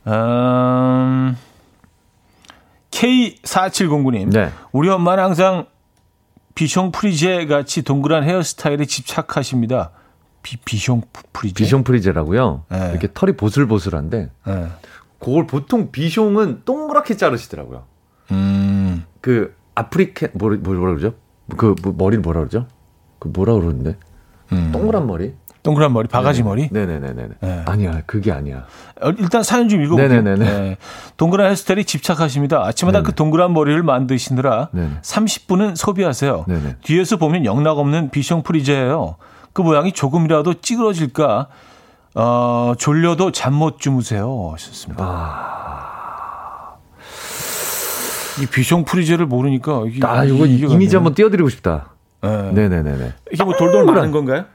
음. 0.07 1.35
K4709님. 2.91 4.31
네. 4.31 4.51
우리 4.71 4.89
엄마는 4.89 5.23
항상 5.23 5.65
비숑 6.55 6.91
프리제 6.91 7.45
같이 7.45 7.83
동그란 7.83 8.23
헤어스타일에 8.23 8.85
집착하십니다. 8.85 9.91
비, 10.43 10.57
비숑 10.57 11.03
프리제? 11.33 11.63
비숑 11.63 11.85
프리제라고요? 11.85 12.65
네. 12.69 12.89
이렇게 12.91 13.07
털이 13.13 13.33
보슬보슬한데. 13.33 14.29
네. 14.45 14.67
그걸 15.19 15.47
보통 15.47 15.91
비숑은 15.91 16.65
동그랗게 16.65 17.17
자르시더라고요. 17.17 17.83
음. 18.31 19.05
그 19.21 19.55
아프리카 19.75 20.27
뭐, 20.33 20.49
뭐 20.49 20.73
뭐라 20.73 20.95
그러죠? 20.95 21.15
그 21.57 21.75
뭐, 21.81 21.93
머리를 21.97 22.21
뭐라 22.21 22.41
그러죠? 22.41 22.67
그 23.19 23.27
뭐라 23.27 23.53
그러는데? 23.53 23.97
음. 24.51 24.71
동그란 24.71 25.07
머리? 25.07 25.33
동그란 25.61 25.91
머리, 25.91 26.07
바가지 26.07 26.41
머리? 26.43 26.69
네네네네. 26.71 27.27
네. 27.41 27.63
아니야, 27.65 28.01
그게 28.05 28.31
아니야. 28.31 28.65
어, 29.01 29.09
일단 29.17 29.43
사연 29.43 29.67
좀 29.67 29.81
읽어볼게요. 29.81 30.21
네네네. 30.21 30.45
네. 30.59 30.77
동그란 31.17 31.47
헤어스타일이 31.47 31.83
집착하십니다. 31.83 32.63
아침마다 32.65 32.99
네네. 32.99 33.05
그 33.07 33.15
동그란 33.15 33.53
머리를 33.53 33.83
만드시느라 33.83 34.69
네네. 34.71 34.99
30분은 35.01 35.75
소비하세요. 35.75 36.45
뒤에서 36.83 37.17
보면 37.17 37.43
영락 37.45 37.77
없는 37.77 38.09
비숑 38.09 38.43
프리제예요. 38.43 39.17
그 39.53 39.61
모양이 39.61 39.91
조금이라도 39.91 40.55
찌그러질까 40.61 41.47
어, 42.15 42.73
졸려도 42.77 43.31
잠 43.31 43.53
못 43.53 43.79
주무세요. 43.79 44.51
하셨습니다. 44.53 45.03
아... 45.05 46.75
이 48.41 48.45
비숑 48.45 48.85
프리제를 48.85 49.25
모르니까 49.25 49.83
이게 49.87 50.05
아, 50.07 50.23
이거 50.23 50.45
이미지 50.45 50.95
한번 50.95 51.13
띄워드리고 51.13 51.49
싶다. 51.49 51.89
네. 52.21 52.51
네네네. 52.53 53.13
이게 53.33 53.43
뭐 53.43 53.53
돌돌 53.57 53.83
마는 53.85 54.11
건가요? 54.11 54.45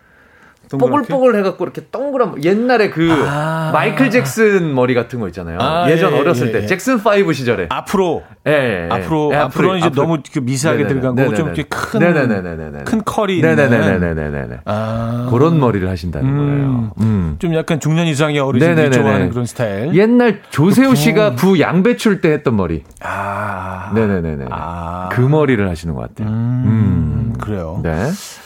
뽀글뽀글 0.71 1.37
해갖고 1.37 1.65
이렇게 1.65 1.83
동그란 1.91 2.43
옛날에 2.45 2.91
그 2.91 3.11
아~ 3.13 3.71
마이클 3.73 4.11
잭슨 4.11 4.75
머리 4.75 4.95
같은 4.95 5.21
거 5.21 5.29
있잖아요. 5.29 5.59
아, 5.61 5.91
예전 5.91 6.13
예, 6.13 6.19
어렸을 6.19 6.49
예, 6.49 6.53
때 6.53 6.63
예. 6.63 6.67
잭슨 6.67 6.99
5 6.99 7.33
시절에 7.33 7.67
앞으로 7.71 8.23
예, 8.47 8.53
예 8.53 8.89
앞으로 8.91 9.31
예, 9.33 9.37
앞으로 9.37 9.77
이제 9.77 9.87
앞으로. 9.87 10.03
너무 10.03 10.19
그 10.33 10.39
미세하게 10.41 10.87
들어간 10.87 11.15
거고 11.15 11.35
좀 11.35 11.47
이렇게 11.47 11.63
큰큰 11.65 13.03
컬이 13.05 13.41
네네네네네네 13.41 14.61
아~ 14.65 15.29
그런 15.31 15.59
머리를 15.61 15.89
하신다는 15.89 16.29
음, 16.29 16.37
거예요. 16.37 16.93
음. 17.01 17.37
좀 17.39 17.55
약간 17.55 17.81
중년 17.81 18.07
이상의 18.07 18.39
어르신들이. 18.39 18.91
좋아하는 18.91 19.31
그런 19.31 19.47
스타일. 19.47 19.95
옛날 19.95 20.41
조세호 20.51 20.95
씨가 20.95 21.35
부 21.35 21.61
양배출 21.61 22.21
때 22.21 22.31
했던 22.31 22.57
머리. 22.57 22.85
아 23.01 23.93
네네네네. 23.95 24.47
아~ 24.51 25.09
그 25.11 25.21
머리를 25.21 25.69
하시는 25.69 25.95
것 25.95 26.03
같아요. 26.03 26.29
음, 26.29 26.35
음. 26.67 27.35
그래요. 27.41 27.81
네 27.83 27.91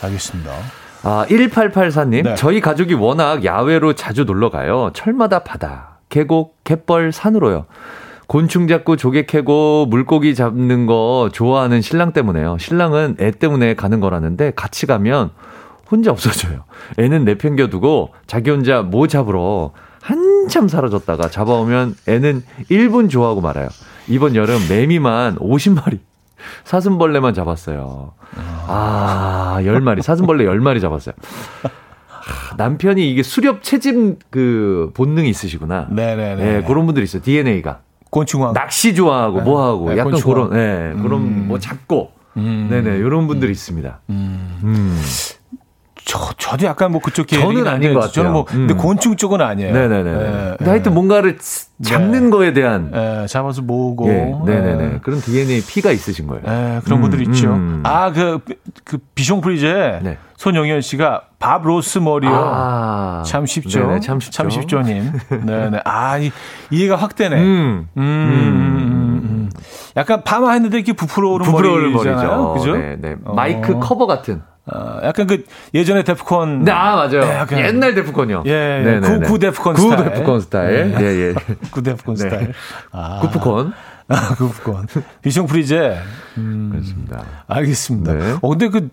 알겠습니다. 0.01 0.51
아, 1.03 1.25
1884님. 1.29 2.23
네. 2.23 2.35
저희 2.35 2.59
가족이 2.59 2.93
워낙 2.93 3.45
야외로 3.45 3.93
자주 3.93 4.25
놀러 4.25 4.49
가요. 4.49 4.91
철마다 4.93 5.39
바다, 5.39 5.99
계곡, 6.09 6.63
갯벌, 6.63 7.11
산으로요. 7.11 7.65
곤충 8.27 8.67
잡고 8.67 8.95
조개 8.95 9.25
캐고 9.25 9.87
물고기 9.87 10.35
잡는 10.35 10.85
거 10.85 11.29
좋아하는 11.33 11.81
신랑 11.81 12.13
때문에요. 12.13 12.57
신랑은 12.59 13.15
애 13.19 13.31
때문에 13.31 13.73
가는 13.73 13.99
거라는데 13.99 14.51
같이 14.55 14.85
가면 14.85 15.31
혼자 15.89 16.11
없어져요. 16.11 16.65
애는 16.99 17.25
내팽겨두고 17.25 18.13
자기 18.27 18.51
혼자 18.51 18.83
뭐 18.83 19.07
잡으러 19.07 19.71
한참 20.01 20.67
사라졌다가 20.67 21.29
잡아오면 21.29 21.95
애는 22.07 22.43
1분 22.69 23.09
좋아하고 23.09 23.41
말아요. 23.41 23.67
이번 24.07 24.35
여름 24.35 24.59
매미만 24.69 25.37
50마리 25.37 25.99
사슴벌레만 26.63 27.33
잡았어요. 27.33 28.13
아, 28.67 29.57
10마리. 29.61 30.01
사슴벌레 30.01 30.45
10마리 30.45 30.81
잡았어요. 30.81 31.15
남편이 32.57 33.09
이게 33.11 33.23
수렵 33.23 33.63
채집 33.63 34.19
그 34.29 34.91
본능이 34.93 35.29
있으시구나. 35.29 35.87
네네네. 35.89 36.35
네, 36.43 36.63
그런 36.63 36.85
분들이 36.85 37.03
있어요. 37.03 37.21
DNA가. 37.21 37.79
곤충왕. 38.11 38.53
낚시 38.53 38.95
좋아하고 38.95 39.37
네. 39.39 39.43
뭐 39.43 39.65
하고 39.65 39.89
네, 39.89 39.97
약간 39.97 40.13
곤충왕. 40.13 40.49
그런, 40.49 40.59
네, 40.59 41.01
그런 41.01 41.21
음. 41.21 41.45
뭐 41.47 41.59
잡고. 41.59 42.11
음. 42.37 42.67
네네, 42.69 42.97
이런 42.97 43.27
분들이 43.27 43.51
있습니다. 43.51 43.99
음. 44.09 44.59
음. 44.63 45.01
저, 46.09 46.17
저도 46.39 46.65
약간 46.65 46.91
뭐 46.91 46.99
그쪽 47.01 47.27
계열이 47.27 47.57
저는 47.57 47.67
아닌 47.67 47.93
것 47.93 47.99
같아요. 47.99 48.13
저는 48.13 48.31
뭐, 48.31 48.41
음. 48.49 48.65
근데 48.65 48.73
곤충 48.73 49.15
쪽은 49.15 49.41
아니에요. 49.41 49.71
네네네. 49.71 50.11
네, 50.11 50.55
근데 50.57 50.71
하여튼 50.71 50.95
뭔가를 50.95 51.37
잡는 51.83 52.23
네. 52.23 52.29
거에 52.31 52.51
대한. 52.53 52.89
네, 52.89 53.27
잡아서 53.27 53.61
모으고. 53.61 54.09
예, 54.09 54.35
네네네. 54.43 54.87
네. 54.87 54.99
그런 55.03 55.21
DNA 55.21 55.61
피가 55.61 55.91
있으신 55.91 56.25
거예요. 56.25 56.41
네, 56.43 56.81
그런 56.83 56.97
음, 56.97 57.01
분들 57.03 57.21
있죠. 57.27 57.53
음. 57.53 57.83
아, 57.85 58.11
그, 58.11 58.39
그 58.83 58.97
비숑 59.13 59.43
프리제. 59.43 59.99
네. 60.01 60.17
손영현 60.37 60.81
씨가 60.81 61.25
밥 61.37 61.63
로스 61.63 61.99
머리요. 61.99 62.31
아, 62.33 63.21
참 63.27 63.45
쉽죠. 63.45 63.79
네네, 63.79 63.99
참 63.99 64.19
쉽죠. 64.19 64.35
참 64.35 64.49
쉽죠님. 64.49 65.11
네네. 65.45 65.81
아, 65.85 66.17
이, 66.17 66.31
이해가 66.71 66.95
확 66.95 67.15
되네. 67.15 67.35
음. 67.35 67.87
음. 67.97 68.01
음. 68.01 68.01
음. 68.01 69.21
음. 69.25 69.49
약간 69.95 70.23
파마 70.23 70.53
했는데 70.53 70.77
이렇게 70.77 70.93
부풀어 70.93 71.29
오른 71.29 71.45
부풀어 71.45 71.77
머리잖아요. 71.91 72.53
그죠? 72.57 72.75
네, 72.75 72.95
네. 72.99 73.15
마이크 73.25 73.73
어. 73.75 73.79
커버 73.79 74.07
같은. 74.07 74.41
어, 74.71 74.99
약간 75.03 75.27
그 75.27 75.45
예전에 75.73 76.03
데프콘. 76.03 76.63
네, 76.63 76.71
아, 76.71 76.95
맞아요. 76.95 77.21
네, 77.21 77.35
약간 77.35 77.59
옛날 77.59 77.95
데프콘이요. 77.95 78.43
예, 78.45 78.81
네, 78.83 78.99
구, 78.99 79.19
구 79.21 79.39
데프콘 79.39 79.73
구 79.73 79.81
스타일. 79.81 80.03
데프콘 80.13 80.41
스타일. 80.41 80.91
네. 80.91 81.01
예, 81.01 81.05
예. 81.05 81.33
구 81.71 81.81
데프콘 81.81 82.15
네. 82.15 82.21
스타일. 82.21 82.53
아. 82.91 83.19
구프콘. 83.21 83.73
아, 84.09 84.35
구프콘. 84.35 84.87
비숑 85.23 85.47
프리제. 85.47 85.97
음, 86.37 86.69
그렇습니다. 86.71 87.23
알겠습니다. 87.47 88.13
네. 88.13 88.35
어, 88.41 88.49
근데 88.49 88.69
그, 88.69 88.89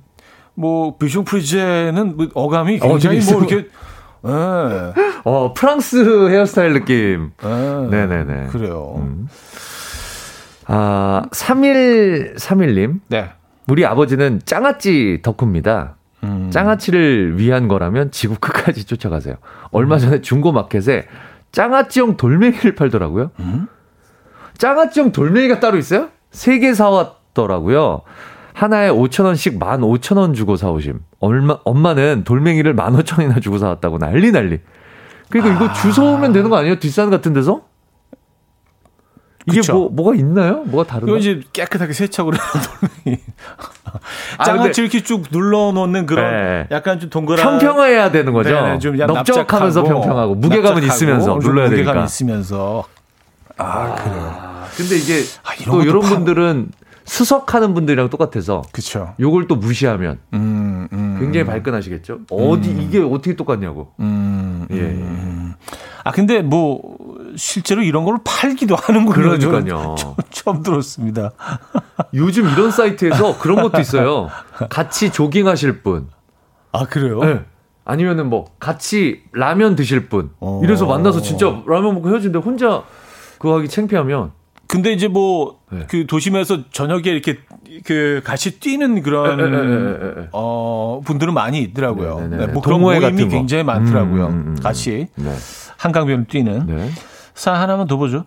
뭐, 0.55 0.97
비숑 0.99 1.24
프리제는 1.24 2.16
뭐 2.16 2.29
어감이 2.35 2.79
어, 2.83 2.89
굉장히 2.89 3.20
어, 3.20 3.33
뭐 3.33 3.45
이렇게. 3.45 3.68
네. 4.22 4.33
어, 5.24 5.55
프랑스 5.55 6.29
헤어스타일 6.29 6.72
느낌. 6.72 7.33
네, 7.91 8.07
네, 8.07 8.24
네. 8.24 8.47
그래요. 8.51 8.95
음. 8.99 9.29
아, 10.66 11.22
3131님. 11.33 13.01
네. 13.09 13.31
우리 13.69 13.85
아버지는 13.85 14.41
짱아찌 14.45 15.21
덕후입니다. 15.23 15.97
음. 16.25 16.51
짱아찌를 16.51 17.39
위한 17.39 17.69
거라면 17.69 18.11
지구 18.11 18.37
끝까지 18.41 18.85
쫓아가세요. 18.85 19.37
얼마 19.71 19.99
전에 19.99 20.21
중고 20.21 20.53
마켓에 20.53 21.07
짱아찌용 21.53 22.17
돌멩이를 22.17 22.75
팔더라고요. 22.75 23.31
음? 23.41 23.67
짱아찌용 24.59 25.12
돌멩이가 25.12 25.61
따로 25.61 25.79
있어요? 25.79 26.09
세 26.31 26.59
개 26.59 26.75
사왔더라고요. 26.75 28.03
하나에 28.55 28.89
5천원씩 28.91 29.59
15,000원 29.59 30.35
주고 30.35 30.57
사오심. 30.57 31.01
얼마, 31.21 31.59
엄마는 31.64 32.25
돌멩이를 32.25 32.75
15,000원이나 32.75 33.43
주고 33.43 33.59
사왔다고 33.59 33.99
난리 33.99 34.33
난리. 34.33 34.61
그러니까 35.29 35.55
아. 35.55 35.57
이거 35.67 35.73
주워오면 35.75 36.33
되는 36.33 36.49
거 36.49 36.57
아니에요? 36.57 36.79
뒷산 36.79 37.11
같은 37.11 37.33
데서? 37.35 37.62
이게 39.47 39.61
그쵸? 39.61 39.72
뭐 39.74 39.88
뭐가 39.90 40.14
있나요? 40.16 40.64
뭐가 40.64 40.88
다른가? 40.88 41.16
이제 41.18 41.40
깨끗하게 41.53 41.92
세척을 41.92 42.34
해놓은 42.34 43.18
아, 44.38 44.44
장아찌 44.44 44.82
이렇게 44.82 45.03
쭉 45.03 45.22
눌러 45.30 45.72
놓는 45.72 46.07
그런 46.07 46.30
네. 46.30 46.66
약간 46.70 46.99
좀 46.99 47.09
동그란 47.09 47.59
평평해야 47.59 48.11
되는 48.11 48.32
거죠. 48.32 48.51
네네, 48.51 48.78
좀 48.80 48.97
넓적하면서 48.97 49.84
평평하고 49.84 50.34
무게감은 50.34 50.82
있으면서 50.82 51.38
눌러야 51.40 51.70
되니까. 51.70 51.92
무게감 51.92 52.05
있으면서 52.05 52.84
아, 53.57 53.64
아 53.64 53.94
그래요. 53.94 54.47
근데 54.76 54.97
이게 54.97 55.22
아, 55.44 55.55
이런 55.55 55.70
또 55.70 55.82
이런 55.82 56.01
파... 56.01 56.09
분들은 56.09 56.70
수석하는 57.05 57.72
분들이랑 57.72 58.11
똑같아서 58.11 58.62
그렇죠. 58.72 59.14
요걸 59.20 59.47
또 59.47 59.55
무시하면 59.55 60.18
음, 60.34 60.88
음, 60.92 61.16
굉장히 61.20 61.47
발끈하시겠죠. 61.47 62.20
어디 62.30 62.70
음. 62.70 62.80
이게 62.82 62.99
어떻게 62.99 63.36
똑같냐고. 63.36 63.92
음, 64.01 64.66
예. 64.70 64.80
음. 64.80 65.55
아 66.03 66.11
근데 66.11 66.42
뭐 66.42 66.97
실제로 67.37 67.82
이런 67.82 68.05
걸 68.05 68.18
팔기도 68.24 68.74
하는군요. 68.76 69.39
그러니까요. 69.39 69.95
처음 70.30 70.62
들었습니다. 70.62 71.32
요즘 72.14 72.49
이런 72.49 72.70
사이트에서 72.70 73.39
그런 73.39 73.62
것도 73.62 73.80
있어요. 73.80 74.28
같이 74.68 75.12
조깅하실 75.12 75.82
분. 75.82 76.09
아 76.72 76.87
그래요? 76.87 77.20
네. 77.20 77.41
아니면은 77.84 78.28
뭐 78.28 78.47
같이 78.59 79.22
라면 79.32 79.76
드실 79.76 80.09
분. 80.09 80.30
어. 80.41 80.61
이래서 80.64 80.87
만나서 80.87 81.22
진짜 81.22 81.47
라면 81.66 81.95
먹고 81.95 82.09
헤어지는데 82.09 82.39
혼자 82.39 82.82
그거 83.39 83.57
하기 83.59 83.68
창피하면. 83.68 84.32
근데 84.68 84.93
이제 84.93 85.07
뭐그 85.07 85.87
네. 85.93 86.07
도심에서 86.07 86.70
저녁에 86.72 87.03
이렇게 87.05 87.39
그 87.84 88.20
같이 88.24 88.59
뛰는 88.59 89.03
그런 89.03 89.39
에, 89.39 89.45
에, 89.45 90.22
에, 90.22 90.28
어 90.32 91.01
분들은 91.05 91.32
많이 91.34 91.61
있더라고요. 91.62 92.20
네, 92.20 92.37
네, 92.37 92.47
네. 92.47 92.53
뭐 92.53 92.62
그런 92.62 92.80
모임이 92.80 93.28
굉장히 93.28 93.62
많더라고요. 93.62 94.26
음, 94.26 94.32
음, 94.32 94.45
음, 94.49 94.57
같이. 94.61 95.07
네. 95.14 95.32
한강변을 95.76 96.26
뛰는. 96.26 96.66
네. 97.37 97.41
사 97.41 97.53
하나만 97.53 97.87
더 97.87 97.97
보죠. 97.97 98.24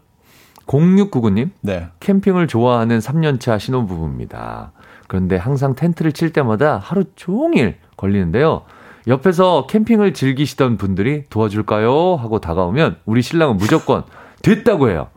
0699님. 0.68 1.50
네. 1.62 1.88
캠핑을 2.00 2.48
좋아하는 2.48 3.00
3년차 3.00 3.60
신혼부부입니다. 3.60 4.72
그런데 5.08 5.36
항상 5.36 5.74
텐트를 5.74 6.12
칠 6.12 6.32
때마다 6.32 6.78
하루 6.78 7.06
종일 7.16 7.78
걸리는데요. 7.98 8.62
옆에서 9.08 9.66
캠핑을 9.66 10.14
즐기시던 10.14 10.78
분들이 10.78 11.24
도와줄까요? 11.32 12.16
하고 12.16 12.40
다가오면 12.40 12.98
우리 13.06 13.24
신랑은 13.24 13.58
무조건 13.58 14.04
됐다고 14.44 14.90
해요. 14.92 15.08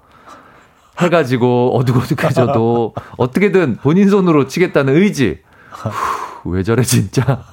해가지고 0.99 1.77
어둑어둑해져도 1.77 2.95
어떻게든 3.19 3.77
본인 3.77 4.09
손으로 4.09 4.47
치겠다는 4.47 4.97
의지. 4.97 5.41
후, 5.71 6.51
왜 6.51 6.63
저래 6.63 6.83
진짜. 6.83 7.45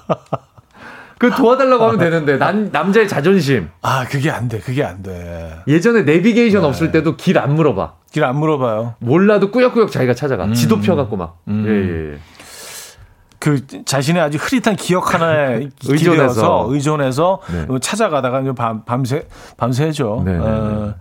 그 1.19 1.29
도와달라고 1.29 1.83
하면 1.83 1.99
되는데 1.99 2.37
난 2.37 2.69
남자의 2.71 3.07
자존심. 3.07 3.67
아 3.81 4.05
그게 4.05 4.31
안 4.31 4.47
돼. 4.47 4.59
그게 4.59 4.83
안 4.83 5.03
돼. 5.03 5.59
예전에 5.67 6.01
내비게이션 6.03 6.61
네. 6.61 6.67
없을 6.67 6.91
때도 6.91 7.17
길 7.17 7.37
안 7.37 7.53
물어봐. 7.55 7.93
길 8.11 8.23
안 8.23 8.37
물어봐요. 8.37 8.95
몰라도 8.99 9.51
꾸역꾸역 9.51 9.91
자기가 9.91 10.13
찾아가. 10.15 10.45
음. 10.45 10.53
지도 10.53 10.79
펴갖고 10.79 11.17
막. 11.17 11.37
음. 11.49 11.65
예, 11.67 11.71
예, 11.71 12.13
예. 12.13 12.19
그 13.37 13.65
자신의 13.85 14.21
아주 14.21 14.37
흐릿한 14.39 14.75
기억 14.77 15.13
하나에 15.13 15.67
의존해서 15.85 16.65
의존해서 16.69 17.39
네. 17.51 17.79
찾아가다가 17.81 18.41
밤, 18.53 18.83
밤새 18.85 19.27
밤새죠. 19.57 20.23
네, 20.25 20.31
네, 20.33 20.37
네. 20.39 20.43
어, 20.45 20.95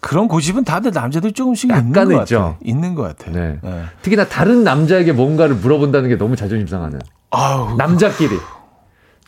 그런 0.00 0.28
고집은 0.28 0.64
다들 0.64 0.92
남자들 0.92 1.32
조금씩 1.32 1.70
있는 1.70 1.92
것 1.92 2.22
있죠. 2.22 2.38
같아. 2.40 2.56
있는 2.62 2.94
것 2.94 3.02
같아. 3.02 3.30
네. 3.32 3.58
네. 3.62 3.82
특히나 4.02 4.26
다른 4.26 4.62
남자에게 4.62 5.12
뭔가를 5.12 5.56
물어본다는 5.56 6.08
게 6.10 6.16
너무 6.16 6.36
자존심 6.36 6.66
상하는. 6.68 7.00
아우, 7.30 7.76
남자끼리. 7.76 8.38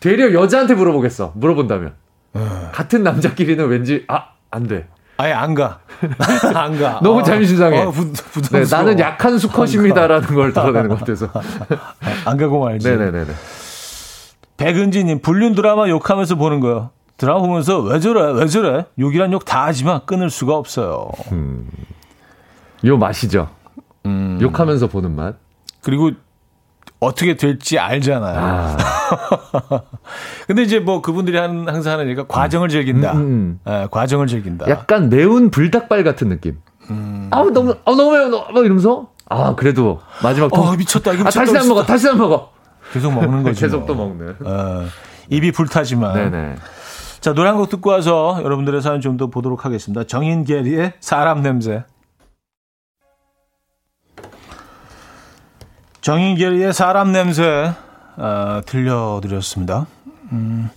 되려 0.01 0.33
여자한테 0.33 0.73
물어보겠어. 0.73 1.31
물어본다면. 1.35 1.93
어. 2.33 2.69
같은 2.73 3.03
남자끼리는 3.03 3.65
왠지 3.67 4.03
아, 4.09 4.25
안 4.49 4.67
돼. 4.67 4.87
아예 5.17 5.31
안 5.31 5.53
가. 5.53 5.79
안 6.55 6.77
가. 6.79 6.99
너무 7.03 7.19
어. 7.19 7.23
자존심 7.23 7.55
상해. 7.57 7.81
어, 7.83 7.91
부, 7.91 8.11
네, 8.51 8.63
나는 8.69 8.99
약한 8.99 9.37
수컷입니다라는 9.37 10.27
걸 10.35 10.51
드러내는 10.51 10.89
것 10.89 10.99
같아서. 10.99 11.29
안 12.25 12.37
가고 12.37 12.59
말지. 12.65 12.89
네네네. 12.89 13.25
백은지님, 14.57 15.21
불륜 15.21 15.53
드라마 15.55 15.87
욕하면서 15.87 16.35
보는 16.35 16.59
거요. 16.59 16.89
드라마 17.17 17.39
보면서 17.41 17.79
왜 17.79 17.99
저래, 17.99 18.31
왜 18.31 18.47
저래? 18.47 18.85
욕이란 18.97 19.31
욕 19.31 19.45
다 19.45 19.65
하지만 19.65 20.01
끊을 20.07 20.29
수가 20.31 20.55
없어요. 20.55 21.09
음. 21.31 21.67
요 22.85 22.97
맛이죠. 22.97 23.49
음. 24.07 24.39
욕하면서 24.41 24.87
보는 24.87 25.15
맛. 25.15 25.35
그리고 25.83 26.11
어떻게 27.01 27.35
될지 27.35 27.79
알잖아요. 27.79 28.37
아. 28.39 28.77
근데 30.47 30.61
이제 30.61 30.79
뭐 30.79 31.01
그분들이 31.01 31.37
하는, 31.37 31.67
항상 31.67 31.93
하는 31.93 32.05
얘기가 32.05 32.27
과정을 32.27 32.69
즐긴다. 32.69 33.13
음, 33.13 33.59
네, 33.65 33.87
과정을 33.89 34.27
즐긴다. 34.27 34.69
약간 34.69 35.09
매운 35.09 35.49
불닭발 35.49 36.03
같은 36.03 36.29
느낌. 36.29 36.57
음. 36.91 37.27
아우 37.31 37.49
너무 37.51 37.71
아 37.85 37.91
너무 37.91 38.11
매워 38.11 38.29
막 38.29 38.63
이러면서 38.63 39.09
아 39.29 39.55
그래도 39.55 39.99
마지막 40.23 40.53
어 40.57 40.75
미쳤다 40.75 41.13
이거 41.13 41.23
미쳤다, 41.23 41.41
아, 41.41 41.45
다시 41.45 41.57
안 41.57 41.67
먹어 41.67 41.83
다시 41.85 42.07
안 42.09 42.17
먹어 42.17 42.49
계속 42.93 43.11
먹는 43.13 43.43
거죠. 43.43 43.59
계속 43.65 43.85
또 43.87 43.95
먹는. 43.95 44.35
어, 44.43 44.85
입이 45.29 45.51
불타지만. 45.51 46.13
네네. 46.31 46.55
자 47.19 47.33
노래 47.33 47.49
한 47.49 47.57
곡 47.57 47.69
듣고 47.69 47.89
와서 47.91 48.39
여러분들의 48.43 48.81
사연 48.81 49.01
좀 49.01 49.17
더 49.17 49.27
보도록 49.27 49.65
하겠습니다. 49.65 50.03
정인계리의 50.03 50.93
사람 50.99 51.41
냄새. 51.41 51.83
정인결의 56.01 56.73
사람 56.73 57.11
냄새 57.11 57.73
어, 58.17 58.61
들려드렸습니다. 58.65 59.85
음, 60.31 60.69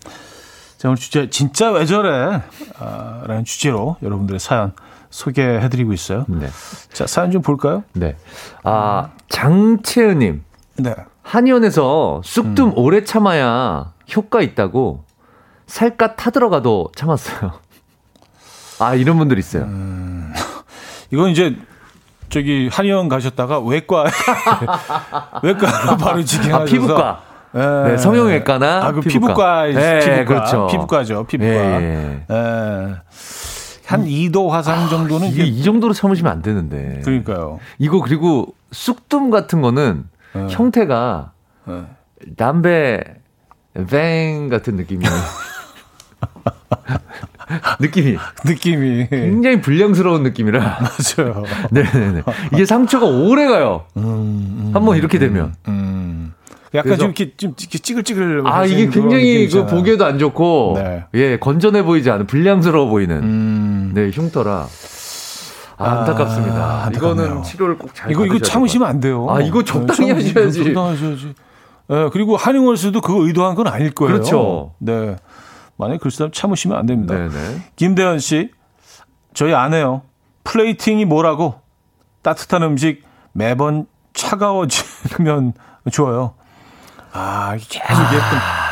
자, 0.76 0.88
오늘 0.88 0.96
주제 0.96 1.30
진짜 1.30 1.70
왜 1.70 1.86
저래? 1.86 2.42
어, 2.78 3.22
라는 3.26 3.44
주제로 3.44 3.96
여러분들의 4.02 4.38
사연 4.38 4.72
소개해드리고 5.08 5.92
있어요. 5.94 6.26
네. 6.28 6.48
자, 6.92 7.06
사연 7.06 7.30
좀 7.30 7.40
볼까요? 7.40 7.84
네. 7.94 8.16
아, 8.64 9.10
장채은님. 9.30 10.44
네. 10.76 10.94
한의원에서 11.22 12.20
쑥뜸 12.22 12.66
음. 12.66 12.72
오래 12.76 13.02
참아야 13.02 13.92
효과 14.14 14.42
있다고 14.42 15.04
살갗 15.66 16.16
타들어가도 16.16 16.90
참았어요. 16.94 17.52
아, 18.78 18.94
이런 18.94 19.16
분들 19.16 19.38
있어요. 19.38 19.62
음, 19.62 20.34
이건 21.10 21.30
이제 21.30 21.56
저기 22.35 22.68
한의원 22.72 23.09
가셨다가 23.09 23.61
외과 23.61 24.07
외과로 25.45 25.97
바로 25.97 26.24
직행하셔서 26.24 26.62
아, 26.62 26.64
피부과. 26.64 27.22
예. 27.55 27.91
네, 27.91 27.97
성형외과나 27.97 28.85
아, 28.85 28.91
그 28.91 29.03
피부과, 29.03 29.66
피부과, 29.66 29.68
예, 29.68 30.01
피부과 30.01 30.24
그렇죠. 30.24 30.66
피부과죠, 30.68 31.24
피부과. 31.28 31.53
예. 31.53 32.24
예. 32.28 32.95
한 33.87 34.05
2도 34.05 34.49
화상 34.49 34.89
정도는 34.89 35.28
이게 35.28 35.45
이 35.45 35.62
정도로 35.62 35.93
참으시면 35.93 36.32
안 36.32 36.43
되는데. 36.43 37.03
그러니까요. 37.05 37.61
이거 37.78 38.01
그리고 38.01 38.53
쑥뜸 38.72 39.30
같은 39.30 39.61
거는 39.61 40.03
예. 40.35 40.47
형태가 40.51 41.30
예. 41.68 41.82
담배 42.37 43.01
뱅 43.89 44.49
같은 44.49 44.74
느낌이에요. 44.74 45.12
느낌이 47.80 48.16
느낌이 48.45 49.09
굉장히 49.09 49.61
불량스러운 49.61 50.22
느낌이라 50.22 50.61
맞아요. 51.18 51.45
네네네. 51.70 52.22
이게 52.53 52.64
상처가 52.64 53.07
오래 53.07 53.47
가요. 53.47 53.84
음, 53.97 54.03
음, 54.05 54.70
한번 54.74 54.97
이렇게 54.97 55.18
되면. 55.18 55.55
음, 55.68 55.72
음. 55.72 56.34
약간 56.74 56.97
좀 56.99 57.07
이렇게 57.07 57.32
좀 57.36 57.55
찌글찌글. 57.57 58.42
아 58.47 58.64
이게 58.64 58.88
굉장히 58.88 59.49
그 59.49 59.66
보기에도 59.66 60.05
안 60.05 60.18
좋고 60.18 60.74
네. 60.76 61.05
예 61.14 61.36
건전해 61.38 61.82
보이지 61.84 62.11
않은 62.11 62.26
불량스러워 62.26 62.88
보이는 62.88 63.16
음. 63.22 63.90
네 63.95 64.11
흉터라. 64.12 64.66
아, 65.76 65.90
안타깝습니다. 65.90 66.84
아, 66.86 66.90
이거는 66.95 67.42
치료를 67.42 67.78
꼭 67.78 67.95
잘. 67.95 68.11
이거 68.11 68.24
이거 68.26 68.38
참으시면 68.38 68.88
안 68.88 69.01
돼요. 69.01 69.26
아 69.28 69.40
이거 69.40 69.62
적당히 69.62 70.12
네, 70.12 70.14
하셔야지. 70.14 70.64
적당히 70.64 70.90
하셔야지. 70.90 71.34
네, 71.88 72.09
그리고 72.12 72.36
한용월 72.36 72.76
씨도 72.76 73.01
그거 73.01 73.26
의도한 73.26 73.55
건 73.55 73.66
아닐 73.66 73.90
거예요. 73.90 74.14
그렇죠. 74.14 74.72
네. 74.78 75.16
만약에 75.76 75.98
그 75.98 76.10
사람 76.10 76.30
참으시면 76.32 76.78
안 76.78 76.86
됩니다. 76.86 77.14
네네. 77.14 77.62
김대현 77.76 78.18
씨, 78.18 78.50
저희 79.32 79.52
아내요. 79.54 80.02
plating이 80.44 81.05
뭐라고 81.04 81.60
따뜻한 82.22 82.62
음식 82.62 83.02
매번 83.32 83.86
차가워지면 84.12 85.54
좋아요. 85.90 86.34
아, 87.12 87.56
계속 87.56 88.02
예쁜. 88.12 88.63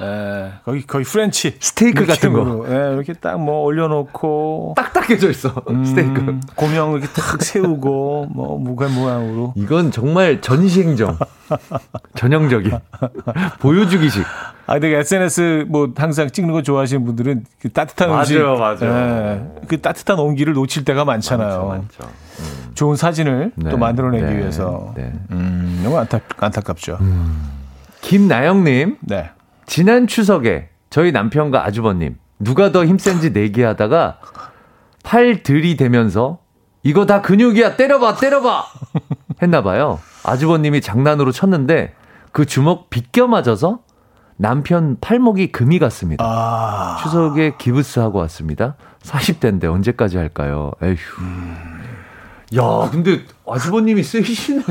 예, 0.00 0.52
거기 0.64 0.86
거의 0.86 1.04
French 1.04 1.56
스테이크 1.60 2.06
같은 2.06 2.32
거. 2.32 2.64
예, 2.68 2.94
이렇게 2.94 3.12
딱 3.12 3.36
뭐 3.38 3.62
올려놓고 3.64 4.74
딱딱해져 4.76 5.30
있어 5.30 5.52
음, 5.70 5.84
스테이크. 5.84 6.40
고명 6.54 6.92
이렇게 6.92 7.06
탁 7.08 7.42
세우고 7.42 8.26
뭐 8.30 8.58
무게 8.58 8.86
모양으로. 8.86 9.52
이건 9.56 9.90
정말 9.90 10.40
전시행정 10.40 11.16
전형적인 12.16 12.72
보여주기식. 13.60 14.24
아, 14.66 14.74
근데 14.74 14.96
SNS 14.98 15.66
뭐 15.68 15.88
항상 15.96 16.30
찍는 16.30 16.52
거 16.52 16.62
좋아하시는 16.62 17.04
분들은 17.04 17.44
그 17.60 17.70
따뜻한 17.72 18.08
맞아요, 18.08 18.20
음식, 18.20 18.38
맞아요. 18.40 18.96
예, 18.96 19.66
그 19.66 19.80
따뜻한 19.80 20.18
온기를 20.18 20.52
놓칠 20.54 20.84
때가 20.84 21.04
많잖아요. 21.04 21.66
많죠, 21.66 21.68
많죠. 21.68 22.14
음. 22.40 22.70
좋은 22.74 22.96
사진을 22.96 23.52
네, 23.56 23.70
또 23.70 23.76
만들어내기 23.76 24.24
네, 24.24 24.38
위해서. 24.38 24.92
네. 24.96 25.12
음, 25.32 25.80
너무 25.82 25.98
안타, 25.98 26.20
안타깝죠. 26.38 26.98
음. 27.00 27.50
김나영님. 28.00 28.96
네. 29.00 29.30
지난 29.70 30.08
추석에 30.08 30.68
저희 30.90 31.12
남편과 31.12 31.64
아주버님 31.64 32.16
누가 32.40 32.72
더 32.72 32.84
힘센지 32.84 33.30
내기하다가 33.30 34.18
팔 35.04 35.44
들이대면서 35.44 36.40
이거 36.82 37.06
다 37.06 37.22
근육이야 37.22 37.76
때려봐 37.76 38.16
때려봐 38.16 38.64
했나봐요. 39.40 40.00
아주버님이 40.24 40.80
장난으로 40.80 41.30
쳤는데 41.30 41.94
그 42.32 42.46
주먹 42.46 42.90
비껴 42.90 43.28
맞아서 43.28 43.84
남편 44.36 44.96
팔목이 45.00 45.52
금이 45.52 45.78
갔습니다. 45.78 46.24
아... 46.26 46.96
추석에 47.04 47.54
기부스 47.56 48.00
하고 48.00 48.18
왔습니다. 48.18 48.74
40대인데 49.02 49.66
언제까지 49.66 50.16
할까요? 50.16 50.72
에휴. 50.82 50.96
음... 51.20 51.80
야, 52.56 52.90
근데 52.90 53.24
아주버님이 53.48 54.02
세시네. 54.02 54.64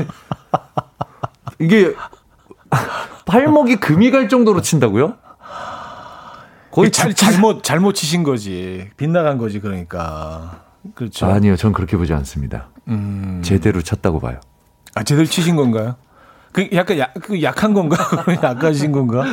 이게 1.58 1.94
팔목이 3.26 3.76
금이 3.76 4.10
갈 4.10 4.28
정도로 4.28 4.60
친다고요? 4.62 5.14
거의 6.70 6.90
잘, 6.90 7.14
잘못 7.14 7.64
잘못 7.64 7.94
치신 7.94 8.22
거지. 8.22 8.88
빗나간 8.96 9.38
거지 9.38 9.60
그러니까. 9.60 10.62
그렇죠. 10.94 11.26
아니요, 11.26 11.56
전 11.56 11.72
그렇게 11.72 11.96
보지 11.96 12.12
않습니다. 12.14 12.68
음. 12.88 13.40
제대로 13.44 13.82
쳤다고 13.82 14.20
봐요. 14.20 14.38
아, 14.94 15.02
제대로 15.02 15.26
치신 15.26 15.56
건가요? 15.56 15.96
그 16.52 16.68
약간 16.72 16.98
약, 16.98 17.14
그 17.14 17.42
약한 17.42 17.74
건가? 17.74 17.96
약하신 18.42 18.92
건가? 18.92 19.24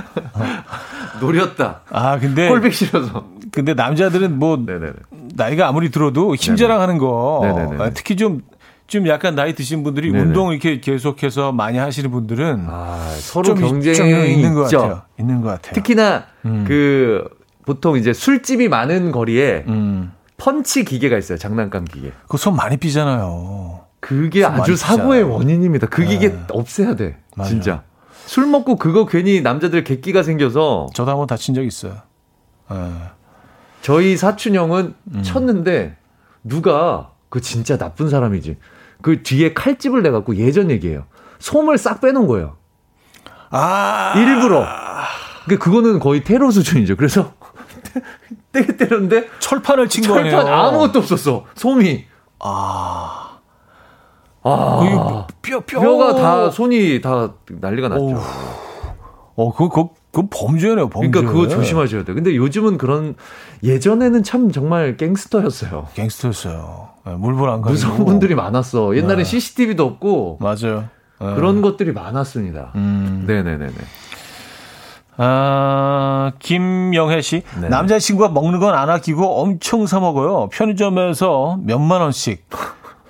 노렸다. 1.19 1.81
아, 1.89 2.19
근데 2.19 2.47
꼴백 2.49 2.73
싫어서. 2.73 3.25
근데 3.51 3.73
남자들은 3.73 4.37
뭐 4.37 4.57
네네네. 4.57 4.93
나이가 5.35 5.67
아무리 5.67 5.89
들어도 5.89 6.35
힘 6.35 6.55
자랑하는 6.55 6.97
거 6.97 7.39
네네네. 7.43 7.91
특히 7.93 8.15
좀 8.15 8.41
좀 8.87 9.05
약간 9.07 9.35
나이 9.35 9.53
드신 9.53 9.83
분들이 9.83 10.11
네네. 10.11 10.23
운동 10.23 10.51
이렇게 10.51 10.79
계속해서 10.79 11.51
많이 11.51 11.77
하시는 11.77 12.09
분들은 12.09 12.65
아, 12.69 13.13
서로 13.19 13.53
경쟁이 13.53 14.33
있는 14.33 14.53
것 14.53 14.63
같아요. 14.63 15.01
있는 15.19 15.41
것 15.41 15.49
같아요. 15.49 15.73
특히나 15.73 16.23
음. 16.45 16.63
그 16.65 17.27
보통 17.65 17.97
이제 17.97 18.13
술집이 18.13 18.69
많은 18.69 19.11
거리에 19.11 19.65
음. 19.67 20.13
펀치 20.37 20.85
기계가 20.85 21.17
있어요. 21.17 21.37
장난감 21.37 21.83
기계. 21.83 22.13
그손 22.29 22.55
많이 22.55 22.77
삐잖아요. 22.77 23.81
그게 23.99 24.45
아주 24.45 24.77
사고의 24.77 25.23
원인입니다. 25.23 25.87
그 25.87 26.05
기계 26.05 26.29
네. 26.29 26.39
없애야 26.49 26.95
돼. 26.95 27.17
맞아요. 27.35 27.49
진짜. 27.49 27.83
술 28.25 28.45
먹고 28.45 28.77
그거 28.77 29.05
괜히 29.05 29.41
남자들 29.41 29.83
객기가 29.83 30.23
생겨서 30.23 30.87
저도 30.93 31.11
한번 31.11 31.27
다친 31.27 31.53
적 31.55 31.63
있어요. 31.63 31.95
네. 32.71 32.77
저희 33.81 34.15
사촌 34.15 34.55
형은 34.55 34.93
음. 35.13 35.23
쳤는데 35.23 35.97
누가 36.43 37.11
그 37.29 37.41
진짜 37.41 37.77
나쁜 37.77 38.09
사람이지. 38.09 38.57
그 39.01 39.23
뒤에 39.23 39.53
칼집을 39.53 40.03
내 40.03 40.11
갖고 40.11 40.35
예전 40.35 40.71
얘기예요. 40.71 41.05
솜을 41.39 41.77
싹 41.77 42.01
빼놓은 42.01 42.27
거예요. 42.27 42.57
아. 43.49 44.13
일부러. 44.17 44.65
그 45.47 45.57
그거는 45.57 45.99
거의 45.99 46.23
테러 46.23 46.51
수준이죠. 46.51 46.95
그래서 46.97 47.33
때게 48.51 48.75
때렸는데 48.77 49.29
철판을 49.39 49.87
친 49.87 50.05
거예요. 50.07 50.29
철판 50.31 50.53
아무것도 50.53 50.99
없었어. 50.99 51.45
솜이. 51.55 52.05
아. 52.39 53.39
아. 54.43 55.27
뼈, 55.41 55.59
뼈. 55.61 55.79
뼈가 55.79 56.15
다 56.15 56.49
손이 56.49 57.01
다 57.01 57.33
난리가 57.49 57.89
났죠. 57.89 58.21
어, 59.35 59.51
그거, 59.53 59.69
그거, 59.69 59.89
그건 60.11 60.29
범죄네요, 60.31 60.89
범죄. 60.89 61.09
그러니까 61.09 61.31
그거 61.33 61.47
조심하셔야 61.47 62.03
돼요. 62.03 62.15
근데 62.15 62.35
요즘은 62.35 62.77
그런 62.77 63.15
예전에는 63.63 64.23
참 64.23 64.51
정말 64.51 64.97
갱스터였어요. 64.97 65.87
갱스터였어요. 65.93 66.89
네, 67.05 67.13
물불 67.15 67.49
안 67.49 67.61
가리고. 67.61 67.69
무서운 67.71 68.05
분들이 68.05 68.33
많았어. 68.35 68.95
옛날에 68.97 69.17
네. 69.17 69.23
CCTV도 69.23 69.85
없고. 69.85 70.39
맞아요. 70.41 70.85
네. 71.19 71.33
그런 71.35 71.61
것들이 71.61 71.91
많았습니다. 71.93 72.71
음. 72.75 73.25
네네네네. 73.27 73.73
아, 75.19 76.31
김영혜 76.39 77.21
씨. 77.21 77.41
네. 77.59 77.69
남자친구가 77.69 78.29
먹는 78.29 78.59
건 78.59 78.73
안 78.75 78.89
아끼고 78.89 79.41
엄청 79.41 79.87
사 79.87 79.99
먹어요. 79.99 80.47
편의점에서 80.51 81.59
몇만 81.63 82.01
원씩. 82.01 82.47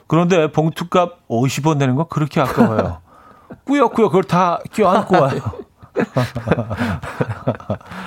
그런데 0.07 0.51
봉투값 0.51 1.27
50원 1.27 1.77
내는 1.77 1.95
거 1.95 2.05
그렇게 2.07 2.39
아까워요. 2.39 2.99
꾸역꾸역 3.65 4.11
그걸 4.11 4.23
다 4.23 4.59
껴안고 4.73 5.19
와요. 5.21 5.39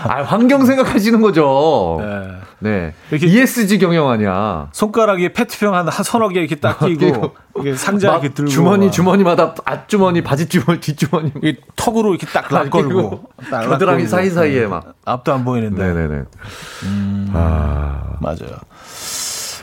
아, 0.04 0.22
환경 0.22 0.64
생각하시는 0.64 1.20
거죠. 1.20 1.98
네. 2.00 2.40
네. 2.60 2.94
이렇게 3.10 3.26
ESG 3.26 3.78
경영 3.78 4.08
아니야. 4.10 4.68
손가락에 4.72 5.32
페트병 5.32 5.74
한, 5.74 5.88
한 5.88 6.04
서너 6.04 6.28
개 6.28 6.40
이렇게 6.40 6.56
딱 6.56 6.78
끼고, 6.78 7.34
이게 7.58 7.74
상자 7.74 8.12
이렇게 8.12 8.28
들고. 8.30 8.50
주머니, 8.50 8.86
막. 8.86 8.92
주머니마다 8.92 9.54
앞주머니, 9.64 10.22
바지주머니, 10.22 10.80
뒷주머니. 10.80 11.32
이 11.42 11.56
턱으로 11.76 12.10
이렇게 12.14 12.26
딱 12.26 12.52
락걸고. 12.52 13.30
겨드랑이 13.50 14.06
사이사이에 14.06 14.66
막. 14.66 14.94
앞도 15.04 15.32
안 15.32 15.44
보이는데. 15.44 15.82
네네네. 15.82 16.24
음, 16.84 17.30
아. 17.34 18.16
맞아요. 18.20 18.58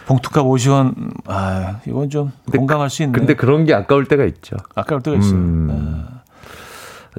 봉투값 0.08 0.46
50원, 0.46 0.94
아, 1.28 1.80
이건 1.86 2.10
좀 2.10 2.32
공감할 2.50 2.90
수 2.90 3.04
있네. 3.04 3.12
근데 3.12 3.36
그런 3.36 3.66
게 3.66 3.74
아까울 3.74 4.06
때가 4.06 4.24
있죠. 4.24 4.56
아까울 4.74 5.02
때가 5.02 5.18
있어요. 5.18 5.34
음. 5.34 6.08
아. 6.10 6.17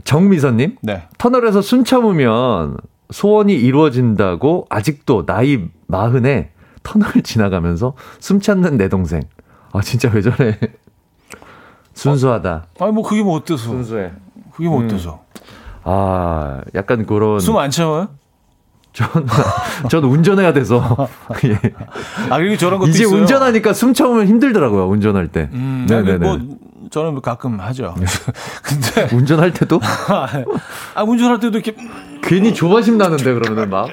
정미선님, 0.05 0.77
네. 0.83 1.09
터널에서 1.19 1.63
숨 1.63 1.85
참으면 1.85 2.77
소원이 3.11 3.55
이루어진다고 3.55 4.67
아직도 4.69 5.25
나이 5.27 5.65
마흔에 5.87 6.51
터널 6.83 7.11
지나가면서 7.23 7.95
숨 8.19 8.41
참는 8.41 8.77
내 8.77 8.89
동생. 8.89 9.23
아 9.73 9.81
진짜 9.83 10.11
왜 10.13 10.21
저래? 10.23 10.59
순수하다. 11.95 12.67
어? 12.79 12.85
아니 12.85 12.93
뭐 12.93 13.03
그게 13.03 13.23
뭐 13.23 13.37
어때서? 13.37 13.63
순수해. 13.63 14.13
그게 14.53 14.69
뭐 14.69 14.81
음. 14.81 14.87
어때서? 14.87 15.23
아 15.85 16.61
약간 16.75 17.07
그런 17.07 17.41
숨 17.41 17.57
안 17.57 17.71
참아요? 17.71 18.09
전, 18.93 19.07
전 19.91 20.05
운전해야 20.05 20.53
돼서. 20.53 21.09
예. 21.45 21.59
아, 22.31 22.39
그리고 22.39 22.57
저런 22.57 22.79
것도 22.81 22.91
이제 22.91 23.05
있어요. 23.05 23.21
운전하니까 23.21 23.73
숨 23.73 23.95
참으면 23.95 24.27
힘들더라고요, 24.27 24.87
운전할 24.89 25.29
때. 25.29 25.49
음, 25.53 25.87
네네네. 25.89 26.19
뭐, 26.19 26.39
저는 26.91 27.13
뭐 27.13 27.21
가끔 27.21 27.61
하죠. 27.61 27.95
네. 27.99 28.07
근데. 28.63 29.15
운전할 29.15 29.53
때도? 29.53 29.81
아, 30.95 31.03
운전할 31.03 31.41
때도 31.41 31.59
이렇게. 31.59 31.75
괜히 32.23 32.53
조바심 32.55 32.99
나는데, 32.99 33.33
그러면은 33.35 33.71
막. 33.71 33.89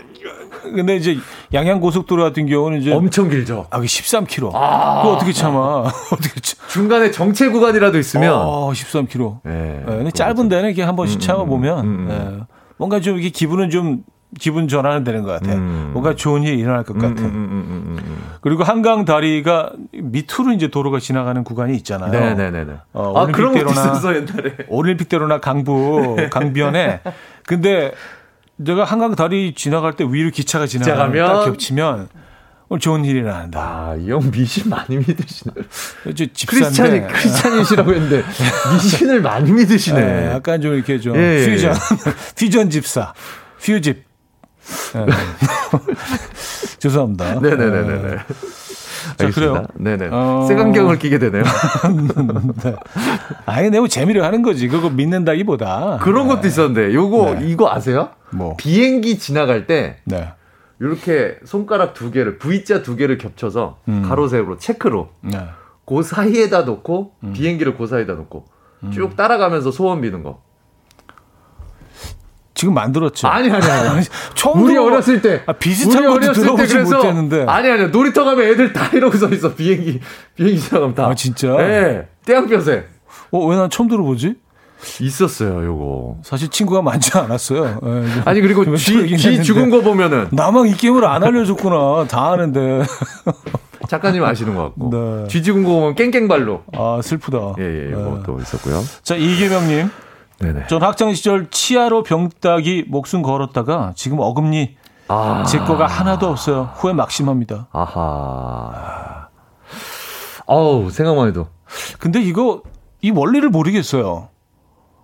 근데 0.64 0.96
이제 0.96 1.18
양양 1.54 1.80
고속도로 1.80 2.24
같은 2.24 2.48
경우는 2.48 2.82
이제 2.82 2.91
엄청 2.91 3.30
길죠. 3.30 3.68
아, 3.70 3.80
13km. 3.80 4.52
아~ 4.56 5.02
그거 5.02 5.16
어떻게 5.16 5.32
참아? 5.32 5.84
어떻게 6.12 6.39
참... 6.41 6.68
중간에 6.70 7.12
정체 7.12 7.50
구간이라도 7.50 8.00
있으면 8.00 8.34
어, 8.34 8.72
13km. 8.72 9.41
네. 9.43 9.84
네. 9.86 9.86
근데 9.86 10.12
짧은 10.12 10.50
데는 10.50 10.66
이렇게 10.70 10.82
한 10.82 10.96
번씩 10.96 11.18
음, 11.18 11.20
참아 11.20 11.43
보면 11.46 11.80
음, 11.80 11.86
음, 11.86 12.00
음. 12.00 12.08
네. 12.08 12.46
뭔가 12.78 13.00
좀 13.00 13.20
이게 13.20 13.30
기분은 13.30 13.70
좀 13.70 14.04
기분 14.40 14.68
전환은 14.68 15.04
되는 15.04 15.24
것 15.24 15.32
같아요. 15.32 15.56
음. 15.58 15.90
뭔가 15.94 16.16
좋은 16.16 16.44
일이 16.44 16.60
일어날 16.60 16.84
것 16.84 16.94
같은. 16.94 17.18
음, 17.18 17.24
음, 17.26 17.98
음, 18.00 18.18
그리고 18.42 18.64
한강 18.64 19.06
다리가 19.06 19.72
밑으로 19.94 20.52
이제 20.54 20.68
도로가 20.68 21.00
지나가는 21.00 21.44
구간이 21.44 21.76
있잖아요. 21.78 22.12
네네네. 22.12 22.74
어, 22.94 23.14
아, 23.18 23.22
올림픽대로나 23.24 23.82
올림픽대로나 24.68 25.40
강부 25.40 26.18
강변에 26.32 27.02
근데 27.46 27.92
내가 28.58 28.84
한강 28.84 29.16
다리 29.16 29.54
지나갈 29.54 29.94
때 29.94 30.06
위로 30.08 30.30
기차가 30.32 30.66
지나가면 30.68 31.28
딱 31.28 31.46
겹치면 31.46 32.08
오늘 32.68 32.80
좋은 32.80 33.06
일이 33.06 33.20
일어난다. 33.20 33.60
아, 33.62 33.96
이 33.96 34.10
형 34.10 34.32
미신 34.32 34.70
많이 34.70 34.98
믿으시네. 34.98 35.54
크리스찬이, 36.48 37.08
크리스찬이시라고 37.08 37.94
했는데, 37.94 38.24
미신을 38.74 39.22
많이 39.22 39.52
믿으시네. 39.52 40.00
네, 40.02 40.32
약간 40.32 40.60
좀 40.62 40.74
이렇게 40.74 41.00
좀, 41.00 41.16
예, 41.16 41.46
퓨전, 41.46 41.74
예. 41.74 41.76
퓨전 42.36 42.70
집사, 42.72 43.14
퓨집. 43.62 44.04
네. 44.93 45.05
죄송합니다. 46.80 47.39
네네네네. 47.39 48.01
네. 48.01 48.18
자, 49.18 49.30
그래요. 49.30 49.66
네네. 49.76 50.09
어... 50.11 50.45
쇠광경을 50.47 50.99
끼게 50.99 51.20
되네요. 51.20 51.43
네. 52.63 52.76
아예 53.45 53.70
내고 53.70 53.88
재미를 53.88 54.24
하는 54.24 54.41
거지. 54.41 54.68
그거 54.68 54.89
믿는다기보다. 54.89 55.99
그런 56.01 56.28
것도 56.28 56.41
네. 56.41 56.47
있었는데, 56.47 56.93
요거, 56.93 57.36
네. 57.39 57.47
이거 57.47 57.72
아세요? 57.72 58.09
뭐. 58.32 58.55
비행기 58.57 59.20
지나갈 59.20 59.68
때. 59.68 59.97
네. 60.05 60.34
이렇게 60.80 61.38
손가락 61.45 61.93
두 61.93 62.11
개를, 62.11 62.38
V자 62.38 62.82
두 62.82 62.95
개를 62.95 63.18
겹쳐서 63.18 63.80
음. 63.88 64.03
가로 64.07 64.28
세로 64.28 64.57
체크로. 64.57 65.09
네. 65.22 65.39
그 65.86 66.03
사이에다 66.03 66.63
놓고, 66.63 67.13
음. 67.24 67.34
비행기를 67.34 67.78
그 67.78 67.88
사이에다 67.88 68.13
놓고, 68.13 68.45
음. 68.84 68.91
쭉 68.91 69.16
따라가면서 69.16 69.72
소원 69.72 70.01
비는 70.01 70.24
거. 70.24 70.41
지금 72.56 72.74
만들었죠. 72.74 73.28
아니 73.28 73.51
아니 73.51 73.66
아니. 73.66 74.06
처음 74.34 74.64
우리 74.64 74.78
어렸을 74.78 75.22
때 75.22 75.43
아, 75.45 75.51
비슷한 75.53 76.06
것도 76.06 76.32
들어보지 76.34 76.78
못했는데. 76.80 77.45
아니 77.47 77.70
아니 77.70 77.88
놀이터 77.89 78.24
가면 78.24 78.45
애들 78.47 78.74
다 78.74 78.89
이러고 78.93 79.18
서 79.18 79.30
있어 79.30 79.53
비행기 79.53 79.99
비행기 80.36 80.60
지나가면 80.60 80.95
다. 80.95 81.06
아 81.08 81.14
진짜? 81.14 81.56
네. 81.58 82.08
떼양볕에. 82.26 82.86
어왜 83.32 83.58
난 83.58 83.70
처음 83.70 83.89
들어보지? 83.89 84.36
있었어요, 85.01 85.66
요거. 85.66 86.18
사실 86.24 86.49
친구가 86.49 86.82
많지 86.82 87.18
않았어요. 87.18 87.80
네, 87.82 88.22
아니 88.26 88.41
그리고 88.41 88.76
쥐, 88.76 89.18
쥐 89.18 89.43
죽은 89.43 89.70
거 89.70 89.82
보면은 89.82 90.28
나만 90.32 90.68
이 90.68 90.74
게임을 90.74 91.06
안 91.06 91.24
알려줬구나. 91.24 92.06
다 92.08 92.32
아는데. 92.32 92.84
작가님 93.89 94.24
아시는 94.24 94.56
것 94.56 94.64
같고. 94.64 94.89
네. 94.91 95.28
쥐 95.28 95.43
죽은 95.43 95.64
거 95.64 95.70
보면 95.70 95.95
깽깽발로. 95.95 96.64
아 96.74 96.99
슬프다. 97.03 97.56
예예, 97.60 97.86
예, 97.86 97.89
이거 97.89 98.16
네. 98.18 98.24
또 98.26 98.39
있었고요. 98.39 98.82
자 99.03 99.16
이계명님. 99.16 99.89
네네. 100.40 100.68
전 100.68 100.84
학창 100.84 101.14
시절 101.14 101.50
치아로 101.50 102.04
병 102.04 102.30
따기 102.42 102.86
목숨 102.88 103.22
걸었다가 103.22 103.94
지금 103.96 104.18
어금니 104.20 104.76
아. 105.08 105.44
제 105.48 105.60
거가 105.60 105.86
하나도 105.88 106.28
없어요. 106.28 106.72
후회 106.76 106.94
막심합니다. 106.94 107.68
아하. 107.72 109.28
어우, 110.48 110.90
생각만 110.92 111.28
해도. 111.30 111.48
근데 112.00 112.22
이거 112.22 112.62
이 113.02 113.12
원리를 113.12 113.48
모르겠어요. 113.50 114.30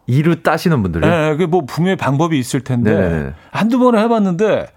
이루 0.08 0.42
따시는 0.44 0.82
분들이. 0.82 1.08
네, 1.08 1.36
그뭐 1.38 1.62
분명히 1.68 1.96
방법이 1.96 2.38
있을 2.38 2.62
텐데 2.64 2.94
네네. 2.96 3.34
한두 3.52 3.80
번을 3.80 4.00
해봤는데 4.00 4.68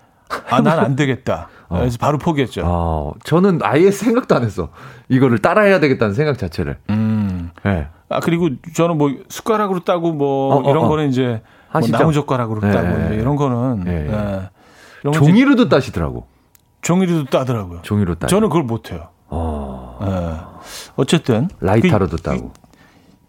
아, 0.51 0.61
난 0.61 0.79
안 0.79 0.97
되겠다. 0.97 1.49
어. 1.69 1.79
그래서 1.79 1.97
바로 1.99 2.19
포기했죠. 2.19 2.63
어, 2.65 3.13
저는 3.25 3.61
아예 3.63 3.91
생각도 3.91 4.35
안 4.37 4.45
했어. 4.45 4.69
이거를 5.09 5.39
따라해야 5.39 5.81
되겠다는 5.81 6.15
생각 6.15 6.39
자체를. 6.39 6.79
음. 6.91 7.14
네. 7.63 7.87
아 8.09 8.21
그리고 8.21 8.51
저는 8.75 8.99
뭐 8.99 9.11
숟가락으로 9.29 9.81
따고 9.81 10.13
뭐 10.13 10.55
어, 10.55 10.59
어 10.59 10.71
이런 10.71 10.85
어, 10.85 10.89
거는 10.89 11.09
이제 11.09 11.43
뭐 11.73 11.81
나무 11.89 12.13
젓가락으로 12.13 12.61
네. 12.61 12.71
따고 12.71 12.89
이제 13.07 13.15
이런 13.15 13.37
거는 13.37 13.85
네. 13.85 14.03
네. 14.05 14.51
이런 15.03 15.13
종이로도 15.15 15.69
따시더라고. 15.69 16.27
종이로도 16.83 17.25
따더라고요. 17.27 17.83
종이로 17.83 18.17
따. 18.17 18.27
저는 18.27 18.49
그걸 18.49 18.65
못 18.65 18.93
해요. 18.93 19.09
어. 19.29 19.99
네. 20.03 20.65
어쨌든 20.97 21.49
라이터로도 21.61 22.17
그, 22.17 22.23
따고. 22.23 22.53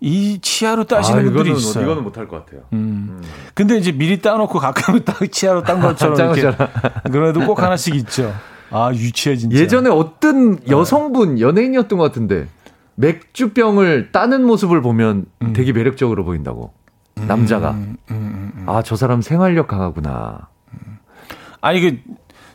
이 0.02 0.40
치아로 0.42 0.84
따시는 0.84 1.20
아, 1.20 1.24
분들이 1.24 1.50
이거는, 1.50 1.58
있어요. 1.58 1.84
이거는 1.86 2.04
못할 2.04 2.28
것 2.28 2.46
같아요. 2.46 2.62
음. 2.74 3.08
음. 3.10 3.24
근데 3.54 3.78
이제 3.78 3.92
미리 3.92 4.22
따놓고 4.22 4.60
가끔 4.60 5.04
딱 5.04 5.20
치아로 5.32 5.64
딴 5.64 5.80
것처럼 5.82 6.38
이렇게 6.38 6.68
그래도 7.12 7.40
꼭 7.46 7.62
하나씩 7.62 7.96
있죠. 7.96 8.34
아 8.72 8.92
유치해 8.94 9.36
진짜. 9.36 9.58
예전에 9.58 9.90
어떤 9.90 10.58
네. 10.58 10.66
여성분 10.70 11.40
연예인이었던 11.40 11.98
것 11.98 12.06
같은데 12.06 12.48
맥주병을 12.96 14.12
따는 14.12 14.46
모습을 14.46 14.82
보면 14.82 15.26
음. 15.42 15.54
되게 15.54 15.74
매력적으로 15.74 16.24
보인다고. 16.24 16.74
음, 17.18 17.28
남자가. 17.28 17.72
음, 17.72 17.98
음, 18.12 18.52
음, 18.56 18.66
아, 18.68 18.82
저 18.82 18.96
사람 18.96 19.22
생활력 19.22 19.68
강하구나. 19.68 20.50
아니, 21.62 21.82
그, 21.82 21.98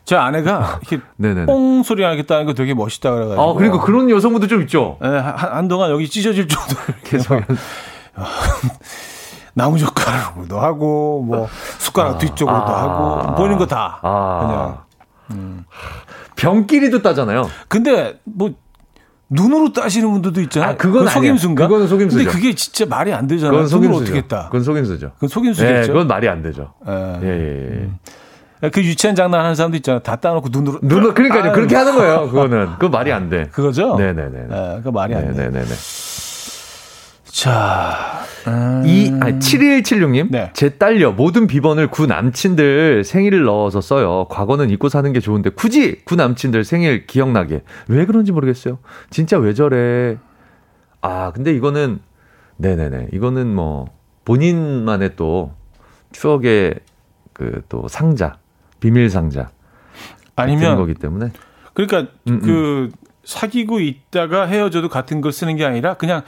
제 0.05 0.17
아내가 0.17 0.81
이렇게 0.83 1.03
뽕 1.47 1.83
소리 1.83 2.03
나겠다는 2.03 2.47
거 2.47 2.55
되게 2.55 2.75
멋있다 2.75 3.11
그래가지고. 3.11 3.43
아, 3.43 3.55
그리고 3.55 3.81
그런 3.81 4.11
여성분도 4.11 4.47
좀 4.47 4.63
있죠? 4.63 4.99
네, 5.01 5.09
한, 5.09 5.35
한동안 5.37 5.91
여기 5.91 6.09
찢어질 6.09 6.49
정도로 6.49 6.81
계속. 7.05 7.41
나무젓가락으로도 9.55 10.61
하고, 10.61 11.23
뭐, 11.23 11.49
숟가락 11.79 12.15
아, 12.15 12.19
뒤쪽으로도 12.19 12.67
아, 12.67 12.83
하고, 12.83 13.35
보이는 13.35 13.59
거 13.59 13.67
다. 13.67 13.99
아, 14.03 14.41
그냥. 14.41 14.79
음. 15.33 15.65
병끼리도 16.37 17.03
따잖아요. 17.03 17.49
근데, 17.69 18.21
뭐, 18.25 18.53
눈으로 19.31 19.73
따시는 19.73 20.11
분들도 20.11 20.41
있잖아요. 20.43 20.71
아, 20.73 20.77
그건 20.77 21.07
속임수인가? 21.07 21.67
그거는 21.67 21.87
속임수죠. 21.87 22.25
근데 22.25 22.37
그게 22.37 22.55
진짜 22.55 22.85
말이 22.85 23.13
안 23.13 23.27
되잖아요. 23.29 23.53
그건 23.53 23.69
속임수죠. 23.69 24.03
어떻게 24.03 24.21
따? 24.27 24.45
그건 24.47 24.63
속임수죠. 24.65 25.13
그건 25.15 25.29
속임수죠. 25.29 25.67
네, 25.67 25.87
그건 25.87 26.07
말이 26.09 26.29
안 26.29 26.43
되죠. 26.43 26.75
예, 26.89 26.93
예, 26.93 27.27
예. 27.27 27.69
음. 27.87 27.99
그 28.73 28.83
유치한 28.85 29.15
장난 29.15 29.41
하는 29.41 29.55
사람도 29.55 29.77
있잖아. 29.79 30.01
다 30.01 30.17
따놓고 30.17 30.49
눈으로. 30.51 30.81
눈으로, 30.83 31.15
그러니까요. 31.15 31.53
그렇게 31.53 31.75
하는 31.77 31.95
거예요. 31.95 32.29
그거는. 32.29 32.73
그거 32.75 32.89
말이 32.91 33.11
안 33.11 33.31
돼. 33.31 33.45
그거죠? 33.51 33.97
네네네. 33.97 34.47
네, 34.49 34.81
그 34.83 34.89
말이 34.91 35.15
안 35.15 35.35
돼. 35.35 35.45
네네네. 35.45 35.65
자, 37.31 38.23
음... 38.47 38.83
이, 38.87 39.13
아니, 39.21 39.39
7176님. 39.39 40.31
네. 40.31 40.51
제 40.53 40.71
딸려 40.71 41.13
모든 41.13 41.47
비번을 41.47 41.89
구 41.89 42.07
남친들 42.07 43.05
생일을 43.05 43.45
넣어서 43.45 43.81
써요. 43.81 44.27
과거는 44.31 44.71
잊고 44.71 44.89
사는 44.89 45.13
게 45.13 45.21
좋은데 45.21 45.51
굳이 45.51 46.01
구 46.05 46.17
남친들 46.17 46.65
생일 46.65 47.07
기억나게. 47.07 47.63
왜 47.89 48.07
그런지 48.07 48.33
모르겠어요. 48.33 48.79
진짜 49.11 49.39
왜 49.39 49.55
저래. 49.55 50.19
아, 51.03 51.33
근데 51.33 51.53
이거는, 51.55 52.01
네네네. 52.59 53.09
이거는 53.13 53.55
뭐, 53.55 53.87
본인만의 54.25 55.17
또 55.17 55.55
추억의 56.13 56.75
그 57.33 57.63
또 57.71 57.89
상자, 57.89 58.37
비밀 58.81 59.09
상자. 59.09 59.51
아니면. 60.37 60.77
거기 60.77 60.95
때문에. 60.95 61.31
그러니까 61.73 62.13
음, 62.29 62.33
음. 62.35 62.41
그 62.41 62.91
사귀고 63.25 63.81
있다가 63.81 64.47
헤어져도 64.47 64.89
같은 64.89 65.21
걸 65.21 65.33
쓰는 65.33 65.57
게 65.57 65.65
아니라 65.65 65.95
그냥 65.95 66.23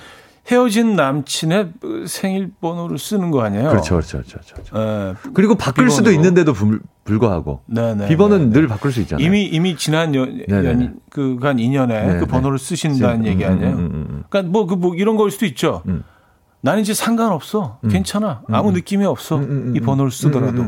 헤어진 0.51 0.97
남친의 0.97 1.72
생일 2.07 2.51
번호를 2.61 2.99
쓰는 2.99 3.30
거 3.30 3.43
아니에요? 3.43 3.70
그렇죠, 3.70 3.95
그렇죠, 3.95 4.18
그렇죠. 4.18 4.55
그렇죠. 4.55 4.76
네, 4.76 5.14
그리고 5.34 5.55
바꿀 5.55 5.84
비번으로. 5.84 5.90
수도 5.90 6.11
있는데도 6.11 6.53
불, 6.53 6.80
구하고 7.05 7.62
네네, 7.66 8.09
비번은 8.09 8.38
네네. 8.38 8.53
늘 8.53 8.66
바꿀 8.66 8.90
수 8.93 9.01
있잖아요. 9.03 9.24
이미 9.24 9.45
이미 9.45 9.76
지난 9.76 10.14
연, 10.14 10.40
연 10.49 10.99
그간 11.11 11.59
2년에 11.59 11.88
네네. 11.88 12.18
그 12.18 12.26
번호를 12.26 12.59
쓰신다는 12.59 13.20
음, 13.20 13.26
얘기 13.26 13.45
아니에요? 13.45 13.70
음, 13.72 13.78
음, 13.78 14.07
음. 14.11 14.24
그러니까 14.28 14.51
뭐 14.51 14.66
그뭐 14.66 14.78
뭐 14.78 14.95
이런 14.97 15.16
걸 15.16 15.30
수도 15.30 15.47
있죠. 15.47 15.82
음. 15.86 16.03
나는 16.61 16.82
이제 16.82 16.95
상관없어, 16.95 17.78
음. 17.84 17.88
괜찮아, 17.88 18.43
아무 18.49 18.70
느낌이 18.72 19.05
없어 19.05 19.40
이 19.74 19.80
번호를 19.80 20.11
쓰더라도. 20.11 20.62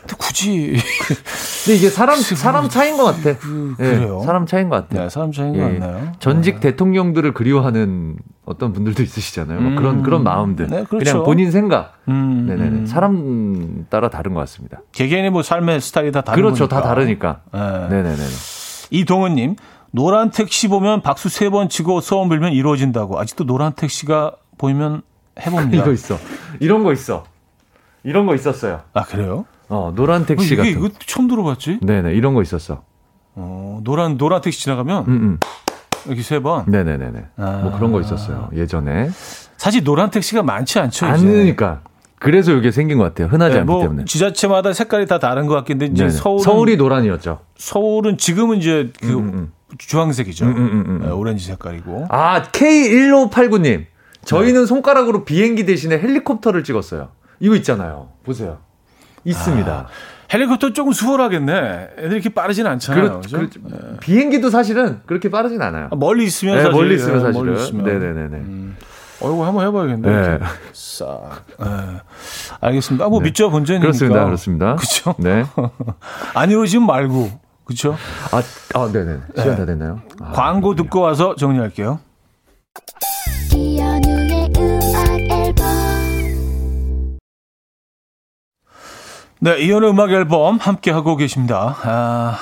근데 0.00 0.14
굳이. 0.18 0.76
근데 1.64 1.76
이게 1.76 1.88
사람 1.90 2.16
사람 2.20 2.68
차인 2.68 2.96
것 2.96 3.04
같아. 3.04 3.36
그, 3.38 3.74
네, 3.78 3.96
그래요. 3.96 4.22
사람 4.24 4.46
차인 4.46 4.68
것 4.68 4.76
같아. 4.88 5.02
네, 5.02 5.08
사람 5.08 5.32
차인 5.32 5.54
예. 5.54 5.58
것 5.58 5.64
같나요? 5.64 6.12
전직 6.18 6.56
네. 6.56 6.60
대통령들을 6.60 7.32
그리워하는 7.34 8.16
어떤 8.44 8.72
분들도 8.72 9.02
있으시잖아요. 9.02 9.60
뭐 9.60 9.70
음, 9.72 9.76
그런 9.76 10.02
그런 10.02 10.22
마음들. 10.24 10.66
네, 10.68 10.84
그렇죠. 10.84 11.12
그냥 11.12 11.24
본인 11.24 11.50
생각. 11.50 11.94
음, 12.08 12.46
네네네. 12.48 12.68
음. 12.80 12.86
사람 12.86 13.86
따라 13.90 14.08
다른 14.08 14.34
것 14.34 14.40
같습니다. 14.40 14.80
개개인의 14.92 15.30
뭐 15.30 15.42
삶의 15.42 15.80
스타일이 15.80 16.12
다 16.12 16.20
다른 16.22 16.42
그렇죠, 16.42 16.68
거니까. 16.68 16.82
다 16.82 16.88
다르니까. 16.94 17.40
네. 17.52 17.88
네네네. 17.88 18.22
이동은님 18.90 19.56
노란 19.92 20.30
택시 20.30 20.68
보면 20.68 21.02
박수 21.02 21.28
세 21.28 21.50
번 21.50 21.68
치고 21.68 22.00
소원 22.00 22.28
빌면 22.28 22.52
이루어진다고. 22.52 23.18
아직도 23.20 23.44
노란 23.44 23.72
택시가 23.74 24.32
보이면 24.58 25.02
해봅니다. 25.40 25.76
이거 25.82 25.92
있어. 25.92 26.18
이런 26.60 26.82
거 26.82 26.92
있어. 26.92 27.24
이런 28.04 28.26
거 28.26 28.34
있었어요. 28.34 28.80
아 28.94 29.04
그래요? 29.04 29.44
어, 29.72 29.90
노란 29.94 30.26
택시 30.26 30.52
어, 30.52 30.62
이게, 30.62 30.74
같은. 30.74 30.86
이거 30.86 30.88
처음 31.06 31.28
들어봤지? 31.28 31.78
네네, 31.80 32.12
이런 32.12 32.34
거 32.34 32.42
있었어. 32.42 32.82
어, 33.34 33.80
노란, 33.82 34.18
노란 34.18 34.42
택시 34.42 34.60
지나가면. 34.62 35.04
음, 35.06 35.10
음. 35.10 35.38
이렇게 36.06 36.20
세 36.20 36.40
번? 36.40 36.64
네네네네. 36.66 37.24
아. 37.38 37.60
뭐 37.62 37.72
그런 37.72 37.90
거 37.90 38.00
있었어요. 38.02 38.50
예전에. 38.54 39.08
사실 39.56 39.82
노란 39.82 40.10
택시가 40.10 40.42
많지 40.42 40.78
않죠. 40.78 41.06
않으니까. 41.06 41.80
그래서 42.18 42.52
이게 42.52 42.70
생긴 42.70 42.98
것 42.98 43.04
같아요. 43.04 43.28
흔하지 43.28 43.54
네, 43.54 43.60
않기 43.60 43.72
뭐 43.72 43.80
때문에. 43.82 44.04
지자체마다 44.04 44.74
색깔이 44.74 45.06
다 45.06 45.18
다른 45.18 45.46
것 45.46 45.54
같긴데 45.54 45.86
이제 45.86 46.10
서울 46.10 46.40
서울이 46.40 46.76
노란이었죠. 46.76 47.38
서울은 47.56 48.18
지금은 48.18 48.58
이제 48.58 48.92
그 49.00 49.08
음, 49.12 49.18
음. 49.18 49.32
음. 49.34 49.52
주황색이죠. 49.78 50.44
음, 50.44 51.00
네, 51.02 51.08
오렌지 51.10 51.46
색깔이고. 51.46 52.06
아 52.10 52.42
K1589님. 52.52 53.86
저희는 54.24 54.60
네. 54.60 54.66
손가락으로 54.66 55.24
비행기 55.24 55.64
대신에 55.64 55.98
헬리콥터를 55.98 56.62
찍었어요. 56.62 57.08
이거 57.40 57.56
있잖아요. 57.56 58.10
보세요. 58.22 58.58
있습니다. 59.24 59.72
아, 59.72 59.86
헬리콥터 60.32 60.72
조금 60.72 60.92
수월하겠네. 60.92 61.90
애들이 61.98 62.14
이렇게 62.14 62.28
빠르진 62.30 62.66
않잖아요. 62.66 63.20
그렇, 63.20 63.38
그렇죠? 63.38 63.60
네. 63.64 63.78
비행기도 64.00 64.50
사실은 64.50 65.00
그렇게 65.06 65.30
빠르진 65.30 65.60
않아요. 65.60 65.88
아, 65.90 65.96
멀리 65.96 66.24
있으면 66.24 66.56
네, 66.56 66.62
사실. 66.62 66.72
멀리 66.74 66.94
있으면 66.94 67.14
네, 67.18 67.20
사실은. 67.24 67.46
멀리 67.46 67.60
있으면. 67.62 67.84
네네네. 67.84 68.36
음. 68.38 68.76
어, 69.20 69.32
이거 69.32 69.46
한번 69.46 69.66
해봐야겠네. 69.68 70.08
네. 70.08 70.38
싹. 70.72 71.44
네. 71.60 71.66
알겠습니다. 72.60 73.04
아, 73.04 73.08
뭐 73.08 73.20
네. 73.20 73.26
믿죠, 73.26 73.50
본전이니까. 73.50 73.86
그렇습니다. 73.86 74.24
그렇습니다. 74.24 74.76
그렇죠. 74.76 75.14
네. 75.18 75.44
안 76.34 76.50
이루어지면 76.50 76.86
말고. 76.86 77.30
그렇죠? 77.64 77.96
아, 78.32 78.42
아, 78.74 78.90
네네. 78.92 79.18
시간 79.36 79.50
네. 79.50 79.56
다 79.56 79.66
됐나요? 79.66 80.00
아, 80.20 80.32
광고 80.32 80.74
듣고 80.74 81.00
와서 81.00 81.36
정리할게요. 81.36 82.00
네, 89.44 89.58
이현의 89.58 89.90
음악 89.90 90.12
앨범 90.12 90.58
함께 90.58 90.92
하고 90.92 91.16
계십니다. 91.16 91.76
아, 91.82 92.38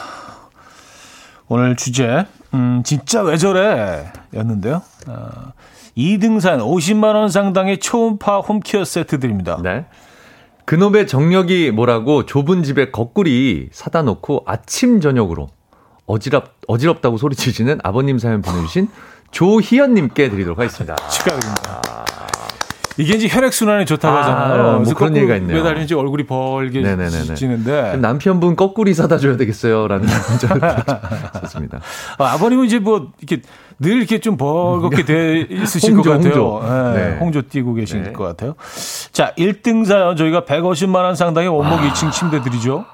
오늘 1.48 1.74
주제, 1.74 2.26
음, 2.52 2.82
진짜 2.84 3.22
왜 3.22 3.38
저래? 3.38 4.12
였는데요. 4.34 4.82
어, 5.06 5.52
2등산 5.96 6.58
50만원 6.58 7.30
상당의 7.30 7.78
초음파 7.80 8.40
홈케어 8.40 8.84
세트 8.84 9.18
드립니다. 9.18 9.58
네. 9.62 9.86
그놈의 10.66 11.06
정력이 11.06 11.70
뭐라고 11.70 12.26
좁은 12.26 12.64
집에 12.64 12.90
거꾸리 12.90 13.70
사다 13.72 14.02
놓고 14.02 14.42
아침, 14.46 15.00
저녁으로 15.00 15.48
어지럽, 16.04 16.56
어지럽다고 16.66 17.16
소리치시는 17.16 17.80
아버님 17.82 18.18
사연 18.18 18.42
보내주신 18.42 18.90
조희연님께 19.32 20.28
드리도록 20.28 20.58
하겠습니다. 20.58 20.96
축하드립니다. 20.96 21.80
이게 23.00 23.14
이제 23.14 23.28
혈액 23.30 23.52
순환에 23.52 23.86
좋다고 23.86 24.14
아, 24.14 24.20
하잖아요. 24.20 24.80
뭐 24.80 24.94
그런 24.94 25.16
얘기가 25.16 25.36
있네요. 25.36 25.56
매달리는지 25.56 25.94
얼굴이 25.94 26.24
벌게 26.24 26.82
지는데 27.34 27.96
남편분 27.96 28.56
거꾸리 28.56 28.92
사다 28.92 29.16
줘야 29.16 29.36
되겠어요. 29.38 29.88
라는 29.88 30.06
문자를 30.28 30.60
좋습니다. 31.40 31.80
아, 32.18 32.36
버님은 32.36 32.66
이제 32.66 32.78
뭐 32.78 33.10
이렇게 33.18 33.42
늘 33.78 33.96
이렇게 33.96 34.18
좀 34.18 34.36
벌겋게 34.36 35.06
돼 35.06 35.46
있으실 35.48 35.94
홍조, 35.94 36.10
것 36.10 36.16
같아요. 36.18 36.42
홍조. 36.42 36.94
네, 36.94 37.10
네. 37.10 37.16
홍조 37.18 37.42
뛰고 37.42 37.72
계신 37.72 38.02
네. 38.02 38.12
것 38.12 38.24
같아요. 38.24 38.54
자, 39.12 39.32
1등 39.38 39.86
사연 39.86 40.16
저희가 40.16 40.42
150만 40.42 40.96
원 40.96 41.14
상당의 41.14 41.48
원목 41.48 41.80
아. 41.80 41.88
2층 41.88 42.12
침대 42.12 42.42
드리죠. 42.42 42.84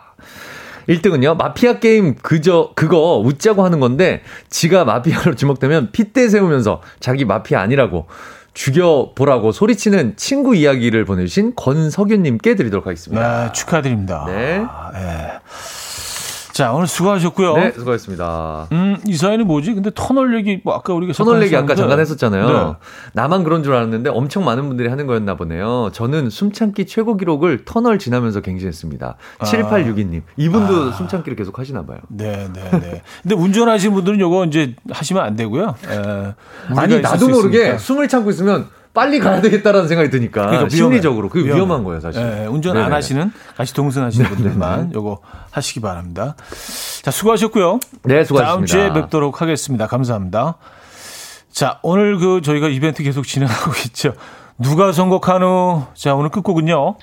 1등은요, 0.88 1.36
마피아 1.36 1.80
게임 1.80 2.14
그저, 2.14 2.70
그거 2.76 3.18
웃자고 3.18 3.64
하는 3.64 3.80
건데, 3.80 4.22
지가 4.50 4.84
마피아로 4.84 5.34
지목되면 5.34 5.90
핏대 5.90 6.28
세우면서 6.28 6.80
자기 7.00 7.24
마피아 7.24 7.60
아니라고 7.60 8.06
죽여보라고 8.56 9.52
소리치는 9.52 10.14
친구 10.16 10.56
이야기를 10.56 11.04
보내주신 11.04 11.54
권석윤님께 11.56 12.54
드리도록 12.54 12.86
하겠습니다. 12.86 13.44
네, 13.44 13.52
축하드립니다. 13.52 14.24
네. 14.26 14.64
아, 14.66 14.90
네. 14.94 15.32
자, 16.56 16.72
오늘 16.72 16.86
수고하셨고요. 16.86 17.54
네, 17.58 17.72
수고하셨습니다. 17.72 18.68
음, 18.72 18.96
이 19.06 19.14
사연이 19.14 19.44
뭐지? 19.44 19.74
근데 19.74 19.90
터널 19.94 20.34
얘기, 20.38 20.58
뭐 20.64 20.72
아까 20.72 20.94
우리가 20.94 21.12
터널 21.12 21.42
얘기 21.42 21.54
아까 21.54 21.74
잠깐 21.74 22.00
했었잖아요. 22.00 22.48
네. 22.48 22.74
나만 23.12 23.44
그런 23.44 23.62
줄 23.62 23.74
알았는데 23.74 24.08
엄청 24.08 24.46
많은 24.46 24.66
분들이 24.66 24.88
하는 24.88 25.06
거였나 25.06 25.34
보네요. 25.34 25.90
저는 25.92 26.30
숨참기 26.30 26.86
최고 26.86 27.18
기록을 27.18 27.66
터널 27.66 27.98
지나면서 27.98 28.40
갱신했습니다. 28.40 29.16
아. 29.38 29.44
7862님. 29.44 30.22
이분도 30.38 30.92
아. 30.92 30.92
숨참기를 30.92 31.36
계속 31.36 31.58
하시나 31.58 31.84
봐요. 31.84 31.98
네, 32.08 32.48
네, 32.54 32.70
네. 32.70 33.02
근데 33.22 33.34
운전하시는 33.34 33.94
분들은 33.94 34.18
요거 34.18 34.46
이제 34.46 34.74
하시면 34.90 35.22
안 35.22 35.36
되고요. 35.36 35.74
에, 35.90 36.34
아니, 36.74 37.00
나도 37.02 37.28
모르게 37.28 37.76
숨을 37.76 38.08
참고 38.08 38.30
있으면 38.30 38.68
빨리 38.96 39.18
가야 39.20 39.40
되겠다라는 39.42 39.86
생각이 39.88 40.10
드니까 40.10 40.46
그러니까 40.46 40.68
심리적으로 40.70 41.28
그게 41.28 41.44
위험해. 41.44 41.56
위험한 41.58 41.84
거예요 41.84 42.00
사실. 42.00 42.20
네, 42.22 42.46
운전 42.46 42.72
네네. 42.74 42.86
안 42.86 42.92
하시는 42.92 43.30
같이 43.56 43.74
동승하시는 43.74 44.28
분들만 44.30 44.92
요거 44.96 45.20
하시기 45.52 45.80
바랍니다. 45.80 46.34
자 47.02 47.10
수고하셨고요. 47.10 47.78
네 48.04 48.24
수고하셨습니다. 48.24 48.44
다음 48.46 48.64
주에 48.66 48.92
뵙도록 48.92 49.42
하겠습니다. 49.42 49.86
감사합니다. 49.86 50.56
자 51.52 51.78
오늘 51.82 52.18
그 52.18 52.40
저희가 52.42 52.68
이벤트 52.68 53.02
계속 53.02 53.24
진행하고 53.26 53.72
있죠. 53.86 54.14
누가 54.58 54.90
선곡한 54.92 55.42
후 55.42 55.82
자 55.94 56.14
오늘 56.14 56.30
끝곡은요. 56.30 56.96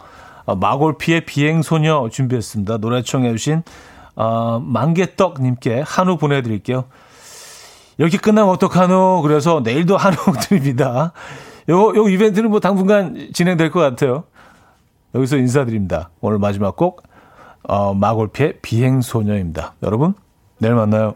어, 0.46 0.56
마골피의 0.56 1.26
비행소녀 1.26 2.10
준비했습니다. 2.12 2.78
노래 2.80 3.02
청해주신 3.04 3.64
어, 4.16 4.60
만개떡님께 4.62 5.84
한우 5.86 6.18
보내드릴게요. 6.18 6.86
이렇게 7.98 8.18
끝나면 8.18 8.50
어떡하노? 8.54 9.22
그래서 9.22 9.62
내일도 9.64 9.96
한우 9.98 10.18
드립니다. 10.42 11.14
요, 11.70 11.96
요 11.96 12.10
이벤트는 12.10 12.50
뭐 12.50 12.60
당분간 12.60 13.30
진행될 13.34 13.72
것 13.72 13.80
같아요. 13.80 14.24
여기서 15.16 15.38
인사드립니다. 15.38 16.10
오늘 16.22 16.40
마지막 16.40 16.76
곡, 16.76 17.04
어, 17.64 17.94
마골피의 17.94 18.60
비행소녀입니다. 18.62 19.76
여러분, 19.84 20.14
내일 20.58 20.76
만나요. 20.76 21.16